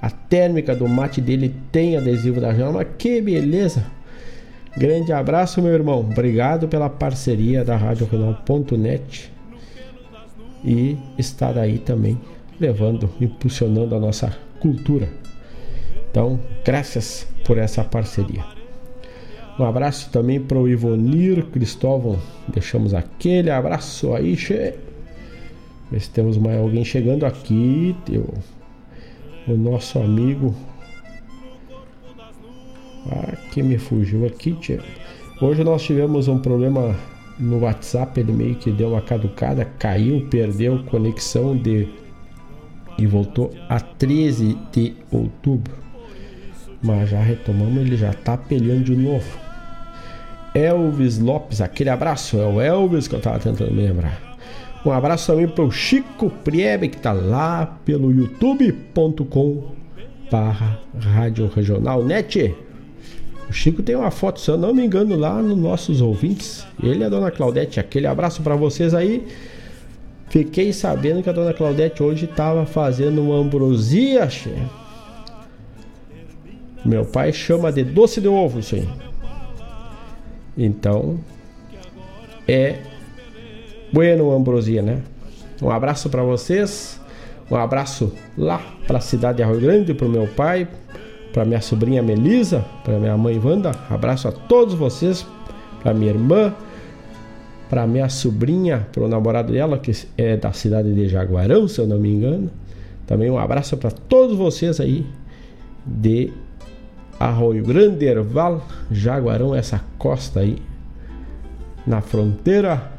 A 0.00 0.10
térmica 0.10 0.74
do 0.74 0.88
mate 0.88 1.20
dele 1.20 1.54
tem 1.70 1.96
adesivo 1.96 2.40
da 2.40 2.50
regional. 2.50 2.72
Mas 2.72 2.88
que 2.98 3.20
beleza! 3.20 3.84
Grande 4.76 5.12
abraço, 5.12 5.60
meu 5.60 5.72
irmão. 5.72 6.00
Obrigado 6.00 6.66
pela 6.66 6.88
parceria 6.88 7.62
da 7.62 7.76
Rádio 7.76 8.06
Regional.net 8.06 9.30
e 10.64 10.96
estar 11.18 11.58
aí 11.58 11.78
também 11.78 12.18
levando, 12.58 13.10
impulsionando 13.20 13.94
a 13.94 14.00
nossa 14.00 14.34
cultura. 14.60 15.08
Então, 16.12 16.38
graças 16.62 17.26
por 17.46 17.56
essa 17.56 17.82
parceria. 17.82 18.44
Um 19.58 19.64
abraço 19.64 20.10
também 20.10 20.38
para 20.38 20.58
o 20.58 20.68
Ivonir 20.68 21.46
Cristóvão. 21.46 22.18
Deixamos 22.48 22.92
aquele 22.92 23.50
abraço 23.50 24.12
aí, 24.12 24.36
che. 24.36 24.74
Ver 25.90 26.00
se 26.00 26.10
temos 26.10 26.36
mais 26.36 26.58
alguém 26.60 26.84
chegando 26.84 27.24
aqui. 27.24 27.96
Teu, 28.04 28.28
o 29.48 29.56
nosso 29.56 29.98
amigo. 29.98 30.54
Ah, 33.10 33.34
que 33.50 33.62
me 33.62 33.78
fugiu 33.78 34.26
aqui, 34.26 34.52
tchê. 34.52 34.80
Hoje 35.40 35.64
nós 35.64 35.82
tivemos 35.82 36.28
um 36.28 36.38
problema 36.38 36.94
no 37.38 37.60
WhatsApp. 37.60 38.20
Ele 38.20 38.32
meio 38.32 38.56
que 38.56 38.70
deu 38.70 38.90
uma 38.90 39.00
caducada, 39.00 39.64
caiu, 39.78 40.28
perdeu 40.28 40.84
conexão 40.84 41.56
de 41.56 41.88
e 42.98 43.06
voltou 43.06 43.50
a 43.70 43.80
13 43.80 44.58
de 44.72 44.94
outubro. 45.10 45.81
Mas 46.82 47.10
já 47.10 47.20
retomamos, 47.20 47.78
ele 47.78 47.96
já 47.96 48.12
tá 48.12 48.36
peleando 48.36 48.84
de 48.84 48.96
novo. 48.96 49.38
Elvis 50.54 51.18
Lopes, 51.18 51.60
aquele 51.60 51.90
abraço, 51.90 52.38
é 52.38 52.46
o 52.46 52.60
Elvis 52.60 53.08
que 53.08 53.14
eu 53.14 53.20
tava 53.20 53.38
tentando 53.38 53.72
me 53.72 53.86
lembrar. 53.86 54.20
Um 54.84 54.90
abraço 54.90 55.28
também 55.28 55.46
para 55.46 55.64
o 55.64 55.70
Chico 55.70 56.28
Priebe, 56.28 56.88
que 56.88 56.98
tá 56.98 57.12
lá 57.12 57.78
pelo 57.84 58.10
youtube.com 58.10 59.70
barra 60.30 60.80
Rádio 60.98 61.50
Regional 61.54 62.04
Net. 62.04 62.54
O 63.48 63.52
Chico 63.52 63.82
tem 63.82 63.94
uma 63.94 64.10
foto, 64.10 64.40
se 64.40 64.50
eu 64.50 64.58
não 64.58 64.74
me 64.74 64.84
engano, 64.84 65.14
lá 65.14 65.40
nos 65.40 65.56
nossos 65.56 66.00
ouvintes. 66.00 66.66
Ele 66.82 67.00
e 67.00 67.04
a 67.04 67.08
dona 67.08 67.30
Claudete, 67.30 67.78
aquele 67.78 68.06
abraço 68.06 68.42
para 68.42 68.56
vocês 68.56 68.92
aí. 68.92 69.26
Fiquei 70.28 70.72
sabendo 70.72 71.22
que 71.22 71.30
a 71.30 71.32
dona 71.32 71.52
Claudete 71.52 72.02
hoje 72.02 72.24
estava 72.24 72.66
fazendo 72.66 73.22
uma 73.22 73.36
ambrosia, 73.36 74.28
che. 74.28 74.50
Meu 76.84 77.04
pai 77.04 77.32
chama 77.32 77.70
de 77.70 77.84
doce 77.84 78.20
de 78.20 78.28
ovo 78.28 78.58
isso 78.58 78.74
aí. 78.74 78.88
Então, 80.56 81.18
é 82.46 82.78
bueno 83.92 84.32
ambrosia, 84.32 84.82
né? 84.82 85.02
Um 85.60 85.70
abraço 85.70 86.10
para 86.10 86.22
vocês. 86.22 87.00
Um 87.50 87.56
abraço 87.56 88.12
lá 88.36 88.60
para 88.86 88.98
a 88.98 89.00
cidade 89.00 89.36
de 89.36 89.42
Arroio 89.42 89.60
Grande, 89.60 89.94
para 89.94 90.06
o 90.06 90.10
meu 90.10 90.26
pai, 90.26 90.66
para 91.32 91.44
minha 91.44 91.60
sobrinha 91.60 92.02
Melisa, 92.02 92.64
para 92.82 92.98
minha 92.98 93.16
mãe 93.16 93.38
Wanda. 93.38 93.72
Abraço 93.90 94.26
a 94.26 94.32
todos 94.32 94.74
vocês, 94.74 95.26
para 95.82 95.92
minha 95.94 96.10
irmã, 96.10 96.54
para 97.68 97.86
minha 97.86 98.08
sobrinha, 98.08 98.86
para 98.92 99.02
o 99.04 99.08
namorado 99.08 99.52
dela, 99.52 99.78
que 99.78 99.92
é 100.16 100.36
da 100.36 100.52
cidade 100.52 100.92
de 100.94 101.08
Jaguarão, 101.08 101.68
se 101.68 101.80
eu 101.80 101.86
não 101.86 101.98
me 101.98 102.10
engano. 102.10 102.50
Também 103.06 103.30
um 103.30 103.38
abraço 103.38 103.76
para 103.76 103.90
todos 103.90 104.36
vocês 104.36 104.80
aí 104.80 105.06
de 105.86 106.32
Arroio 107.24 107.64
Grande, 107.64 108.04
Erval, 108.04 108.66
Jaguarão, 108.90 109.54
essa 109.54 109.80
costa 109.98 110.40
aí, 110.40 110.60
na 111.86 112.00
fronteira 112.00 112.90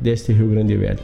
deste 0.00 0.32
Rio 0.32 0.48
Grande 0.48 0.76
Velho. 0.76 1.00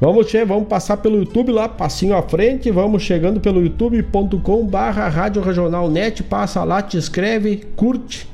Vamos, 0.00 0.26
che, 0.30 0.44
vamos 0.44 0.68
passar 0.68 0.98
pelo 0.98 1.18
YouTube 1.18 1.52
lá, 1.52 1.68
passinho 1.68 2.16
à 2.16 2.22
frente, 2.22 2.70
vamos 2.70 3.02
chegando 3.02 3.40
pelo 3.40 3.62
youtube.com 3.62 4.66
barra 4.66 5.08
Rádio 5.08 5.40
Regional 5.40 5.88
Net, 5.88 6.22
passa 6.24 6.64
lá, 6.64 6.82
te 6.82 6.96
inscreve, 6.96 7.64
curte 7.76 8.28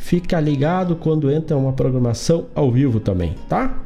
Fica 0.00 0.40
ligado 0.40 0.96
quando 0.96 1.30
entra 1.30 1.56
uma 1.56 1.74
programação 1.74 2.46
ao 2.54 2.72
vivo 2.72 2.98
também, 2.98 3.34
tá? 3.48 3.78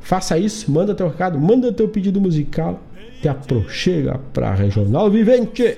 Faça 0.00 0.38
isso, 0.38 0.70
manda 0.70 0.94
teu 0.94 1.08
recado, 1.08 1.38
manda 1.38 1.72
teu 1.72 1.88
pedido 1.88 2.20
musical, 2.20 2.80
te 3.20 3.28
aproxega 3.28 4.18
para 4.32 4.54
Regional 4.54 5.10
Vivente. 5.10 5.76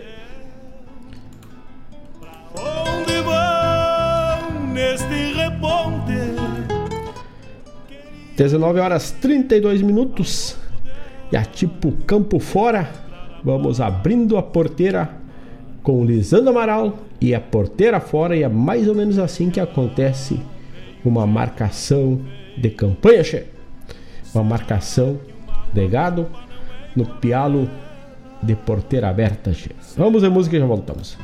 Neste 4.72 5.32
reponte? 5.34 6.12
19 8.36 8.80
horas 8.80 9.12
32 9.12 9.82
minutos. 9.82 10.56
E 11.30 11.36
a 11.36 11.44
tipo 11.44 11.92
campo 12.06 12.38
fora, 12.38 12.90
vamos 13.44 13.80
abrindo 13.80 14.36
a 14.36 14.42
porteira 14.42 15.10
com 15.82 16.04
Lisandro 16.04 16.50
Amaral 16.50 16.98
e 17.20 17.34
a 17.34 17.40
porteira 17.40 18.00
fora, 18.00 18.36
e 18.36 18.42
é 18.42 18.48
mais 18.48 18.88
ou 18.88 18.94
menos 18.94 19.18
assim 19.18 19.50
que 19.50 19.60
acontece 19.60 20.40
uma 21.04 21.26
marcação 21.26 22.20
de 22.56 22.70
campanha, 22.70 23.24
che. 23.24 23.44
Uma 24.34 24.44
marcação 24.44 25.18
de 25.72 25.86
gado 25.88 26.28
no 26.94 27.04
pialo 27.04 27.68
de 28.42 28.54
porteira 28.54 29.08
aberta, 29.08 29.52
che. 29.52 29.70
Vamos 29.96 30.22
ver 30.22 30.30
música 30.30 30.56
e 30.56 30.60
já 30.60 30.66
voltamos. 30.66 31.16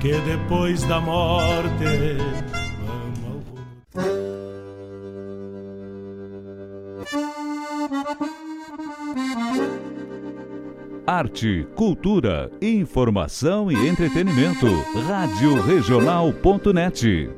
Que 0.00 0.12
depois 0.22 0.82
da 0.84 1.00
morte 1.00 1.84
arte, 11.06 11.66
cultura, 11.74 12.50
informação 12.60 13.70
e 13.70 13.88
entretenimento. 13.88 14.66
Rádio 15.06 15.60
Regional.net. 15.60 17.30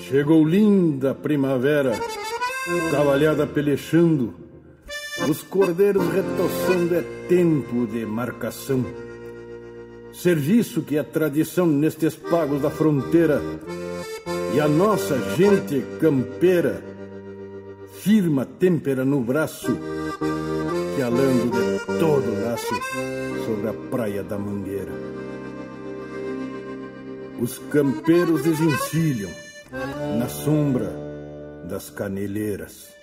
Chegou 0.00 0.44
linda 0.44 1.14
primavera 1.14 1.92
cavalhada 2.90 3.46
pelechando, 3.46 4.34
os 5.28 5.42
cordeiros 5.42 6.06
retoçando 6.08 6.94
é 6.94 7.02
tempo 7.28 7.86
de 7.86 8.04
marcação. 8.04 9.07
Serviço 10.18 10.82
que 10.82 10.96
é 10.96 11.02
tradição 11.04 11.64
nestes 11.64 12.16
pagos 12.16 12.60
da 12.60 12.68
fronteira 12.68 13.40
e 14.52 14.60
a 14.60 14.66
nossa 14.66 15.16
gente 15.36 15.80
campeira 16.00 16.82
firma 18.00 18.44
têmpera 18.44 19.04
no 19.04 19.20
braço 19.20 19.78
que 20.96 21.02
alando 21.02 21.52
de 21.52 22.00
todo 22.00 22.42
laço 22.42 22.74
sobre 23.46 23.68
a 23.68 23.72
praia 23.72 24.24
da 24.24 24.36
Mangueira. 24.36 24.90
Os 27.40 27.58
campeiros 27.70 28.42
desencilham 28.42 29.30
na 30.18 30.28
sombra 30.28 30.90
das 31.68 31.90
caneleiras. 31.90 32.97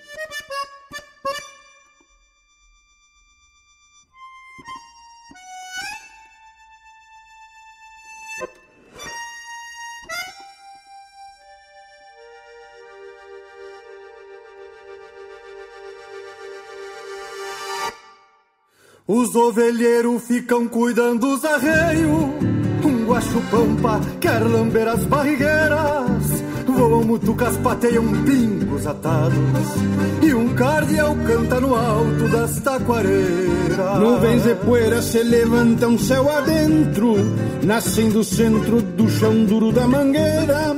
Os 19.08 19.36
ovelheiros 19.36 20.20
ficam 20.24 20.66
cuidando 20.66 21.20
dos 21.28 21.44
arreios. 21.44 22.24
Um 22.84 23.06
guacho-pampa 23.06 24.00
quer 24.20 24.40
lamber 24.40 24.88
as 24.88 25.04
barrigueiras. 25.04 26.42
Voam 26.66 27.04
mutucas, 27.04 27.56
pateiam 27.58 28.04
pingos 28.24 28.84
atados. 28.84 29.38
E 30.20 30.34
um 30.34 30.48
cardeal 30.54 31.14
canta 31.24 31.60
no 31.60 31.76
alto 31.76 32.28
das 32.32 32.58
taquareiras. 32.58 34.00
Nuvens 34.00 34.42
de 34.42 34.56
poeira 34.56 35.00
se 35.00 35.22
levantam 35.22 35.96
céu 35.96 36.28
adentro. 36.28 37.14
Nascem 37.62 38.08
do 38.08 38.24
centro 38.24 38.82
do 38.82 39.08
chão 39.08 39.44
duro 39.44 39.70
da 39.70 39.86
mangueira. 39.86 40.74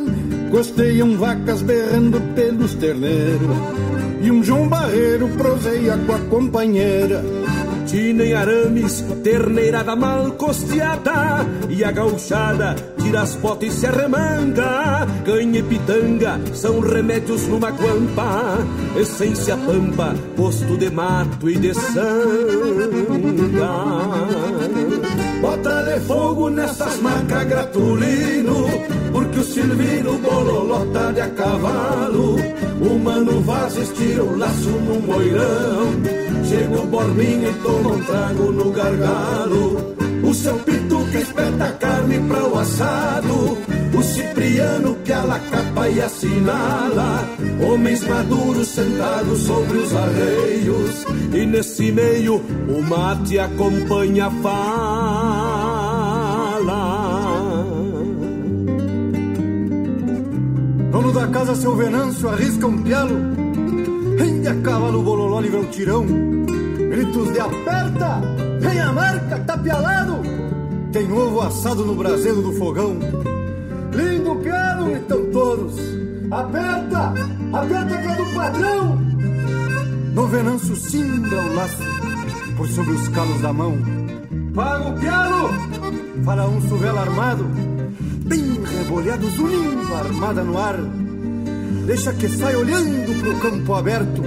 Costeiam 0.50 1.16
vacas 1.16 1.62
berrando 1.62 2.20
pelos 2.34 2.74
terneiros. 2.74 3.56
E 4.20 4.30
um 4.30 4.42
João 4.42 4.68
Barreiro 4.68 5.28
proseia 5.30 5.96
com 5.96 6.12
a 6.12 6.18
companheira 6.18 7.24
Tina 7.89 8.23
em 8.23 8.35
arames, 8.35 9.02
terneirada 9.24 9.97
mal 9.97 10.32
costeada 10.32 11.47
E 11.70 11.82
a 11.82 11.90
gauchada 11.90 12.77
tira 12.98 13.23
as 13.23 13.35
botas 13.36 13.73
e 13.73 13.73
se 13.73 13.86
arremanga. 13.86 15.06
Canha 15.24 15.59
e 15.59 15.62
pitanga 15.62 16.39
são 16.52 16.81
remédios 16.81 17.48
numa 17.48 17.70
guampa 17.70 18.59
Essência 18.94 19.56
pampa, 19.56 20.15
posto 20.36 20.77
de 20.77 20.90
mato 20.90 21.48
e 21.48 21.56
de 21.56 21.73
sanga 21.73 23.09
Bota 25.40 26.01
fogo 26.06 26.51
nessas 26.51 27.01
macas 27.01 27.44
gratulino 27.44 28.66
Porque 29.12 29.39
o 29.39 29.44
Silvino 29.44 30.19
bololota 30.19 31.12
de 31.12 31.20
a 31.20 31.31
cavalo 31.31 32.36
O 32.81 32.98
Mano 32.98 33.40
Vaz 33.43 33.77
estira 33.77 34.24
o 34.24 34.36
laço 34.36 34.70
no 34.70 35.01
moirão 35.01 35.93
Chega 36.44 36.81
o 36.81 36.86
Borminha 36.86 37.51
e 37.51 37.55
toma 37.62 37.90
um 37.90 38.05
trago 38.05 38.52
no 38.52 38.73
gargalo 38.73 40.07
O 40.28 40.34
seu 40.34 40.59
pitu 40.59 40.98
que 41.10 41.16
espeta 41.16 41.72
carne 41.80 42.20
pra 42.28 42.46
o 42.46 42.59
assado. 42.59 43.56
O 43.96 44.02
Cipriano 44.02 44.94
que 45.02 45.10
a 45.10 45.22
capa 45.50 45.88
e 45.88 46.02
assinala. 46.02 47.26
Homens 47.66 48.06
maduros 48.06 48.68
sentados 48.68 49.38
sobre 49.40 49.78
os 49.78 49.96
arreios. 49.96 51.06
E 51.32 51.46
nesse 51.46 51.90
meio 51.92 52.36
o 52.36 52.82
mate 52.82 53.38
acompanha 53.38 54.26
a 54.26 54.30
fala. 54.30 54.59
Dono 60.92 61.12
da 61.12 61.26
casa, 61.28 61.55
seu 61.55 61.74
Venâncio, 61.74 62.28
arrisca 62.28 62.66
um 62.66 62.82
pialo. 62.82 63.16
Rende 64.18 64.46
a 64.46 64.55
cavalo, 64.56 65.02
bololó, 65.02 65.40
livra 65.40 65.60
o 65.60 65.66
tirão. 65.66 66.05
Gritos 66.90 67.32
de 67.32 67.40
aperta, 67.40 68.20
vem 68.69 68.81
a 68.81 68.93
marca, 68.93 69.39
tapialado 69.40 70.23
Tem 70.93 71.11
ovo 71.11 71.40
assado 71.40 71.85
no 71.85 71.95
braseiro 71.95 72.43
do 72.43 72.53
fogão. 72.53 72.99
Lindo 73.93 74.36
quero, 74.43 74.97
estão 74.97 75.24
todos. 75.32 75.74
Aperta, 76.31 77.15
aperta 77.53 77.97
que 77.97 78.09
é 78.09 78.16
do 78.16 78.35
padrão. 78.35 78.99
No 80.12 80.27
venâncio 80.27 80.77
cimbra 80.77 81.40
o 81.40 81.55
laço 81.55 81.82
Por 82.57 82.69
sobre 82.69 82.93
os 82.93 83.09
calos 83.09 83.40
da 83.40 83.53
mão. 83.53 83.77
Paga 84.55 84.89
o 84.89 84.99
piano, 84.99 85.49
fala 86.24 86.49
um 86.49 86.61
suvelo 86.69 86.99
armado. 86.99 87.45
Bem 88.27 88.62
rebolhado, 88.65 89.31
zunindo, 89.31 89.95
armada 89.95 90.43
no 90.43 90.59
ar. 90.59 90.77
Deixa 91.86 92.12
que 92.12 92.28
saia 92.28 92.59
olhando 92.59 93.19
pro 93.20 93.39
campo 93.39 93.74
aberto 93.74 94.23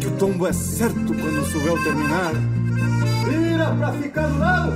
Que 0.00 0.08
o 0.08 0.10
tombo 0.12 0.48
é 0.48 0.52
certo 0.52 1.14
quando 1.14 1.42
o 1.42 1.46
suvel 1.46 1.80
terminar 1.84 2.57
Vira 3.58 3.74
pra 3.74 3.92
ficar 3.94 4.28
do 4.28 4.38
lado. 4.38 4.72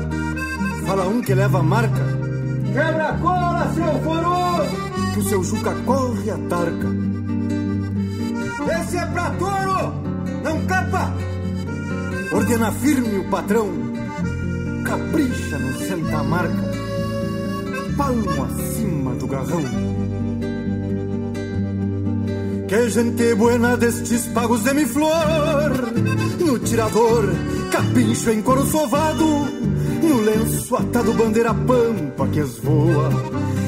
Fala 0.84 1.06
um 1.06 1.22
que 1.22 1.32
leva 1.32 1.60
a 1.60 1.62
marca. 1.62 2.02
Quebra 2.72 3.10
a 3.10 3.18
cola, 3.18 3.72
seu 3.74 4.00
foroso 4.02 4.70
Que 5.12 5.18
o 5.20 5.22
seu 5.22 5.44
Juca 5.44 5.72
corre 5.86 6.30
a 6.32 6.38
tarca. 6.48 6.88
Esse 8.80 8.96
é 8.96 9.06
pra 9.06 9.30
touro, 9.30 9.94
não 10.42 10.66
capa. 10.66 11.14
Ordena 12.32 12.72
firme 12.72 13.18
o 13.18 13.30
patrão. 13.30 13.68
Capricha 14.84 15.58
no 15.58 15.78
senta-marca 15.78 16.72
Palmo 17.96 18.44
acima 18.44 19.14
do 19.14 19.28
garrão 19.28 20.01
que 22.72 22.88
gente 22.88 23.34
buena 23.34 23.76
destes 23.76 24.28
pagos 24.28 24.64
de 24.64 24.72
mi 24.72 24.86
flor. 24.86 25.12
No 26.40 26.58
tirador, 26.58 27.28
capincho 27.70 28.30
em 28.30 28.40
couro 28.40 28.64
sovado 28.64 29.26
No 30.02 30.20
lenço 30.22 30.74
atado 30.76 31.12
bandeira 31.12 31.52
pampa 31.52 32.26
que 32.28 32.40
esvoa 32.40 33.10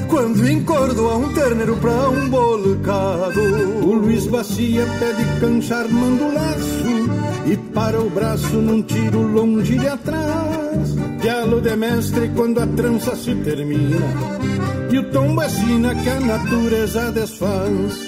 Quando 0.09 0.49
encordoa 0.49 1.17
um 1.17 1.35
terneiro 1.35 1.77
pra 1.77 2.09
um 2.09 2.31
bolcado 2.31 3.43
O 3.83 3.95
Luiz 3.95 4.27
Bacia 4.27 4.87
pede 4.99 5.41
canchar 5.41 5.87
mando 5.89 6.33
laço 6.33 7.47
E 7.47 7.57
para 7.75 8.01
o 8.01 8.09
braço 8.09 8.57
num 8.57 8.83
tiro 8.83 9.21
longe 9.21 9.79
de 9.79 9.87
atrás. 9.87 10.95
Dialo 11.21 11.61
de 11.61 11.77
mestre 11.77 12.31
quando 12.35 12.59
a 12.59 12.67
trança 12.67 13.15
se 13.15 13.35
termina 13.35 14.84
E 14.95 15.03
tom 15.11 15.41
assina 15.41 15.93
que 15.93 16.09
a 16.09 16.21
natureza 16.21 17.11
desfaz 17.11 17.99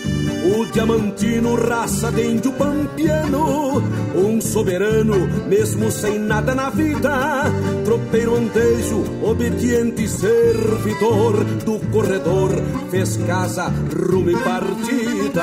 o 0.54 0.66
diamantino, 0.66 1.56
raça 1.56 2.12
de 2.12 2.22
índio 2.22 2.52
pampiano, 2.52 3.82
um 4.14 4.40
soberano, 4.40 5.16
mesmo 5.48 5.90
sem 5.90 6.16
nada 6.16 6.54
na 6.54 6.70
vida, 6.70 7.50
tropeiro 7.84 8.36
antejo, 8.36 9.02
obediente 9.20 10.06
servidor 10.06 11.42
do 11.64 11.80
corredor, 11.90 12.50
fez 12.88 13.16
casa, 13.16 13.64
rumo 13.64 14.30
e 14.30 14.36
partida. 14.36 15.42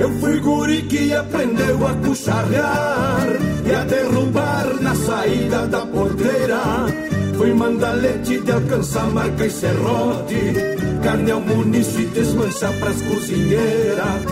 Eu 0.00 0.10
fui 0.20 0.38
guri 0.38 0.82
que 0.82 1.12
aprendeu 1.12 1.84
a 1.84 1.94
cucharrear 1.94 3.26
e 3.66 3.74
a 3.74 3.82
derrubar 3.82 4.80
na 4.80 4.94
saída 4.94 5.66
da 5.66 5.84
porteira. 5.84 7.07
Fui 7.38 7.54
mandalete 7.54 8.40
de 8.40 8.50
alcançar 8.50 9.08
marca 9.12 9.46
e 9.46 9.50
serrote 9.50 10.78
carne 11.02 11.30
ao 11.30 11.40
muniço 11.40 12.00
e 12.00 12.06
desmanchar 12.06 12.72
pras 12.80 13.00
cozinheiras. 13.02 14.24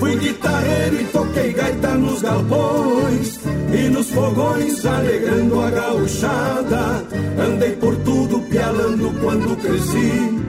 Fui 0.00 0.16
guitarreiro 0.16 1.00
e 1.00 1.04
toquei 1.04 1.52
gaita 1.52 1.94
nos 1.94 2.22
galpões 2.22 3.38
e 3.72 3.88
nos 3.90 4.10
fogões 4.10 4.84
alegrando 4.84 5.60
a 5.60 5.70
gauchada. 5.70 7.04
Andei 7.38 7.72
por 7.72 7.94
tudo 7.96 8.40
pialando 8.48 9.12
quando 9.20 9.56
cresci, 9.60 10.40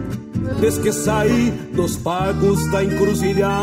desde 0.61 0.81
que 0.81 0.91
saí 0.93 1.51
dos 1.73 1.97
pagos 1.97 2.71
da 2.71 2.83
encruzilhada. 2.83 3.55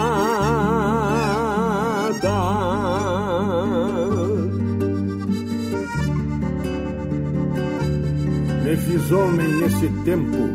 Fiz 8.86 9.10
homem 9.12 9.48
nesse 9.48 9.88
tempo 10.04 10.48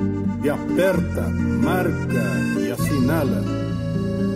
e 0.44 0.50
aperta, 0.50 1.22
marca 1.64 2.24
e 2.60 2.72
assinala. 2.72 3.44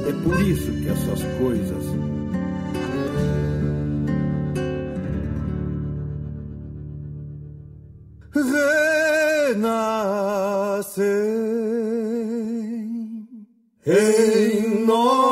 É 0.08 0.12
por 0.24 0.40
isso 0.42 0.72
que 0.72 0.90
essas 0.90 1.24
coisas. 1.40 1.86
Renascem 9.54 9.82
em 13.86 14.86
nós. 14.86 15.31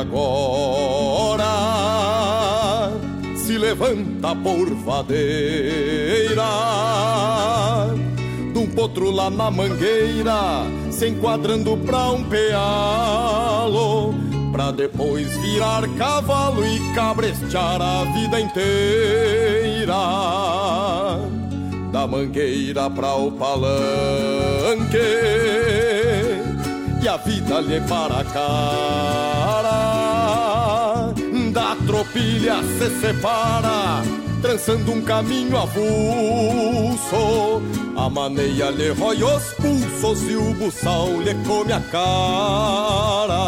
Agora 0.00 1.44
se 3.36 3.58
levanta 3.58 4.34
por 4.36 4.70
vadeira 4.74 6.42
de 8.52 8.58
um 8.58 8.66
potro 8.66 9.10
lá 9.10 9.30
na 9.30 9.50
mangueira 9.50 10.64
se 10.90 11.08
enquadrando 11.08 11.76
pra 11.78 12.10
um 12.10 12.24
pealo 12.24 14.14
pra 14.52 14.70
depois 14.70 15.36
virar 15.38 15.88
cavalo 15.96 16.64
e 16.66 16.94
cabrestear 16.94 17.80
a 17.80 18.04
vida 18.04 18.40
inteira. 18.40 19.94
Da 21.92 22.06
mangueira 22.06 22.90
pra 22.90 23.14
o 23.14 23.32
palanque 23.32 23.70
e 27.02 27.08
a 27.08 27.16
vida 27.16 27.60
lhe 27.60 27.80
para 27.82 28.20
a 28.20 28.24
cara. 28.24 29.70
Da 31.52 31.76
tropilha 31.86 32.56
se 32.78 32.90
separa, 33.00 34.02
trançando 34.42 34.92
um 34.92 35.02
caminho 35.02 35.56
avulso. 35.56 37.62
A 37.96 38.08
maneia 38.08 38.70
lhe 38.70 38.90
rói 38.90 39.20
os 39.22 39.52
pulsos 39.54 40.22
e 40.30 40.36
o 40.36 40.54
buçal 40.54 41.08
lhe 41.22 41.34
come 41.46 41.72
a 41.72 41.80
cara. 41.80 43.40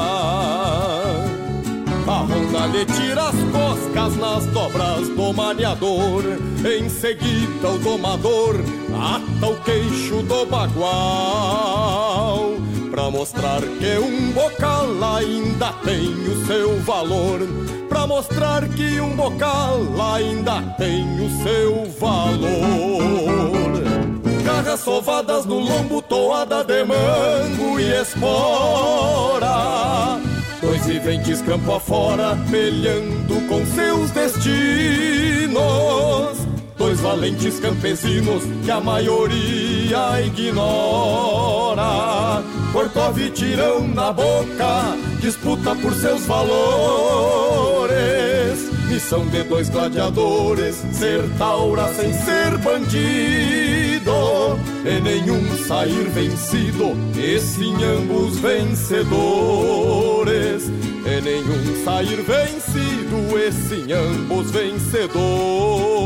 A 2.08 2.18
ronda 2.18 2.66
lhe 2.66 2.84
tira 2.86 3.28
as 3.28 3.36
coscas 3.36 4.16
nas 4.16 4.46
dobras 4.46 5.08
do 5.08 5.32
maniador. 5.32 6.24
Em 6.64 6.88
seguida 6.88 7.68
o 7.68 7.78
domador 7.78 8.56
ata 8.92 9.46
o 9.46 9.54
queixo 9.62 10.22
do 10.22 10.44
bagual 10.46 12.02
Pra 12.92 13.10
mostrar 13.10 13.60
que 13.62 13.98
um 13.98 14.32
bocal 14.32 14.86
ainda 15.16 15.72
tem 15.82 16.10
o 16.10 16.46
seu 16.46 16.78
valor. 16.80 17.40
Pra 17.88 18.06
mostrar 18.06 18.68
que 18.68 19.00
um 19.00 19.16
bocal 19.16 19.80
ainda 20.14 20.60
tem 20.76 21.02
o 21.18 21.30
seu 21.42 21.86
valor. 21.98 23.82
Garras 24.44 24.80
sovadas 24.80 25.46
no 25.46 25.58
lombo, 25.58 26.02
toada 26.02 26.62
de 26.62 26.84
mango 26.84 27.80
e 27.80 27.98
espora. 28.02 29.48
Dois 30.60 30.84
viventes 30.84 31.40
campo 31.40 31.72
afora, 31.72 32.36
pelhando 32.50 33.40
com 33.48 33.64
seus 33.74 34.10
destinos 34.10 35.22
Dois 36.92 37.00
valentes 37.00 37.58
campesinos 37.58 38.42
que 38.62 38.70
a 38.70 38.78
maioria 38.78 40.20
ignora. 40.26 41.82
Corcov 42.70 43.18
e 43.18 43.30
tirão 43.30 43.88
na 43.88 44.12
boca, 44.12 44.94
disputa 45.18 45.74
por 45.76 45.94
seus 45.94 46.26
valores. 46.26 46.60
Missão 48.90 49.26
de 49.28 49.42
dois 49.44 49.70
gladiadores, 49.70 50.84
ser 50.92 51.22
taura 51.38 51.88
sem 51.94 52.12
ser 52.12 52.58
bandido. 52.58 54.12
E 54.84 55.00
nenhum 55.00 55.56
sair 55.66 56.10
vencido, 56.10 56.94
e 57.16 57.40
sim 57.40 57.74
ambos 57.82 58.38
vencedores. 58.38 59.10
E 61.06 61.20
nenhum 61.22 61.84
sair 61.86 62.20
vencido, 62.20 63.38
e 63.38 63.50
sim 63.50 63.90
ambos 63.90 64.50
vencedores 64.50 66.02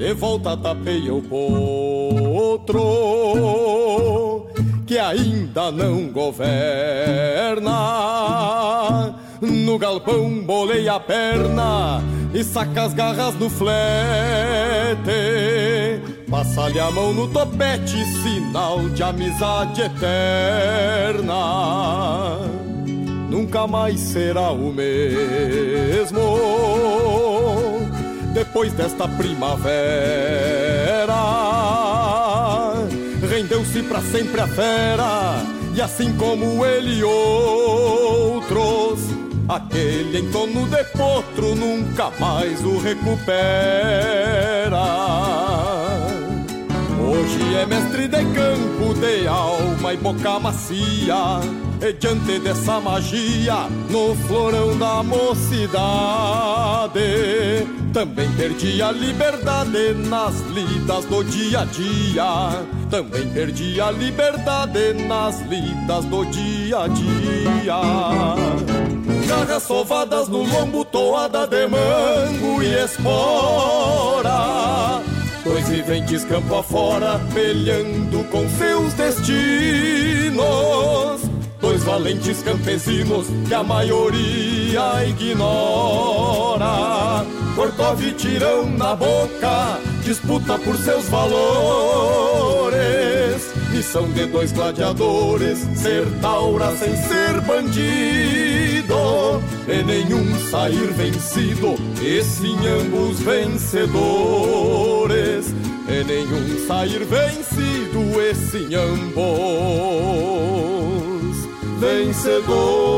De 0.00 0.14
volta 0.14 0.56
tapeia 0.56 1.12
o 1.12 1.20
potro 1.20 2.80
Que 4.86 4.98
ainda 4.98 5.70
não 5.70 6.08
governa. 6.08 6.40
No 9.42 9.78
galpão 9.78 10.42
bolei 10.42 10.88
a 10.88 10.98
perna 10.98 12.02
E 12.32 12.42
saca 12.42 12.84
as 12.84 12.94
garras 12.94 13.34
no 13.34 13.50
flete. 13.50 13.68
Passa-lhe 16.30 16.80
a 16.80 16.90
mão 16.90 17.12
no 17.12 17.28
topete 17.28 18.02
Sinal 18.22 18.88
de 18.88 19.02
amizade 19.02 19.82
eterna. 19.82 21.34
Nunca 23.28 23.66
mais 23.66 24.00
será 24.00 24.50
o 24.50 24.72
mesmo 24.72 26.20
depois 28.32 28.72
desta 28.72 29.06
primavera. 29.08 29.60
Rendeu-se 33.28 33.82
para 33.82 34.00
sempre 34.00 34.40
a 34.40 34.46
fera, 34.46 35.42
e 35.74 35.80
assim 35.80 36.12
como 36.16 36.64
ele 36.64 37.02
outros, 37.02 39.00
aquele 39.48 40.18
em 40.18 40.30
de 40.30 40.84
potro 40.96 41.54
nunca 41.54 42.10
mais 42.18 42.64
o 42.64 42.78
recupera. 42.78 43.20
Hoje 47.02 47.54
é 47.56 47.66
mestre 47.66 48.08
de 48.08 48.24
campo, 48.34 48.94
de 48.94 49.26
alma 49.26 49.94
e 49.94 49.96
boca 49.96 50.38
macia, 50.38 51.40
e 51.82 51.92
diante 51.94 52.38
dessa 52.40 52.78
magia, 52.78 53.66
no 53.88 54.14
florão 54.26 54.76
da 54.76 55.02
mocidade, 55.02 55.80
também 57.92 58.30
perdi 58.32 58.82
a 58.82 58.92
liberdade 58.92 59.94
nas 59.94 60.38
lidas 60.48 61.06
do 61.06 61.24
dia 61.24 61.60
a 61.60 61.64
dia. 61.64 62.66
Também 62.90 63.26
perdi 63.30 63.80
a 63.80 63.90
liberdade 63.90 64.92
nas 65.06 65.40
lidas 65.42 66.04
do 66.04 66.24
dia 66.26 66.80
a 66.80 66.88
dia. 66.88 67.80
Garras 69.26 69.62
sovadas 69.62 70.28
no 70.28 70.42
lombo, 70.42 70.84
toada 70.84 71.46
de 71.46 71.66
mango 71.66 72.62
e 72.62 72.84
espora. 72.84 74.30
Dois 75.44 75.66
viventes 75.68 76.24
campo 76.24 76.56
afora, 76.56 77.18
pelhando 77.32 78.22
com 78.24 78.46
seus 78.50 78.92
destinos. 78.94 80.40
Dois 81.80 81.84
valentes 81.84 82.42
campesinos 82.42 83.28
que 83.48 83.54
a 83.54 83.62
maioria 83.62 85.06
ignora. 85.06 86.66
Corcov 87.54 88.02
e 88.02 88.12
tirão 88.12 88.68
na 88.70 88.94
boca, 88.94 89.78
disputa 90.04 90.58
por 90.58 90.76
seus 90.76 91.08
valores. 91.08 91.40
Missão 93.70 94.12
de 94.12 94.26
dois 94.26 94.52
gladiadores, 94.52 95.60
ser 95.74 96.04
taura 96.20 96.76
sem 96.76 96.94
ser 96.96 97.40
bandido. 97.42 99.40
E 99.66 99.82
nenhum 99.82 100.38
sair 100.50 100.92
vencido, 100.92 101.76
e 102.02 102.22
sim 102.22 102.58
ambos 102.66 103.20
vencedores. 103.20 103.94
E 105.88 106.04
nenhum 106.04 106.66
sair 106.66 107.06
vencido, 107.06 108.20
e 108.20 108.34
sim 108.34 108.74
ambos 108.74 110.79
vencedores. 111.80 112.90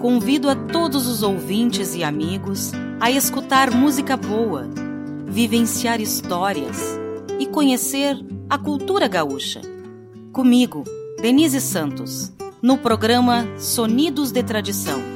convido 0.00 0.48
a 0.48 0.54
todos 0.54 1.08
os 1.08 1.24
ouvintes 1.24 1.96
e 1.96 2.04
amigos 2.04 2.70
a 3.00 3.10
escutar 3.10 3.72
música 3.72 4.16
boa, 4.16 4.68
vivenciar 5.26 6.00
histórias 6.00 6.96
e 7.40 7.46
conhecer 7.46 8.16
a 8.48 8.56
cultura 8.56 9.08
gaúcha. 9.08 9.60
Comigo, 10.32 10.84
Denise 11.20 11.60
Santos, 11.60 12.32
no 12.62 12.78
programa 12.78 13.48
Sonidos 13.58 14.30
de 14.30 14.44
Tradição, 14.44 15.15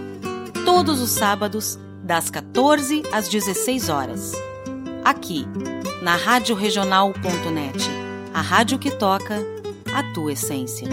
todos 0.71 1.01
os 1.01 1.11
sábados, 1.11 1.77
das 2.05 2.31
14 2.31 3.03
às 3.13 3.29
16 3.29 3.89
horas. 3.89 4.33
Aqui, 5.05 5.45
na 6.01 6.15
Rádio 6.15 6.55
Regional.net, 6.55 7.91
a 8.33 8.41
rádio 8.41 8.79
que 8.79 8.93
toca 8.93 9.45
a 9.93 10.13
tua 10.15 10.33
essência. 10.33 10.89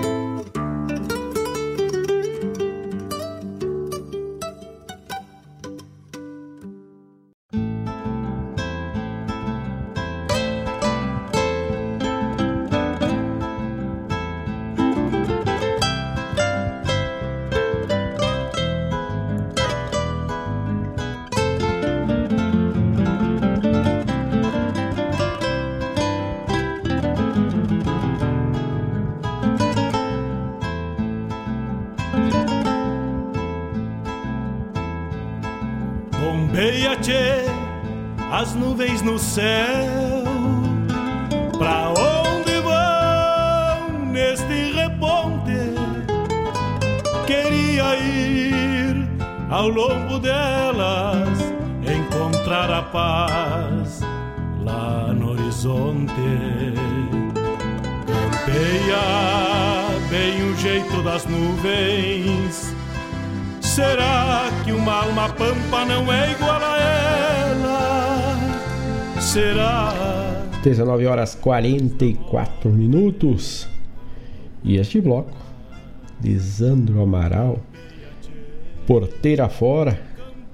Será 63.77 64.49
que 64.65 64.71
uma 64.71 65.03
alma 65.03 65.29
pampa 65.29 65.85
não 65.85 66.11
é 66.11 66.31
igual 66.31 66.59
a 66.59 66.79
ela? 66.81 68.37
será? 69.21 69.93
19 70.63 71.05
horas 71.05 71.35
44 71.35 72.71
minutos. 72.71 73.69
E 74.63 74.77
este 74.77 74.99
bloco, 74.99 75.37
Lisandro 76.23 77.03
Amaral, 77.03 77.59
porteira 78.87 79.47
fora, 79.47 80.01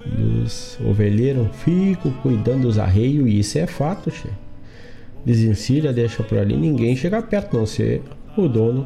e 0.06 0.44
os 0.44 0.78
ovelheiros 0.82 1.48
ficam 1.64 2.12
cuidando 2.22 2.64
dos 2.64 2.78
arreios, 2.78 3.26
e 3.26 3.40
isso 3.40 3.58
é 3.58 3.66
fato, 3.66 4.12
che. 4.12 4.28
Desencilha, 5.26 5.94
deixa 5.94 6.24
por 6.24 6.40
ali, 6.40 6.58
ninguém 6.58 6.94
chega 6.94 7.22
perto, 7.22 7.56
não 7.56 7.66
ser 7.66 8.02
o 8.36 8.50
dono 8.50 8.86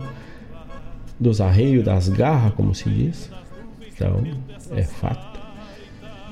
dos 1.19 1.41
arreios, 1.41 1.83
das 1.83 2.07
garras, 2.07 2.53
como 2.53 2.75
se 2.75 2.87
diz. 2.87 3.35
Então, 3.97 4.23
é 4.71 4.83
fato. 4.83 5.39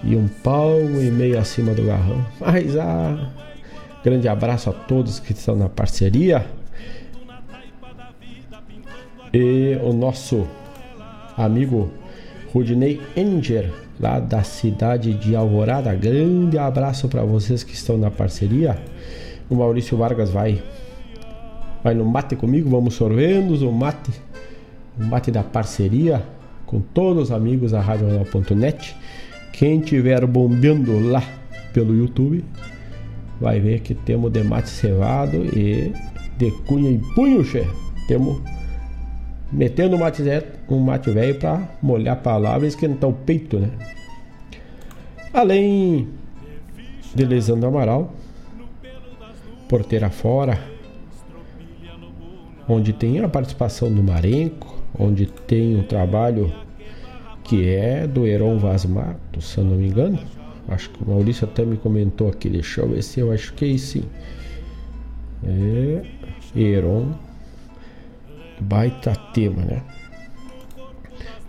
E 0.03 0.15
um 0.15 0.27
palmo 0.27 1.01
e 1.01 1.09
meio 1.09 1.39
acima 1.39 1.73
do 1.73 1.83
garrão. 1.83 2.23
Mas 2.39 2.77
ah, 2.77 3.31
Grande 4.05 4.27
abraço 4.27 4.69
a 4.69 4.73
todos 4.73 5.17
que 5.17 5.33
estão 5.33 5.55
na 5.55 5.67
parceria. 5.67 6.45
E 9.33 9.75
o 9.81 9.91
nosso 9.91 10.45
amigo 11.35 11.89
Rudney 12.53 13.01
Enger, 13.17 13.73
lá 13.99 14.19
da 14.19 14.43
cidade 14.43 15.11
de 15.15 15.35
Alvorada. 15.35 15.91
Grande 15.95 16.55
abraço 16.55 17.07
para 17.07 17.23
vocês 17.23 17.63
que 17.63 17.73
estão 17.73 17.97
na 17.97 18.11
parceria. 18.11 18.77
O 19.49 19.55
Maurício 19.55 19.97
Vargas 19.97 20.29
vai 20.29 20.61
vai 21.83 21.95
no 21.95 22.05
mate 22.05 22.35
comigo, 22.35 22.69
vamos 22.69 22.93
sorvendo 22.93 23.55
o 23.67 23.73
mate, 23.73 24.11
o 24.99 25.03
mate 25.03 25.31
da 25.31 25.41
parceria 25.41 26.21
com 26.65 26.79
todos 26.79 27.23
os 27.23 27.31
amigos 27.31 27.71
da 27.71 27.81
RadioNow.net. 27.81 28.95
Quem 29.53 29.79
tiver 29.79 30.25
bombeando 30.25 30.99
lá 31.09 31.23
pelo 31.73 31.95
YouTube, 31.95 32.43
vai 33.39 33.59
ver 33.59 33.81
que 33.81 33.93
temos 33.93 34.31
de 34.31 34.43
mate 34.43 34.69
cevado 34.69 35.37
e 35.57 35.93
de 36.37 36.51
cunha 36.65 36.89
em 36.89 36.99
punho, 37.13 37.43
che. 37.43 37.65
Temos 38.07 38.41
metendo 39.51 39.95
um 39.95 39.99
mate, 39.99 40.21
um 40.69 40.79
mate 40.79 41.09
velho 41.09 41.35
para 41.39 41.61
molhar 41.81 42.13
a 42.13 42.19
palavra 42.19 42.65
e 42.65 42.69
esquentar 42.69 43.09
o 43.09 43.13
peito, 43.13 43.59
né? 43.59 43.71
Além 45.33 46.07
de 47.13 47.25
Lisandro 47.25 47.67
Amaral, 47.69 48.13
porteira 49.67 50.09
fora, 50.09 50.59
onde 52.67 52.93
tem 52.93 53.19
a 53.19 53.27
participação 53.27 53.93
do 53.93 54.03
Marenco, 54.03 54.74
onde 54.99 55.25
tem 55.25 55.75
um 55.75 55.83
trabalho 55.83 56.51
que 57.43 57.67
é 57.69 58.07
do 58.07 58.25
Heron 58.25 58.57
Vaz 58.57 58.85
Matos, 58.85 59.45
se 59.49 59.57
eu 59.57 59.63
não 59.63 59.77
me 59.77 59.87
engano 59.87 60.19
Acho 60.67 60.89
que 60.89 61.03
o 61.03 61.09
Maurício 61.09 61.45
até 61.45 61.63
me 61.63 61.77
comentou 61.77 62.27
aqui. 62.27 62.49
Deixa 62.49 62.81
eu 62.81 62.89
ver 62.89 63.03
se 63.03 63.19
eu 63.19 63.31
acho 63.31 63.53
que 63.53 63.73
é 63.73 63.77
sim. 63.77 64.03
É. 65.43 66.01
Heron. 66.55 67.13
Baita 68.59 69.15
tema, 69.33 69.61
né? 69.63 69.83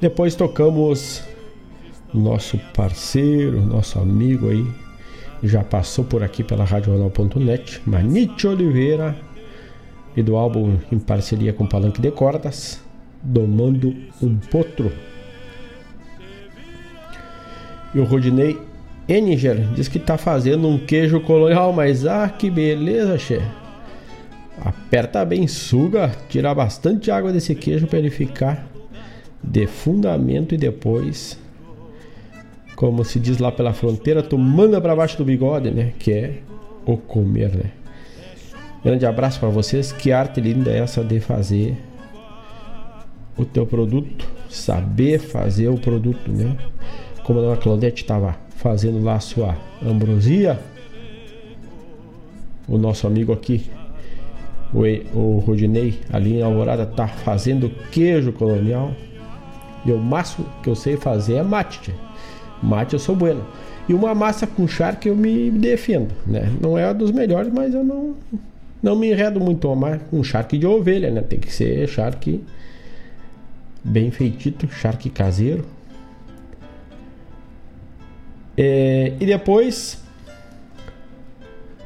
Depois 0.00 0.34
tocamos 0.34 1.22
nosso 2.12 2.58
parceiro, 2.74 3.62
nosso 3.62 3.98
amigo 3.98 4.50
aí, 4.50 4.66
já 5.42 5.62
passou 5.62 6.04
por 6.04 6.22
aqui 6.22 6.42
pela 6.42 6.64
RadioJornal.net, 6.64 7.80
Manite 7.86 8.46
Oliveira, 8.46 9.16
e 10.16 10.22
do 10.22 10.36
álbum 10.36 10.76
em 10.90 10.98
parceria 10.98 11.52
com 11.52 11.66
Palanque 11.66 12.00
de 12.00 12.10
Cordas, 12.10 12.82
Domando 13.22 13.94
um 14.22 14.36
Potro. 14.36 14.92
E 17.94 17.98
o 17.98 18.04
Rodinei 18.04 18.58
Eniger 19.08 19.72
diz 19.74 19.88
que 19.88 19.98
tá 19.98 20.18
fazendo 20.18 20.68
um 20.68 20.78
queijo 20.78 21.20
colonial, 21.20 21.72
mas 21.72 22.06
ah, 22.06 22.28
que 22.28 22.50
beleza, 22.50 23.18
che. 23.18 23.40
Aperta 24.64 25.24
bem, 25.24 25.46
suga, 25.46 26.10
tira 26.28 26.54
bastante 26.54 27.10
água 27.10 27.32
desse 27.32 27.54
queijo 27.54 27.86
para 27.86 27.98
ele 27.98 28.10
ficar 28.10 28.66
de 29.42 29.66
fundamento 29.66 30.54
e 30.54 30.58
depois, 30.58 31.38
como 32.74 33.04
se 33.04 33.20
diz 33.20 33.38
lá 33.38 33.52
pela 33.52 33.72
fronteira, 33.72 34.22
tu 34.22 34.36
manda 34.36 34.80
para 34.80 34.96
baixo 34.96 35.16
do 35.18 35.24
bigode, 35.24 35.70
né? 35.70 35.92
Que 35.98 36.12
é 36.12 36.38
o 36.84 36.96
comer, 36.96 37.54
né? 37.54 37.70
Grande 38.84 39.06
abraço 39.06 39.38
para 39.38 39.48
vocês. 39.48 39.92
Que 39.92 40.10
arte 40.10 40.40
linda 40.40 40.70
essa 40.70 41.04
de 41.04 41.20
fazer 41.20 41.76
o 43.36 43.44
teu 43.44 43.66
produto, 43.66 44.26
saber 44.48 45.18
fazer 45.18 45.68
o 45.68 45.78
produto, 45.78 46.30
né? 46.30 46.56
Como 47.24 47.38
a 47.38 47.42
dona 47.42 47.56
Claudete 47.56 48.02
estava 48.02 48.36
fazendo 48.56 49.02
lá 49.02 49.14
a 49.14 49.20
sua 49.20 49.56
ambrosia. 49.84 50.58
O 52.68 52.78
nosso 52.78 53.06
amigo 53.06 53.32
aqui, 53.32 53.66
o, 54.72 54.82
o 55.16 55.38
Rodinei, 55.38 56.00
ali 56.12 56.38
em 56.38 56.42
Alvorada, 56.42 56.86
tá 56.86 57.06
fazendo 57.06 57.70
queijo 57.90 58.32
colonial. 58.32 58.92
E 59.84 59.92
o 59.92 59.98
máximo 59.98 60.46
que 60.62 60.68
eu 60.68 60.74
sei 60.74 60.96
fazer 60.96 61.34
é 61.34 61.42
mate. 61.42 61.94
Mate 62.62 62.94
eu 62.94 62.98
sou 62.98 63.14
bueno. 63.14 63.44
E 63.88 63.94
uma 63.94 64.14
massa 64.14 64.46
com 64.46 64.66
charque 64.66 65.08
eu 65.08 65.14
me 65.14 65.50
defendo, 65.50 66.12
né? 66.26 66.50
Não 66.60 66.76
é 66.76 66.84
a 66.84 66.92
dos 66.92 67.12
melhores, 67.12 67.52
mas 67.52 67.72
eu 67.72 67.84
não 67.84 68.16
não 68.82 68.96
me 68.96 69.10
enredo 69.10 69.40
muito 69.40 69.68
com 70.10 70.22
charque 70.22 70.58
de 70.58 70.66
ovelha, 70.66 71.10
né? 71.10 71.20
Tem 71.20 71.38
que 71.38 71.52
ser 71.52 71.88
charque 71.88 72.40
bem 73.86 74.10
feitito, 74.10 74.68
charque 74.68 75.08
caseiro. 75.08 75.64
É, 78.56 79.12
e 79.20 79.26
depois, 79.26 80.02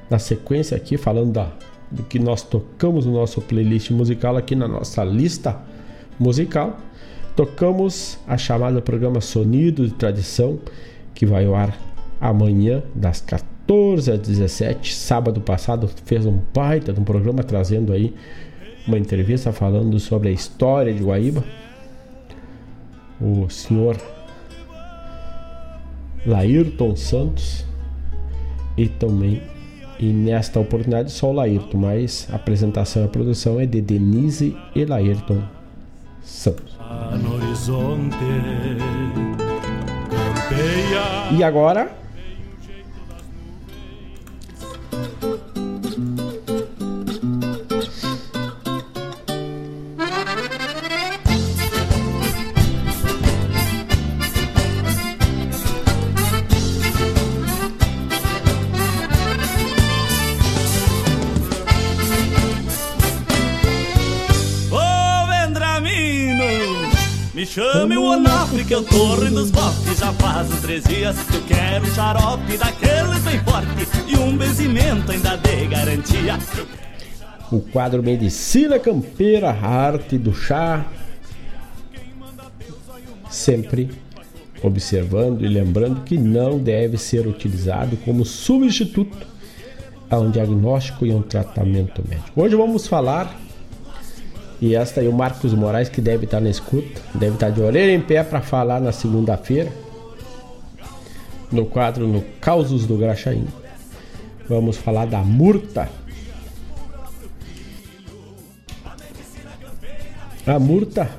na 0.08 0.18
sequência 0.18 0.76
aqui, 0.76 0.96
falando 0.96 1.32
da, 1.32 1.52
do 1.90 2.02
que 2.04 2.18
nós 2.18 2.42
tocamos 2.42 3.04
no 3.04 3.12
nosso 3.12 3.40
playlist 3.40 3.90
musical 3.90 4.36
aqui 4.36 4.54
na 4.54 4.66
nossa 4.66 5.04
lista 5.04 5.60
musical, 6.18 6.78
tocamos 7.36 8.18
a 8.26 8.38
chamada 8.38 8.80
programa 8.80 9.20
Sonido 9.20 9.86
de 9.86 9.94
Tradição, 9.94 10.58
que 11.14 11.26
vai 11.26 11.44
ao 11.44 11.54
ar 11.54 11.76
amanhã, 12.20 12.82
das 12.94 13.20
14 13.20 14.12
às 14.12 14.20
17. 14.20 14.94
Sábado 14.94 15.40
passado 15.40 15.90
fez 16.04 16.24
um 16.24 16.40
baita 16.54 16.92
de 16.92 17.00
um 17.00 17.04
programa 17.04 17.42
trazendo 17.42 17.92
aí 17.92 18.14
uma 18.86 18.98
entrevista 18.98 19.52
falando 19.52 19.98
sobre 19.98 20.28
a 20.28 20.32
história 20.32 20.92
de 20.94 21.02
Guaíba. 21.02 21.44
O 23.20 23.48
senhor 23.50 23.96
Laírton 26.26 26.96
Santos 26.96 27.64
e 28.76 28.88
também 28.88 29.42
e 29.98 30.06
nesta 30.06 30.58
oportunidade 30.58 31.12
só 31.12 31.28
o 31.30 31.32
Laírton, 31.32 31.76
mas 31.76 32.26
a 32.32 32.36
apresentação 32.36 33.02
e 33.02 33.04
a 33.04 33.08
produção 33.08 33.60
é 33.60 33.66
de 33.66 33.82
Denise 33.82 34.56
e 34.74 34.86
Laírton 34.86 35.42
Santos. 36.22 36.74
E 41.36 41.44
agora 41.44 41.92
chame 67.50 67.96
o 67.96 68.04
Onofre 68.04 68.64
que 68.64 68.72
eu 68.72 68.84
tô 68.84 69.16
rindo 69.16 69.40
dos 69.40 69.50
bofes 69.50 69.98
Já 69.98 70.12
faz 70.12 70.48
uns 70.52 70.60
três 70.60 70.84
dias 70.84 71.16
que 71.24 71.34
eu 71.34 71.42
quero 71.42 71.84
um 71.84 71.90
xarope 71.90 72.56
Daqueles 72.56 73.22
bem 73.24 73.40
forte. 73.40 73.66
E 74.06 74.16
um 74.16 74.36
benzimento 74.36 75.10
ainda 75.10 75.36
de 75.36 75.66
garantia. 75.66 76.38
O 77.50 77.60
quadro 77.60 78.02
Medicina 78.04 78.78
Campeira, 78.78 79.50
arte 79.50 80.16
do 80.16 80.32
chá. 80.32 80.86
Sempre 83.28 83.90
observando 84.62 85.44
e 85.44 85.48
lembrando 85.48 86.02
que 86.02 86.16
não 86.16 86.56
deve 86.56 86.98
ser 86.98 87.26
utilizado 87.26 87.96
como 88.04 88.24
substituto 88.24 89.26
a 90.08 90.18
um 90.18 90.30
diagnóstico 90.30 91.04
e 91.04 91.12
um 91.12 91.22
tratamento 91.22 92.04
médico. 92.08 92.40
Hoje 92.40 92.54
vamos 92.54 92.86
falar 92.86 93.36
e 94.60 94.74
esta 94.74 95.00
aí 95.00 95.08
o 95.08 95.12
Marcos 95.12 95.54
Moraes 95.54 95.88
que 95.88 96.00
deve 96.00 96.24
estar 96.24 96.40
na 96.40 96.50
escuta, 96.50 97.00
deve 97.14 97.34
estar 97.34 97.50
de 97.50 97.60
orelha 97.60 97.92
em 97.92 98.00
pé 98.00 98.22
para 98.22 98.42
falar 98.42 98.80
na 98.80 98.92
segunda-feira. 98.92 99.72
No 101.50 101.66
quadro 101.66 102.06
no 102.06 102.22
Causos 102.40 102.86
do 102.86 102.96
Graxaim. 102.96 103.46
Vamos 104.48 104.76
falar 104.76 105.06
da 105.06 105.18
murta. 105.18 105.88
A 110.46 110.58
murta, 110.58 111.10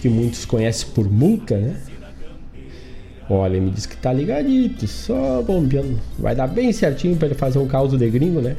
que 0.00 0.08
muitos 0.08 0.44
conhecem 0.44 0.88
por 0.90 1.10
multa, 1.10 1.56
né? 1.56 1.76
Olha, 3.28 3.60
me 3.60 3.70
diz 3.70 3.86
que 3.86 3.96
tá 3.96 4.12
ligadito, 4.12 4.86
só 4.86 5.42
bombeando. 5.42 5.98
Vai 6.18 6.34
dar 6.34 6.46
bem 6.46 6.72
certinho 6.72 7.16
para 7.16 7.28
ele 7.28 7.34
fazer 7.34 7.58
um 7.58 7.66
caos 7.66 7.96
de 7.96 8.10
gringo, 8.10 8.40
né? 8.40 8.56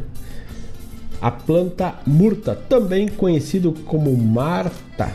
A 1.22 1.32
planta 1.32 1.96
murta, 2.06 2.56
também 2.56 3.08
conhecido 3.08 3.74
como 3.86 4.16
marta, 4.16 5.12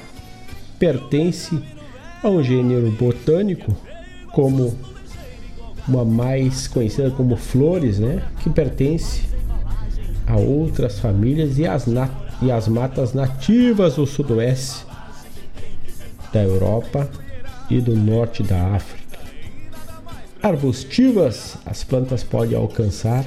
pertence 0.79 1.59
a 2.23 2.29
um 2.29 2.43
gênero 2.43 2.91
botânico 2.93 3.77
como 4.33 4.77
uma 5.87 6.05
mais 6.05 6.69
conhecida 6.69 7.11
como 7.11 7.37
flores, 7.37 7.99
né, 7.99 8.23
que 8.41 8.51
pertence 8.51 9.23
a 10.27 10.37
outras 10.37 10.99
famílias 10.99 11.59
e 11.59 11.67
as, 11.67 11.87
e 12.43 12.51
as 12.51 12.69
matas 12.69 13.13
nativas 13.13 13.97
do 13.97 14.07
sudoeste 14.07 14.87
da 16.33 16.43
Europa 16.43 17.09
e 17.69 17.81
do 17.81 17.97
norte 17.97 18.43
da 18.43 18.75
África. 18.75 19.01
Arbustivas, 20.43 21.57
as 21.67 21.85
plantas 21.85 22.23
podem 22.23 22.57
alcançar 22.57 23.27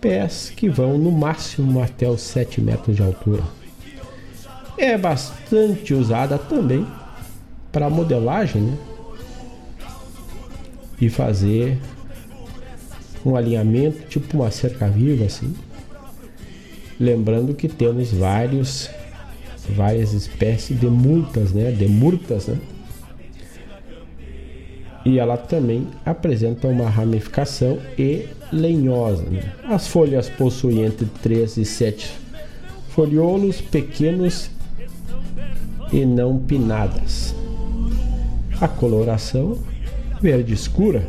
pés 0.00 0.52
que 0.54 0.68
vão 0.68 0.98
no 0.98 1.10
máximo 1.10 1.82
até 1.82 2.08
os 2.08 2.20
7 2.20 2.60
metros 2.60 2.96
de 2.96 3.02
altura. 3.02 3.42
É 4.76 4.96
bastante 4.96 5.92
usada 5.92 6.38
também 6.38 6.86
para 7.72 7.90
modelagem 7.90 8.62
né? 8.62 8.78
e 11.00 11.08
fazer 11.08 11.78
um 13.24 13.36
alinhamento 13.36 14.06
tipo 14.08 14.36
uma 14.36 14.50
cerca 14.50 14.88
viva 14.88 15.24
assim. 15.24 15.54
Lembrando 16.98 17.54
que 17.54 17.68
temos 17.68 18.12
vários 18.12 18.90
várias 19.68 20.12
espécies 20.12 20.78
de 20.78 20.86
multas, 20.86 21.52
né? 21.52 21.70
De 21.70 21.86
murtas, 21.86 22.46
né? 22.46 22.58
E 25.04 25.18
ela 25.18 25.36
também 25.36 25.86
apresenta 26.04 26.68
uma 26.68 26.88
ramificação 26.88 27.78
e 27.98 28.26
lenhosa. 28.52 29.22
Né? 29.24 29.52
As 29.64 29.86
folhas 29.86 30.28
possuem 30.28 30.84
entre 30.84 31.06
3 31.22 31.56
e 31.58 31.64
7 31.64 32.28
foliolos 32.98 33.60
pequenos 33.60 34.50
e 35.92 36.04
não 36.04 36.38
pinadas. 36.38 37.34
A 38.60 38.66
coloração 38.66 39.58
verde 40.20 40.52
escura. 40.52 41.06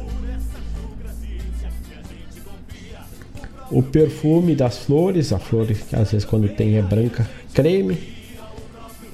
O 3.72 3.82
perfume 3.82 4.56
das 4.56 4.78
flores, 4.80 5.34
a 5.34 5.40
flor 5.40 5.66
que 5.66 5.96
às 5.96 6.12
vezes 6.12 6.26
quando 6.26 6.48
tem 6.50 6.78
é 6.78 6.82
branca, 6.82 7.28
creme, 7.54 7.98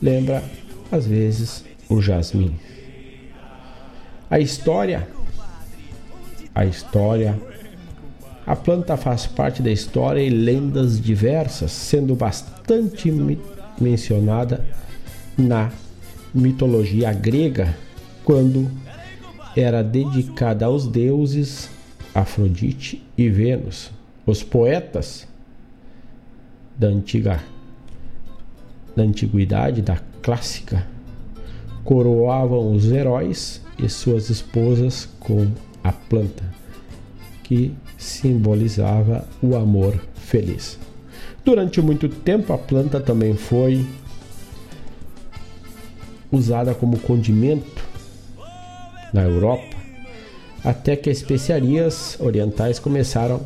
lembra 0.01 0.43
às 0.91 1.05
vezes 1.05 1.63
o 1.89 2.01
jasmim. 2.01 2.59
A 4.29 4.39
história, 4.39 5.07
a 6.53 6.65
história 6.65 7.39
a 8.45 8.55
planta 8.55 8.95
faz 8.95 9.25
parte 9.25 9.61
da 9.61 9.71
história 9.71 10.21
e 10.21 10.29
lendas 10.29 11.01
diversas, 11.01 11.71
sendo 11.71 12.15
bastante 12.15 13.11
mencionada 13.79 14.63
na 15.37 15.71
mitologia 16.33 17.11
grega, 17.11 17.75
quando 18.23 18.69
era 19.55 19.81
dedicada 19.83 20.65
aos 20.65 20.87
deuses 20.87 21.69
Afrodite 22.13 23.03
e 23.17 23.29
Vênus. 23.29 23.91
Os 24.25 24.43
poetas 24.43 25.27
da 26.77 26.87
antiga 26.87 27.41
da 28.95 29.03
antiguidade, 29.03 29.81
da 29.81 29.97
clássica, 30.21 30.87
coroavam 31.83 32.71
os 32.73 32.89
heróis 32.91 33.61
e 33.77 33.89
suas 33.89 34.29
esposas 34.29 35.09
com 35.19 35.51
a 35.83 35.91
planta, 35.91 36.43
que 37.43 37.75
simbolizava 38.05 39.27
o 39.41 39.55
amor 39.55 39.99
feliz. 40.15 40.79
Durante 41.43 41.81
muito 41.81 42.07
tempo, 42.07 42.53
a 42.53 42.57
planta 42.57 42.99
também 42.99 43.35
foi 43.35 43.85
usada 46.31 46.73
como 46.73 46.99
condimento 46.99 47.83
na 49.13 49.23
Europa, 49.23 49.75
até 50.63 50.95
que 50.95 51.09
especiarias 51.09 52.17
orientais 52.19 52.79
começaram 52.79 53.45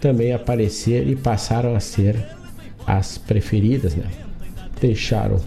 também 0.00 0.32
a 0.32 0.36
aparecer 0.36 1.06
e 1.06 1.14
passaram 1.14 1.74
a 1.76 1.80
ser 1.80 2.16
as 2.86 3.18
preferidas, 3.18 3.94
né? 3.94 4.06
Deixaram 4.80 5.40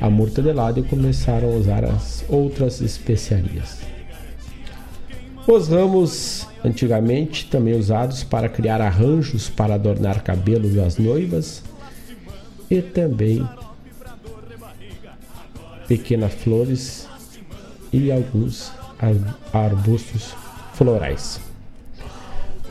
a 0.00 0.10
murta 0.10 0.42
de 0.42 0.52
lado 0.52 0.80
e 0.80 0.82
começaram 0.82 1.52
a 1.52 1.56
usar 1.56 1.84
as 1.84 2.24
outras 2.28 2.80
especiarias. 2.80 3.78
Os 5.46 5.68
ramos 5.68 6.46
antigamente 6.64 7.46
também 7.46 7.74
usados 7.74 8.24
para 8.24 8.48
criar 8.48 8.80
arranjos 8.80 9.48
para 9.48 9.74
adornar 9.74 10.22
cabelo 10.22 10.68
das 10.68 10.98
noivas 10.98 11.62
e 12.70 12.82
também 12.82 13.48
pequenas 15.86 16.32
flores 16.34 17.08
e 17.92 18.10
alguns 18.10 18.72
arbustos 19.52 20.34
florais. 20.74 21.40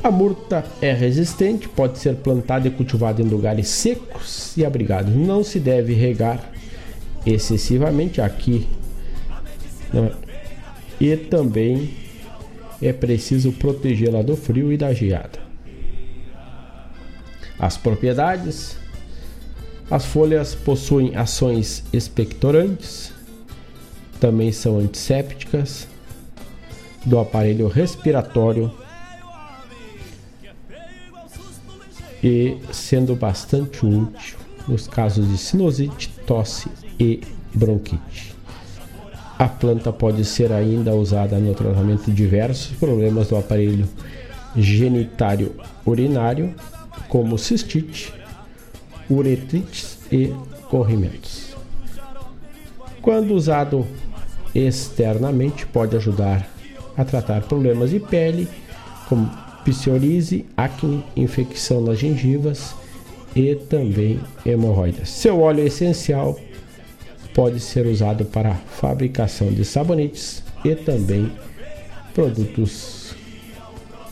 A 0.03 0.11
murta 0.11 0.63
é 0.81 0.93
resistente, 0.93 1.67
pode 1.67 1.97
ser 1.97 2.15
plantada 2.17 2.67
e 2.67 2.71
cultivada 2.71 3.21
em 3.21 3.25
lugares 3.25 3.67
secos 3.69 4.55
e 4.55 4.63
abrigados. 4.63 5.15
Não 5.15 5.43
se 5.43 5.59
deve 5.59 5.93
regar 5.93 6.51
excessivamente 7.25 8.21
aqui. 8.21 8.67
Né? 9.91 10.11
E 10.99 11.17
também 11.17 11.89
é 12.81 12.91
preciso 12.93 13.51
protegê-la 13.53 14.21
do 14.21 14.35
frio 14.35 14.71
e 14.71 14.77
da 14.77 14.93
geada. 14.93 15.39
As 17.57 17.77
propriedades: 17.77 18.77
as 19.89 20.05
folhas 20.05 20.53
possuem 20.53 21.15
ações 21.15 21.83
expectorantes, 21.93 23.13
também 24.19 24.51
são 24.51 24.79
antissépticas 24.79 25.87
do 27.05 27.19
aparelho 27.19 27.67
respiratório 27.67 28.71
e 32.23 32.57
sendo 32.71 33.15
bastante 33.15 33.85
útil 33.85 34.37
nos 34.67 34.87
casos 34.87 35.29
de 35.29 35.37
sinusite, 35.37 36.09
tosse 36.25 36.69
e 36.99 37.21
bronquite. 37.53 38.34
A 39.37 39.49
planta 39.49 39.91
pode 39.91 40.23
ser 40.23 40.51
ainda 40.53 40.95
usada 40.95 41.37
no 41.37 41.53
tratamento 41.53 42.05
de 42.05 42.13
diversos 42.13 42.75
problemas 42.77 43.27
do 43.27 43.37
aparelho 43.37 43.87
genitário 44.55 45.53
urinário, 45.85 46.53
como 47.09 47.37
cistite, 47.37 48.13
uretrites 49.09 49.99
e 50.09 50.33
corrimentos. 50.69 51.53
Quando 53.01 53.33
usado 53.33 53.85
externamente, 54.53 55.65
pode 55.65 55.97
ajudar 55.97 56.47
a 56.97 57.03
tratar 57.03 57.41
problemas 57.41 57.89
de 57.89 57.99
pele, 57.99 58.47
como 59.09 59.29
psoríase, 59.65 60.45
acne, 60.55 61.03
infecção 61.15 61.81
nas 61.81 61.99
gengivas 61.99 62.73
e 63.35 63.53
também 63.55 64.19
hemorroidas. 64.45 65.09
Seu 65.09 65.41
óleo 65.41 65.67
essencial 65.67 66.39
pode 67.35 67.59
ser 67.59 67.85
usado 67.85 68.23
para 68.23 68.55
fabricação 68.55 69.51
de 69.51 69.65
sabonetes 69.65 70.41
e 70.63 70.73
também 70.73 71.29
produtos 72.13 73.13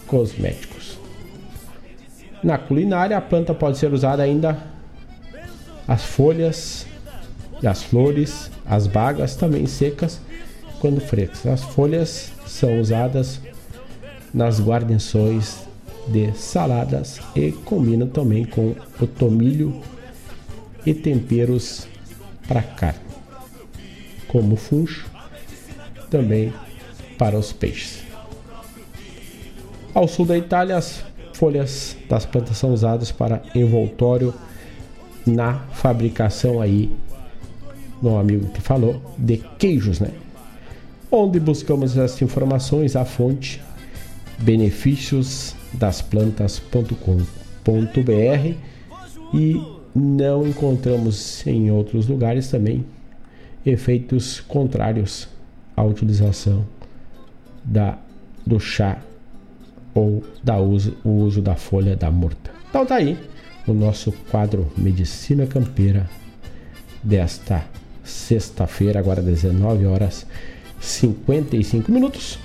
cosméticos. 0.06 1.00
Na 2.44 2.58
culinária, 2.58 3.18
a 3.18 3.22
planta 3.22 3.54
pode 3.54 3.78
ser 3.78 3.94
usada 3.94 4.22
ainda 4.22 4.62
as 5.88 6.04
folhas, 6.04 6.86
as 7.66 7.82
flores, 7.82 8.52
as 8.66 8.88
bagas 8.88 9.38
também 9.38 9.66
secas 9.68 10.20
quando 10.82 11.00
frescas. 11.00 11.48
As 11.48 11.64
folhas 11.64 12.30
são 12.46 12.78
usadas 12.82 13.40
nas 14.34 14.60
guarnições 14.60 15.60
de 16.10 16.34
saladas 16.34 17.22
e 17.34 17.54
combinam 17.54 18.08
também 18.08 18.44
com 18.44 18.76
o 19.00 19.08
tomilho 19.08 19.82
e 20.86 20.94
temperos 20.94 21.88
para 22.46 22.62
carne 22.62 23.03
como 24.34 24.56
funcho, 24.56 25.06
também 26.10 26.52
para 27.20 27.38
os 27.38 27.54
peixes. 27.54 28.04
Ao 29.94 30.08
sul 30.08 30.26
da 30.26 30.36
Itália, 30.36 30.76
as 30.76 31.06
folhas 31.34 31.96
das 32.10 32.26
plantas 32.26 32.58
são 32.58 32.74
usadas 32.74 33.12
para 33.12 33.44
envoltório 33.54 34.34
na 35.24 35.60
fabricação 35.72 36.60
aí, 36.60 36.92
meu 38.02 38.18
amigo 38.18 38.48
que 38.50 38.60
falou, 38.60 39.00
de 39.20 39.38
queijos, 39.60 40.00
né? 40.00 40.10
Onde 41.12 41.40
buscamos 41.40 41.96
essas 41.96 42.20
informações, 42.24 42.96
a 42.96 43.06
fonte 43.06 43.62
benefícios 44.40 45.56
das 45.74 46.02
plantas.com.br 46.02 46.98
e 49.32 49.62
não 49.96 50.48
encontramos 50.48 51.46
em 51.46 51.70
outros 51.70 52.08
lugares 52.08 52.50
também 52.50 52.84
efeitos 53.66 54.40
contrários 54.42 55.28
à 55.76 55.84
utilização 55.84 56.66
da, 57.64 57.98
do 58.46 58.60
chá 58.60 58.98
ou 59.94 60.24
da 60.44 60.58
uso, 60.58 60.98
o 61.04 61.10
uso 61.10 61.42
da 61.42 61.56
folha 61.56 61.96
da 61.96 62.12
murta. 62.12 62.52
Então 62.70 62.86
tá 62.86 62.96
aí 62.96 63.18
o 63.68 63.74
nosso 63.74 64.12
quadro 64.30 64.72
Medicina 64.78 65.46
Campeira 65.46 66.10
desta 67.02 67.64
sexta-feira, 68.04 69.00
agora 69.00 69.22
19 69.22 69.86
horas 69.86 70.26
55 70.80 71.92
minutos. 71.92 72.38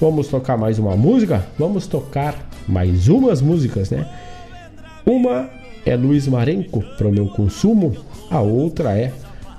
Vamos 0.00 0.28
tocar 0.28 0.56
mais 0.56 0.78
uma 0.78 0.96
música? 0.96 1.46
Vamos 1.58 1.86
tocar 1.86 2.48
mais 2.66 3.08
umas 3.08 3.40
músicas, 3.42 3.90
né? 3.90 4.08
Uma 5.04 5.50
é 5.84 5.96
Luiz 5.96 6.26
Marenco 6.26 6.82
para 6.96 7.08
o 7.08 7.12
meu 7.12 7.26
consumo, 7.26 7.96
a 8.30 8.40
outra 8.40 8.96
é 8.96 9.12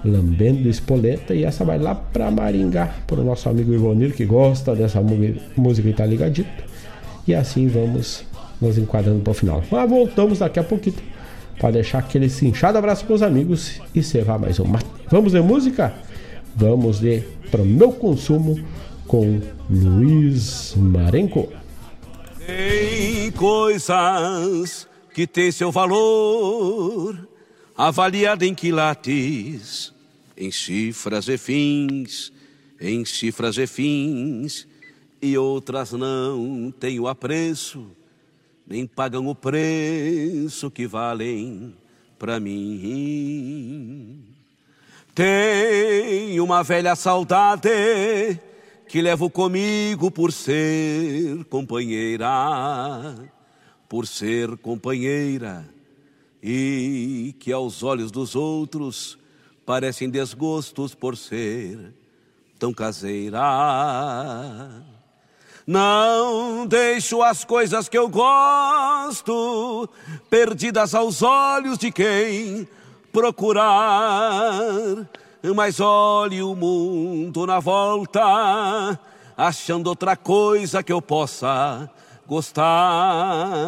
Lambendo 0.04 0.68
Espoleta 0.68 1.34
e 1.34 1.44
essa 1.44 1.64
vai 1.64 1.80
lá 1.80 1.96
para 1.96 2.30
Maringá, 2.30 2.94
para 3.08 3.22
o 3.22 3.24
nosso 3.24 3.48
amigo 3.50 3.74
Ivonir 3.74 4.14
que 4.14 4.26
gosta 4.26 4.76
dessa 4.76 5.02
música 5.56 5.90
e 5.90 5.94
tá 5.94 6.06
ligadito. 6.06 6.64
E 7.28 7.34
assim 7.34 7.68
vamos 7.68 8.26
nos 8.60 8.78
enquadrando 8.78 9.22
para 9.22 9.32
o 9.32 9.34
final. 9.34 9.64
Mas 9.72 9.90
voltamos 9.90 10.40
daqui 10.40 10.60
a 10.60 10.64
pouquinho 10.64 10.96
para 11.58 11.72
deixar 11.72 12.00
aquele 12.00 12.30
cinchado 12.30 12.78
abraço 12.78 13.06
para 13.06 13.16
os 13.16 13.22
amigos 13.22 13.80
e 13.96 14.04
cevar 14.04 14.38
mais 14.40 14.60
um 14.60 14.66
mate. 14.66 14.86
Vamos 15.10 15.32
de 15.32 15.42
música? 15.42 15.94
Vamos 16.56 17.00
de 17.00 17.24
para 17.50 17.62
o 17.62 17.66
meu 17.66 17.92
consumo 17.92 18.60
com 19.08 19.40
Luiz 19.70 20.74
Marenco. 20.76 21.50
Tem 22.46 23.32
coisas 23.32 24.88
que 25.14 25.28
têm 25.28 25.52
seu 25.52 25.72
valor 25.72 27.28
avaliado 27.76 28.46
em 28.46 28.54
quilates 28.54 29.94
em 30.38 30.52
cifras 30.52 31.28
e 31.28 31.38
fins, 31.38 32.34
em 32.80 33.06
cifras 33.06 33.58
e 33.58 33.68
fins, 33.68 34.68
e 35.22 35.38
outras 35.38 35.94
não 35.94 36.72
têm 36.72 37.00
o 37.00 37.08
apreço, 37.08 37.88
nem 38.68 38.86
pagam 38.86 39.28
o 39.28 39.36
preço 39.36 40.70
que 40.72 40.88
valem 40.88 41.74
para 42.18 42.40
mim. 42.40 44.24
Tenho 45.14 46.44
uma 46.44 46.64
velha 46.64 46.96
saudade 46.96 47.70
que 48.88 49.02
levo 49.02 49.30
comigo 49.30 50.10
por 50.12 50.32
ser 50.32 51.46
companheira, 51.46 52.28
por 53.88 54.08
ser 54.08 54.58
companheira, 54.58 55.66
e 56.44 57.34
que 57.40 57.54
aos 57.54 57.84
olhos 57.84 58.12
dos 58.12 58.36
outros 58.36 59.18
parecem 59.66 60.10
desgostos 60.10 60.94
por 60.94 61.16
ser 61.16 61.96
tão 62.60 62.74
caseira. 62.74 63.40
Não 65.66 66.68
deixo 66.68 67.24
as 67.24 67.46
coisas 67.46 67.88
que 67.88 67.98
eu 67.98 68.10
gosto 68.10 69.90
perdidas 70.30 70.94
aos 70.94 71.22
olhos 71.22 71.78
de 71.78 71.90
quem 71.90 72.68
procurar. 73.14 75.10
Mas 75.56 75.80
olhe 75.80 76.42
o 76.42 76.54
mundo 76.54 77.46
na 77.46 77.62
volta, 77.62 79.00
achando 79.38 79.88
outra 79.88 80.18
coisa 80.18 80.84
que 80.84 80.92
eu 80.92 81.02
possa 81.02 81.90
gostar. 82.28 83.64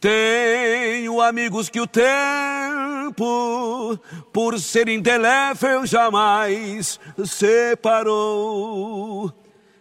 Tenho 0.00 1.20
amigos 1.20 1.68
que 1.68 1.78
o 1.78 1.86
tempo, 1.86 3.98
por 4.32 4.58
ser 4.58 4.88
indelével, 4.88 5.84
jamais 5.84 6.98
separou. 7.26 9.30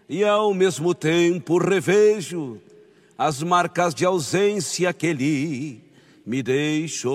E 0.09 0.25
ao 0.25 0.53
mesmo 0.53 0.93
tempo 0.93 1.57
revejo 1.57 2.59
as 3.17 3.41
marcas 3.41 3.95
de 3.95 4.03
ausência 4.03 4.91
que 4.91 5.07
ele 5.07 5.81
me 6.25 6.43
deixou. 6.43 7.09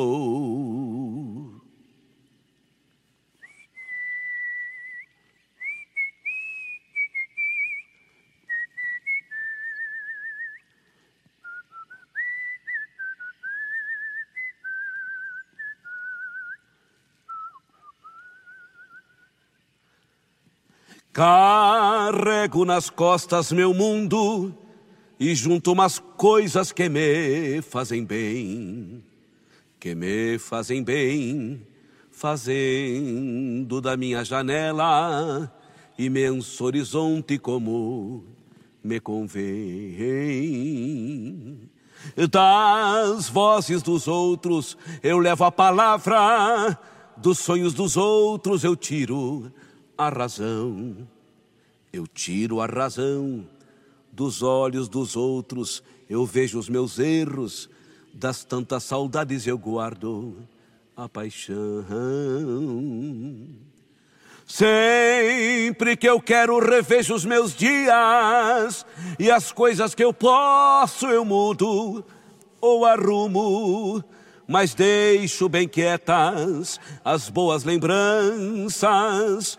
Carrego 21.14 22.64
nas 22.64 22.90
costas 22.90 23.52
meu 23.52 23.72
mundo 23.72 24.52
e 25.18 25.32
junto 25.32 25.70
umas 25.70 26.00
coisas 26.00 26.72
que 26.72 26.88
me 26.88 27.62
fazem 27.62 28.04
bem, 28.04 29.00
que 29.78 29.94
me 29.94 30.40
fazem 30.40 30.82
bem, 30.82 31.64
fazendo 32.10 33.80
da 33.80 33.96
minha 33.96 34.24
janela 34.24 35.54
imenso 35.96 36.64
horizonte 36.64 37.38
como 37.38 38.24
me 38.82 38.98
convém. 38.98 39.30
Das 42.28 43.28
vozes 43.28 43.82
dos 43.82 44.08
outros 44.08 44.76
eu 45.00 45.20
levo 45.20 45.44
a 45.44 45.52
palavra, 45.52 46.76
dos 47.16 47.38
sonhos 47.38 47.72
dos 47.72 47.96
outros 47.96 48.64
eu 48.64 48.74
tiro 48.74 49.52
a 49.96 50.08
razão. 50.08 51.06
Eu 51.92 52.06
tiro 52.06 52.60
a 52.60 52.66
razão 52.66 53.46
dos 54.12 54.42
olhos 54.42 54.88
dos 54.88 55.16
outros, 55.16 55.82
eu 56.08 56.24
vejo 56.24 56.58
os 56.58 56.68
meus 56.68 56.98
erros, 56.98 57.68
das 58.12 58.44
tantas 58.44 58.84
saudades 58.84 59.46
eu 59.46 59.58
guardo 59.58 60.36
a 60.96 61.08
paixão. 61.08 61.84
Sempre 64.46 65.96
que 65.96 66.08
eu 66.08 66.20
quero 66.20 66.58
revejo 66.58 67.14
os 67.14 67.24
meus 67.24 67.56
dias. 67.56 68.86
E 69.18 69.30
as 69.30 69.50
coisas 69.50 69.94
que 69.94 70.04
eu 70.04 70.12
posso 70.12 71.06
eu 71.06 71.24
mudo 71.24 72.04
ou 72.60 72.84
arrumo, 72.84 74.04
mas 74.46 74.74
deixo 74.74 75.48
bem 75.48 75.66
quietas 75.66 76.78
as 77.04 77.28
boas 77.28 77.64
lembranças 77.64 79.58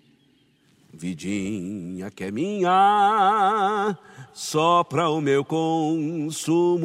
Vidinha 0.93 2.11
que 2.11 2.25
é 2.25 2.31
minha 2.31 3.97
só 4.33 4.83
para 4.83 5.09
o 5.09 5.19
meu 5.21 5.43
consumo 5.43 6.81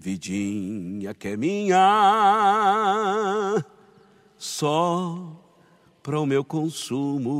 vidinha 0.00 1.12
que 1.12 1.28
é 1.28 1.36
minha, 1.36 1.76
só 4.38 5.38
para 6.02 6.18
o 6.18 6.24
meu 6.24 6.42
consumo. 6.42 7.30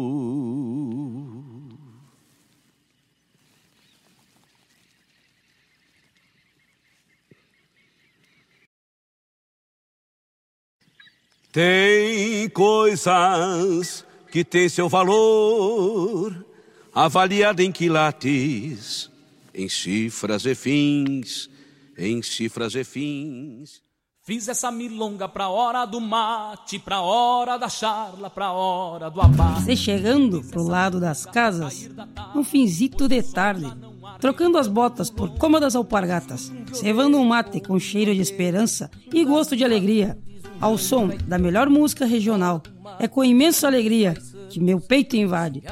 Tem 11.50 12.48
coisas 12.50 14.06
que 14.30 14.44
têm 14.44 14.68
seu 14.68 14.88
valor, 14.88 16.44
avaliado 16.94 17.62
em 17.62 17.72
quilates, 17.72 19.10
em 19.54 19.68
cifras 19.68 20.44
e 20.46 20.54
fins 20.54 21.50
em 22.00 22.22
cifras 22.22 22.74
e 22.74 22.82
fins. 22.82 23.82
Fiz 24.22 24.48
essa 24.48 24.70
milonga 24.70 25.28
pra 25.28 25.48
hora 25.48 25.84
do 25.84 26.00
mate, 26.00 26.78
pra 26.78 27.00
hora 27.00 27.58
da 27.58 27.68
charla, 27.68 28.30
pra 28.30 28.52
hora 28.52 29.10
do 29.10 29.20
abate. 29.20 29.62
Você 29.62 29.76
chegando 29.76 30.42
pro 30.44 30.62
lado 30.62 31.00
das 31.00 31.26
casas, 31.26 31.90
um 32.34 32.44
finzito 32.44 33.08
de 33.08 33.22
tarde, 33.22 33.66
trocando 34.20 34.56
as 34.56 34.68
botas 34.68 35.10
por 35.10 35.30
cômodas 35.36 35.74
alpargatas, 35.74 36.52
cevando 36.72 37.18
um 37.18 37.24
mate 37.24 37.60
com 37.60 37.78
cheiro 37.78 38.14
de 38.14 38.20
esperança 38.20 38.90
e 39.12 39.24
gosto 39.24 39.56
de 39.56 39.64
alegria, 39.64 40.16
ao 40.60 40.76
som 40.76 41.10
da 41.26 41.38
melhor 41.38 41.68
música 41.68 42.04
regional. 42.04 42.62
É 42.98 43.08
com 43.08 43.24
imensa 43.24 43.66
alegria 43.66 44.14
que 44.48 44.60
meu 44.60 44.80
peito 44.80 45.16
invade 45.16 45.62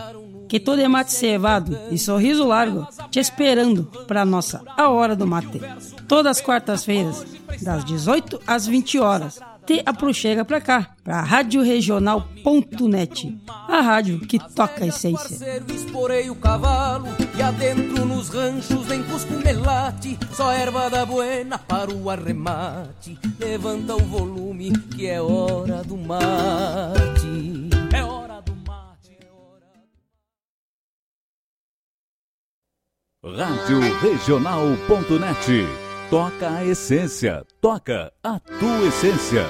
que 0.49 0.59
todo 0.59 0.81
é 0.81 0.89
mate 0.89 1.13
cevado 1.13 1.79
e 1.91 1.99
sorriso 1.99 2.47
largo, 2.47 2.89
te 3.11 3.21
esperando 3.21 3.85
para 4.07 4.25
nossa 4.25 4.63
A 4.77 4.89
Hora 4.89 5.15
do 5.15 5.27
Mate. 5.27 5.61
Todas 6.09 6.39
as 6.39 6.41
quartas-feiras, 6.41 7.25
das 7.61 7.85
18 7.85 8.41
às 8.47 8.67
20 8.67 8.99
horas, 8.99 9.39
te 9.69 9.83
aproxega 9.85 10.47
para 10.47 10.63
cá, 10.63 10.97
para 11.05 11.21
radioregional.net, 11.21 13.39
a 13.47 13.83
rádio 13.83 14.19
que 14.21 14.39
toca 14.39 14.85
a 14.85 14.87
essência. 14.87 15.63
Esporei 15.69 16.31
o 16.31 16.35
cavalo 16.35 17.09
e 17.37 17.43
adentro 17.43 18.07
nos 18.07 18.31
ranchos 18.31 18.87
vem 18.87 19.03
cusco 19.03 19.35
melate, 19.45 20.19
só 20.33 20.51
erva 20.51 20.89
da 20.89 21.05
buena 21.05 21.59
para 21.59 21.93
o 21.93 22.09
arremate. 22.09 23.19
Levanta 23.39 23.95
o 23.95 24.01
volume 24.01 24.73
que 24.97 25.07
é 25.07 25.21
hora 25.21 25.85
do 25.85 25.99
mate. 25.99 27.69
É 27.93 28.03
hora 28.03 28.43
Rádio 33.23 33.81
Regional.net. 34.01 35.88
Toca 36.11 36.51
a 36.51 36.65
essência, 36.65 37.45
toca 37.61 38.11
a 38.25 38.41
tua 38.41 38.87
essência. 38.87 39.47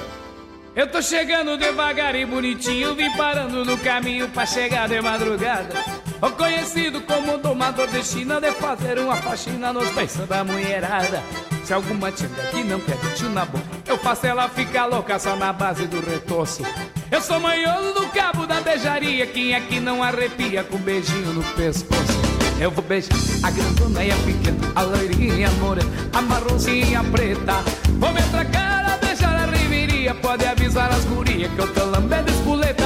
Eu 0.74 0.90
tô 0.90 1.01
chegando 1.01 1.56
devagar 1.56 2.16
e 2.16 2.26
bonitinho, 2.26 2.97
vim 2.97 3.16
parando 3.16 3.64
no 3.64 3.78
caminho 3.78 4.28
pra 4.30 4.44
chegar 4.44 4.89
de 4.89 5.01
madrugada. 5.01 5.76
O 6.20 6.30
conhecido 6.30 7.01
como 7.02 7.39
domador 7.39 7.86
de 7.86 8.02
China, 8.02 8.40
de 8.40 8.51
fazer 8.51 8.98
uma 8.98 9.14
faxina 9.18 9.72
nos 9.72 9.89
beiços 9.90 10.26
da 10.26 10.43
mulherada. 10.43 11.22
Se 11.62 11.72
alguma 11.72 12.10
tinga 12.10 12.43
que 12.51 12.64
não 12.64 12.80
quer 12.80 12.98
tio 13.14 13.28
na 13.28 13.44
boca, 13.44 13.64
eu 13.86 13.97
faço 13.97 14.26
ela 14.26 14.48
ficar 14.48 14.86
louca 14.86 15.16
só 15.16 15.36
na 15.36 15.52
base 15.52 15.86
do 15.86 16.01
retorço. 16.01 16.64
Eu 17.09 17.22
sou 17.22 17.39
manhoso 17.39 17.94
do 17.94 18.09
cabo 18.09 18.48
da 18.48 18.60
beijaria, 18.60 19.28
quem 19.28 19.55
é 19.55 19.60
que 19.60 19.78
não 19.78 20.02
arrepia 20.02 20.64
com 20.64 20.74
um 20.74 20.80
beijinho 20.80 21.32
no 21.35 21.44
pescoço? 21.55 22.27
Eu 22.60 22.72
vou 22.72 22.82
beijar 22.82 23.16
a 23.44 23.51
grandona 23.52 24.05
e 24.05 24.10
a 24.10 24.16
pequena, 24.16 24.72
a 24.74 24.82
loirinha 24.82 25.48
morena, 25.60 25.89
a 26.12 26.20
marronzinha 26.20 27.05
preta. 27.05 27.62
Vou 28.01 28.12
me 28.12 28.18
atracar 28.18 28.94
a 28.94 28.97
beijar 28.97 29.36
a 29.36 29.47
riveria, 29.47 30.12
pode 30.16 30.44
avisar 30.44 30.90
as 30.90 31.05
gurias 31.05 31.52
que 31.52 31.59
eu 31.60 31.72
tô 31.72 31.85
lambendo 31.85 32.28
espoleta. 32.32 32.85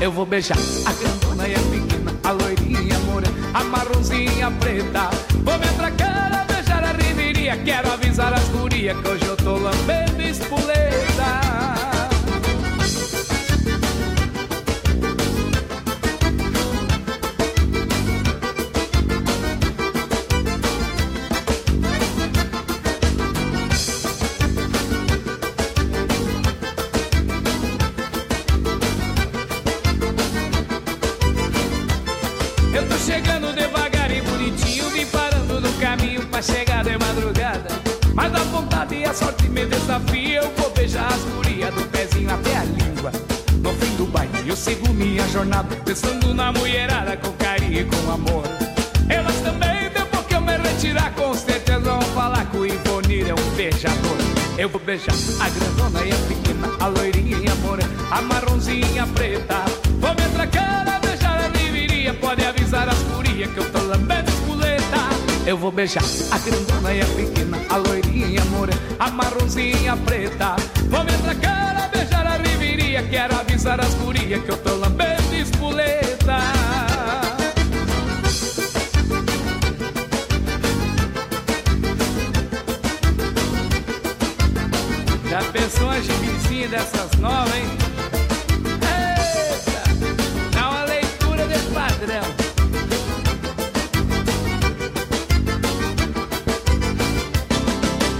Eu 0.00 0.10
vou 0.10 0.24
beijar 0.24 0.56
a 0.86 0.92
grandona 0.94 1.46
e 1.46 1.54
a 1.54 1.58
pequena, 1.58 2.14
a 2.24 2.30
loirinha 2.30 2.98
morena, 3.00 3.34
a 3.52 3.62
marronzinha 3.62 4.50
preta. 4.52 5.10
Vou 5.44 5.58
me 5.58 5.66
atracar 5.66 6.32
a 6.40 6.44
beijar 6.50 6.82
a 6.82 6.92
riveria, 6.92 7.56
quero 7.58 7.92
avisar 7.92 8.32
as 8.32 8.48
gurias 8.48 8.96
que 8.98 9.08
hoje 9.08 9.26
eu 9.26 9.36
tô 9.36 9.58
lambendo 9.58 10.22
espoleta. 10.22 10.91
Sigo 44.62 44.92
minha 44.94 45.26
jornada, 45.28 45.74
pensando 45.84 46.32
na 46.32 46.52
mulherada 46.52 47.16
com 47.16 47.32
carinho 47.32 47.80
e 47.80 47.84
com 47.84 48.12
amor. 48.12 48.44
Elas 49.08 49.34
também, 49.40 49.90
depois 49.92 50.24
que 50.26 50.34
eu 50.34 50.40
me 50.40 50.56
retirar, 50.56 51.12
com 51.14 51.34
certeza 51.34 51.80
vão 51.80 52.00
falar 52.14 52.44
que 52.46 52.56
o 52.58 52.66
Ivonir 52.66 53.28
é 53.28 53.34
um 53.34 53.56
beijador. 53.56 54.16
Eu 54.56 54.68
vou 54.68 54.80
beijar 54.80 55.16
a 55.40 55.48
grandona 55.48 56.04
e 56.04 56.12
a 56.12 56.16
pequena, 56.28 56.68
a 56.78 56.86
loirinha 56.86 57.38
e 57.38 57.48
a 57.48 57.54
morena, 57.56 57.90
a 58.12 58.22
marronzinha 58.22 59.04
preta. 59.08 59.64
Vou 59.98 60.14
me 60.14 60.22
atracar 60.22 60.88
a 60.88 60.98
beijar 61.00 61.40
a 61.40 61.58
riveria, 61.58 62.14
pode 62.14 62.44
avisar 62.44 62.88
as 62.88 63.02
gurias 63.02 63.50
que 63.50 63.58
eu 63.58 63.72
tô 63.72 63.82
lambendo 63.82 64.32
eu 65.44 65.56
vou 65.56 65.72
beijar 65.72 66.04
a 66.30 66.38
grandona 66.38 66.94
e 66.94 67.00
a 67.00 67.04
pequena, 67.04 67.58
a 67.68 67.76
loirinha 67.76 68.26
e 68.28 68.38
a 68.38 68.44
morena, 68.44 68.80
a 68.98 69.10
marronzinha 69.10 69.96
preta. 69.96 70.54
Vou 70.88 71.02
me 71.02 71.12
atracar 71.12 71.76
a 71.78 71.81
a 71.81 71.81
quero 73.10 73.34
avisar 73.36 73.80
as 73.80 73.94
gurias 73.94 74.42
que 74.42 74.50
eu 74.50 74.56
tô 74.58 74.74
lambendo 74.76 75.34
espoleta. 75.34 76.38
Já 85.28 85.42
pensou 85.52 85.90
a 85.90 86.00
gibizinha 86.00 86.68
dessas 86.68 87.10
novas, 87.18 87.54
hein? 87.54 87.81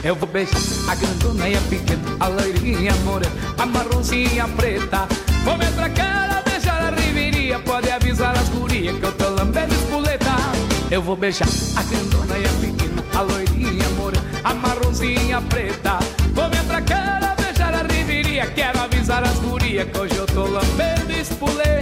Eu 0.05 0.17
vou 0.17 0.29
beijar 0.29 0.59
a 0.89 0.97
grandona 0.97 1.49
e 1.49 1.57
a 1.57 1.61
pequena, 1.61 2.03
a 2.19 2.27
loirinha 2.27 2.93
morena, 3.05 3.33
a 3.57 3.65
marronzinha 3.65 4.49
preta. 4.49 5.07
Vou 5.45 5.57
me 5.57 5.65
atracar 5.65 6.39
a 6.39 6.43
beijar 6.43 6.83
a 6.83 6.91
riveria, 6.91 7.61
pode 7.61 7.89
avisar 7.89 8.37
as 8.37 8.49
gurias 8.49 8.97
que 8.99 9.05
eu 9.05 9.13
tô 9.13 9.29
lambendo 9.29 9.73
espoleta. 9.73 10.35
Eu 10.91 11.03
vou 11.03 11.15
beijar 11.15 11.49
a 11.77 11.83
grandona 11.85 12.37
e 12.37 12.45
a 12.45 12.49
pequena, 12.49 13.05
a 13.15 13.21
loirinha 13.21 13.89
morena, 13.91 14.25
a 14.43 14.53
marronzinha 14.53 15.41
preta. 15.43 16.01
Vou 16.35 16.49
me 16.49 16.59
atracar 16.59 17.23
a 17.23 17.41
beijar 17.41 17.73
a 17.73 17.83
riveria, 17.83 18.47
quero 18.47 18.81
avisar 18.81 19.23
as 19.23 19.39
gurias 19.39 19.89
que 19.89 19.99
hoje 19.99 20.17
eu 20.17 20.27
tô 20.27 20.47
lambendo 20.47 21.13
espoleta. 21.13 21.82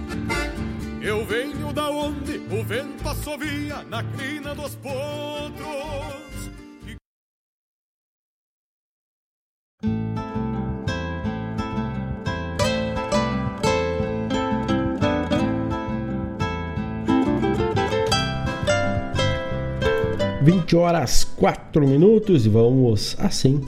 Da 1.73 1.89
onde 1.89 2.41
o 2.51 2.63
vento 2.65 3.07
assovia 3.07 3.81
na 3.83 4.03
crina 4.03 4.53
dos 4.53 4.75
potros. 4.75 6.11
Vinte 20.41 20.75
horas 20.75 21.23
quatro 21.23 21.87
minutos 21.87 22.45
e 22.45 22.49
vamos 22.49 23.15
assim 23.17 23.63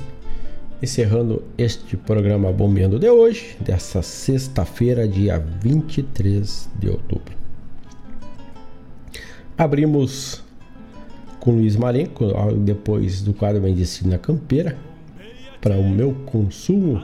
encerrando 0.82 1.42
este 1.58 1.96
programa 1.96 2.52
Bombeando 2.52 3.00
de 3.00 3.10
hoje, 3.10 3.56
dessa 3.62 4.02
sexta-feira, 4.02 5.08
dia 5.08 5.40
23 5.40 6.70
de 6.78 6.90
outubro. 6.90 7.43
Abrimos 9.64 10.44
com 11.40 11.52
Luiz 11.52 11.78
Marenco, 11.78 12.26
depois 12.58 13.22
do 13.22 13.34
quadro 13.34 13.62
Medicina 13.62 14.18
Campeira, 14.18 14.76
para 15.62 15.78
o 15.78 15.90
meu 15.90 16.14
consumo. 16.26 17.02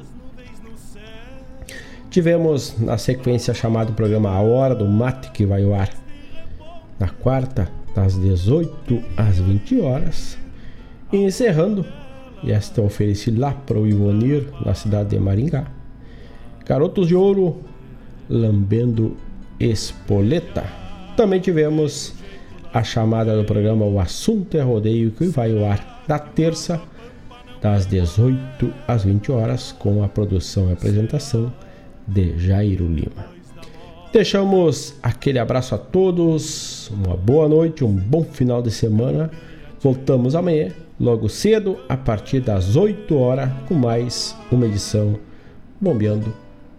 Tivemos 2.10 2.77
na 2.77 2.98
sequência 2.98 3.53
chamado 3.53 3.94
programa 3.94 4.31
A 4.31 4.41
Hora 4.41 4.76
do 4.76 4.86
Mate, 4.86 5.31
que 5.31 5.45
vai 5.45 5.64
ao 5.64 5.73
ar 5.73 5.90
na 6.99 7.07
quarta, 7.07 7.72
das 7.95 8.19
18 8.19 9.02
às 9.15 9.38
20 9.38 9.80
horas. 9.80 10.38
E 11.14 11.18
encerrando 11.18 11.86
e 12.44 12.52
esta 12.52 12.81
ofereci 12.81 13.31
lá 13.31 13.53
para 13.53 13.80
o 13.80 13.88
Ivonir, 13.88 14.49
na 14.65 14.73
cidade 14.73 15.11
de 15.11 15.19
Maringá. 15.19 15.65
Garotos 16.65 17.07
de 17.07 17.15
Ouro, 17.15 17.61
Lambendo 18.30 19.15
Espoleta. 19.57 20.65
Também 21.15 21.40
tivemos 21.40 22.18
a 22.73 22.83
chamada 22.83 23.35
do 23.35 23.43
programa 23.43 23.85
O 23.85 23.99
Assunto 23.99 24.55
é 24.55 24.61
Rodeio, 24.61 25.11
que 25.11 25.25
vai 25.25 25.57
ao 25.57 25.65
ar 25.65 26.03
da 26.07 26.19
terça, 26.19 26.81
das 27.61 27.85
18 27.85 28.73
às 28.87 29.03
20 29.03 29.31
horas, 29.31 29.71
com 29.71 30.03
a 30.03 30.07
produção 30.07 30.69
e 30.69 30.73
apresentação 30.73 31.51
de 32.07 32.37
Jairo 32.37 32.87
Lima. 32.87 33.27
Deixamos 34.11 34.95
aquele 35.03 35.37
abraço 35.37 35.75
a 35.75 35.77
todos, 35.77 36.89
uma 36.89 37.15
boa 37.15 37.47
noite, 37.47 37.83
um 37.83 37.93
bom 37.93 38.23
final 38.23 38.61
de 38.61 38.71
semana. 38.71 39.29
Voltamos 39.79 40.35
amanhã 40.35 40.71
logo 40.99 41.29
cedo, 41.29 41.77
a 41.87 41.95
partir 41.95 42.39
das 42.41 42.75
8 42.75 43.15
horas, 43.15 43.49
com 43.67 43.75
mais 43.75 44.35
uma 44.51 44.65
edição 44.65 45.17
Bombeando 45.79 46.33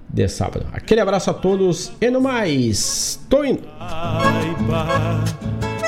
de 0.08 0.28
sábado. 0.28 0.66
Aquele 0.72 1.00
abraço 1.00 1.30
a 1.30 1.34
todos 1.34 1.92
e 2.00 2.10
no 2.10 2.20
mais, 2.20 3.20
tô 3.30 3.44
indo! 3.44 3.62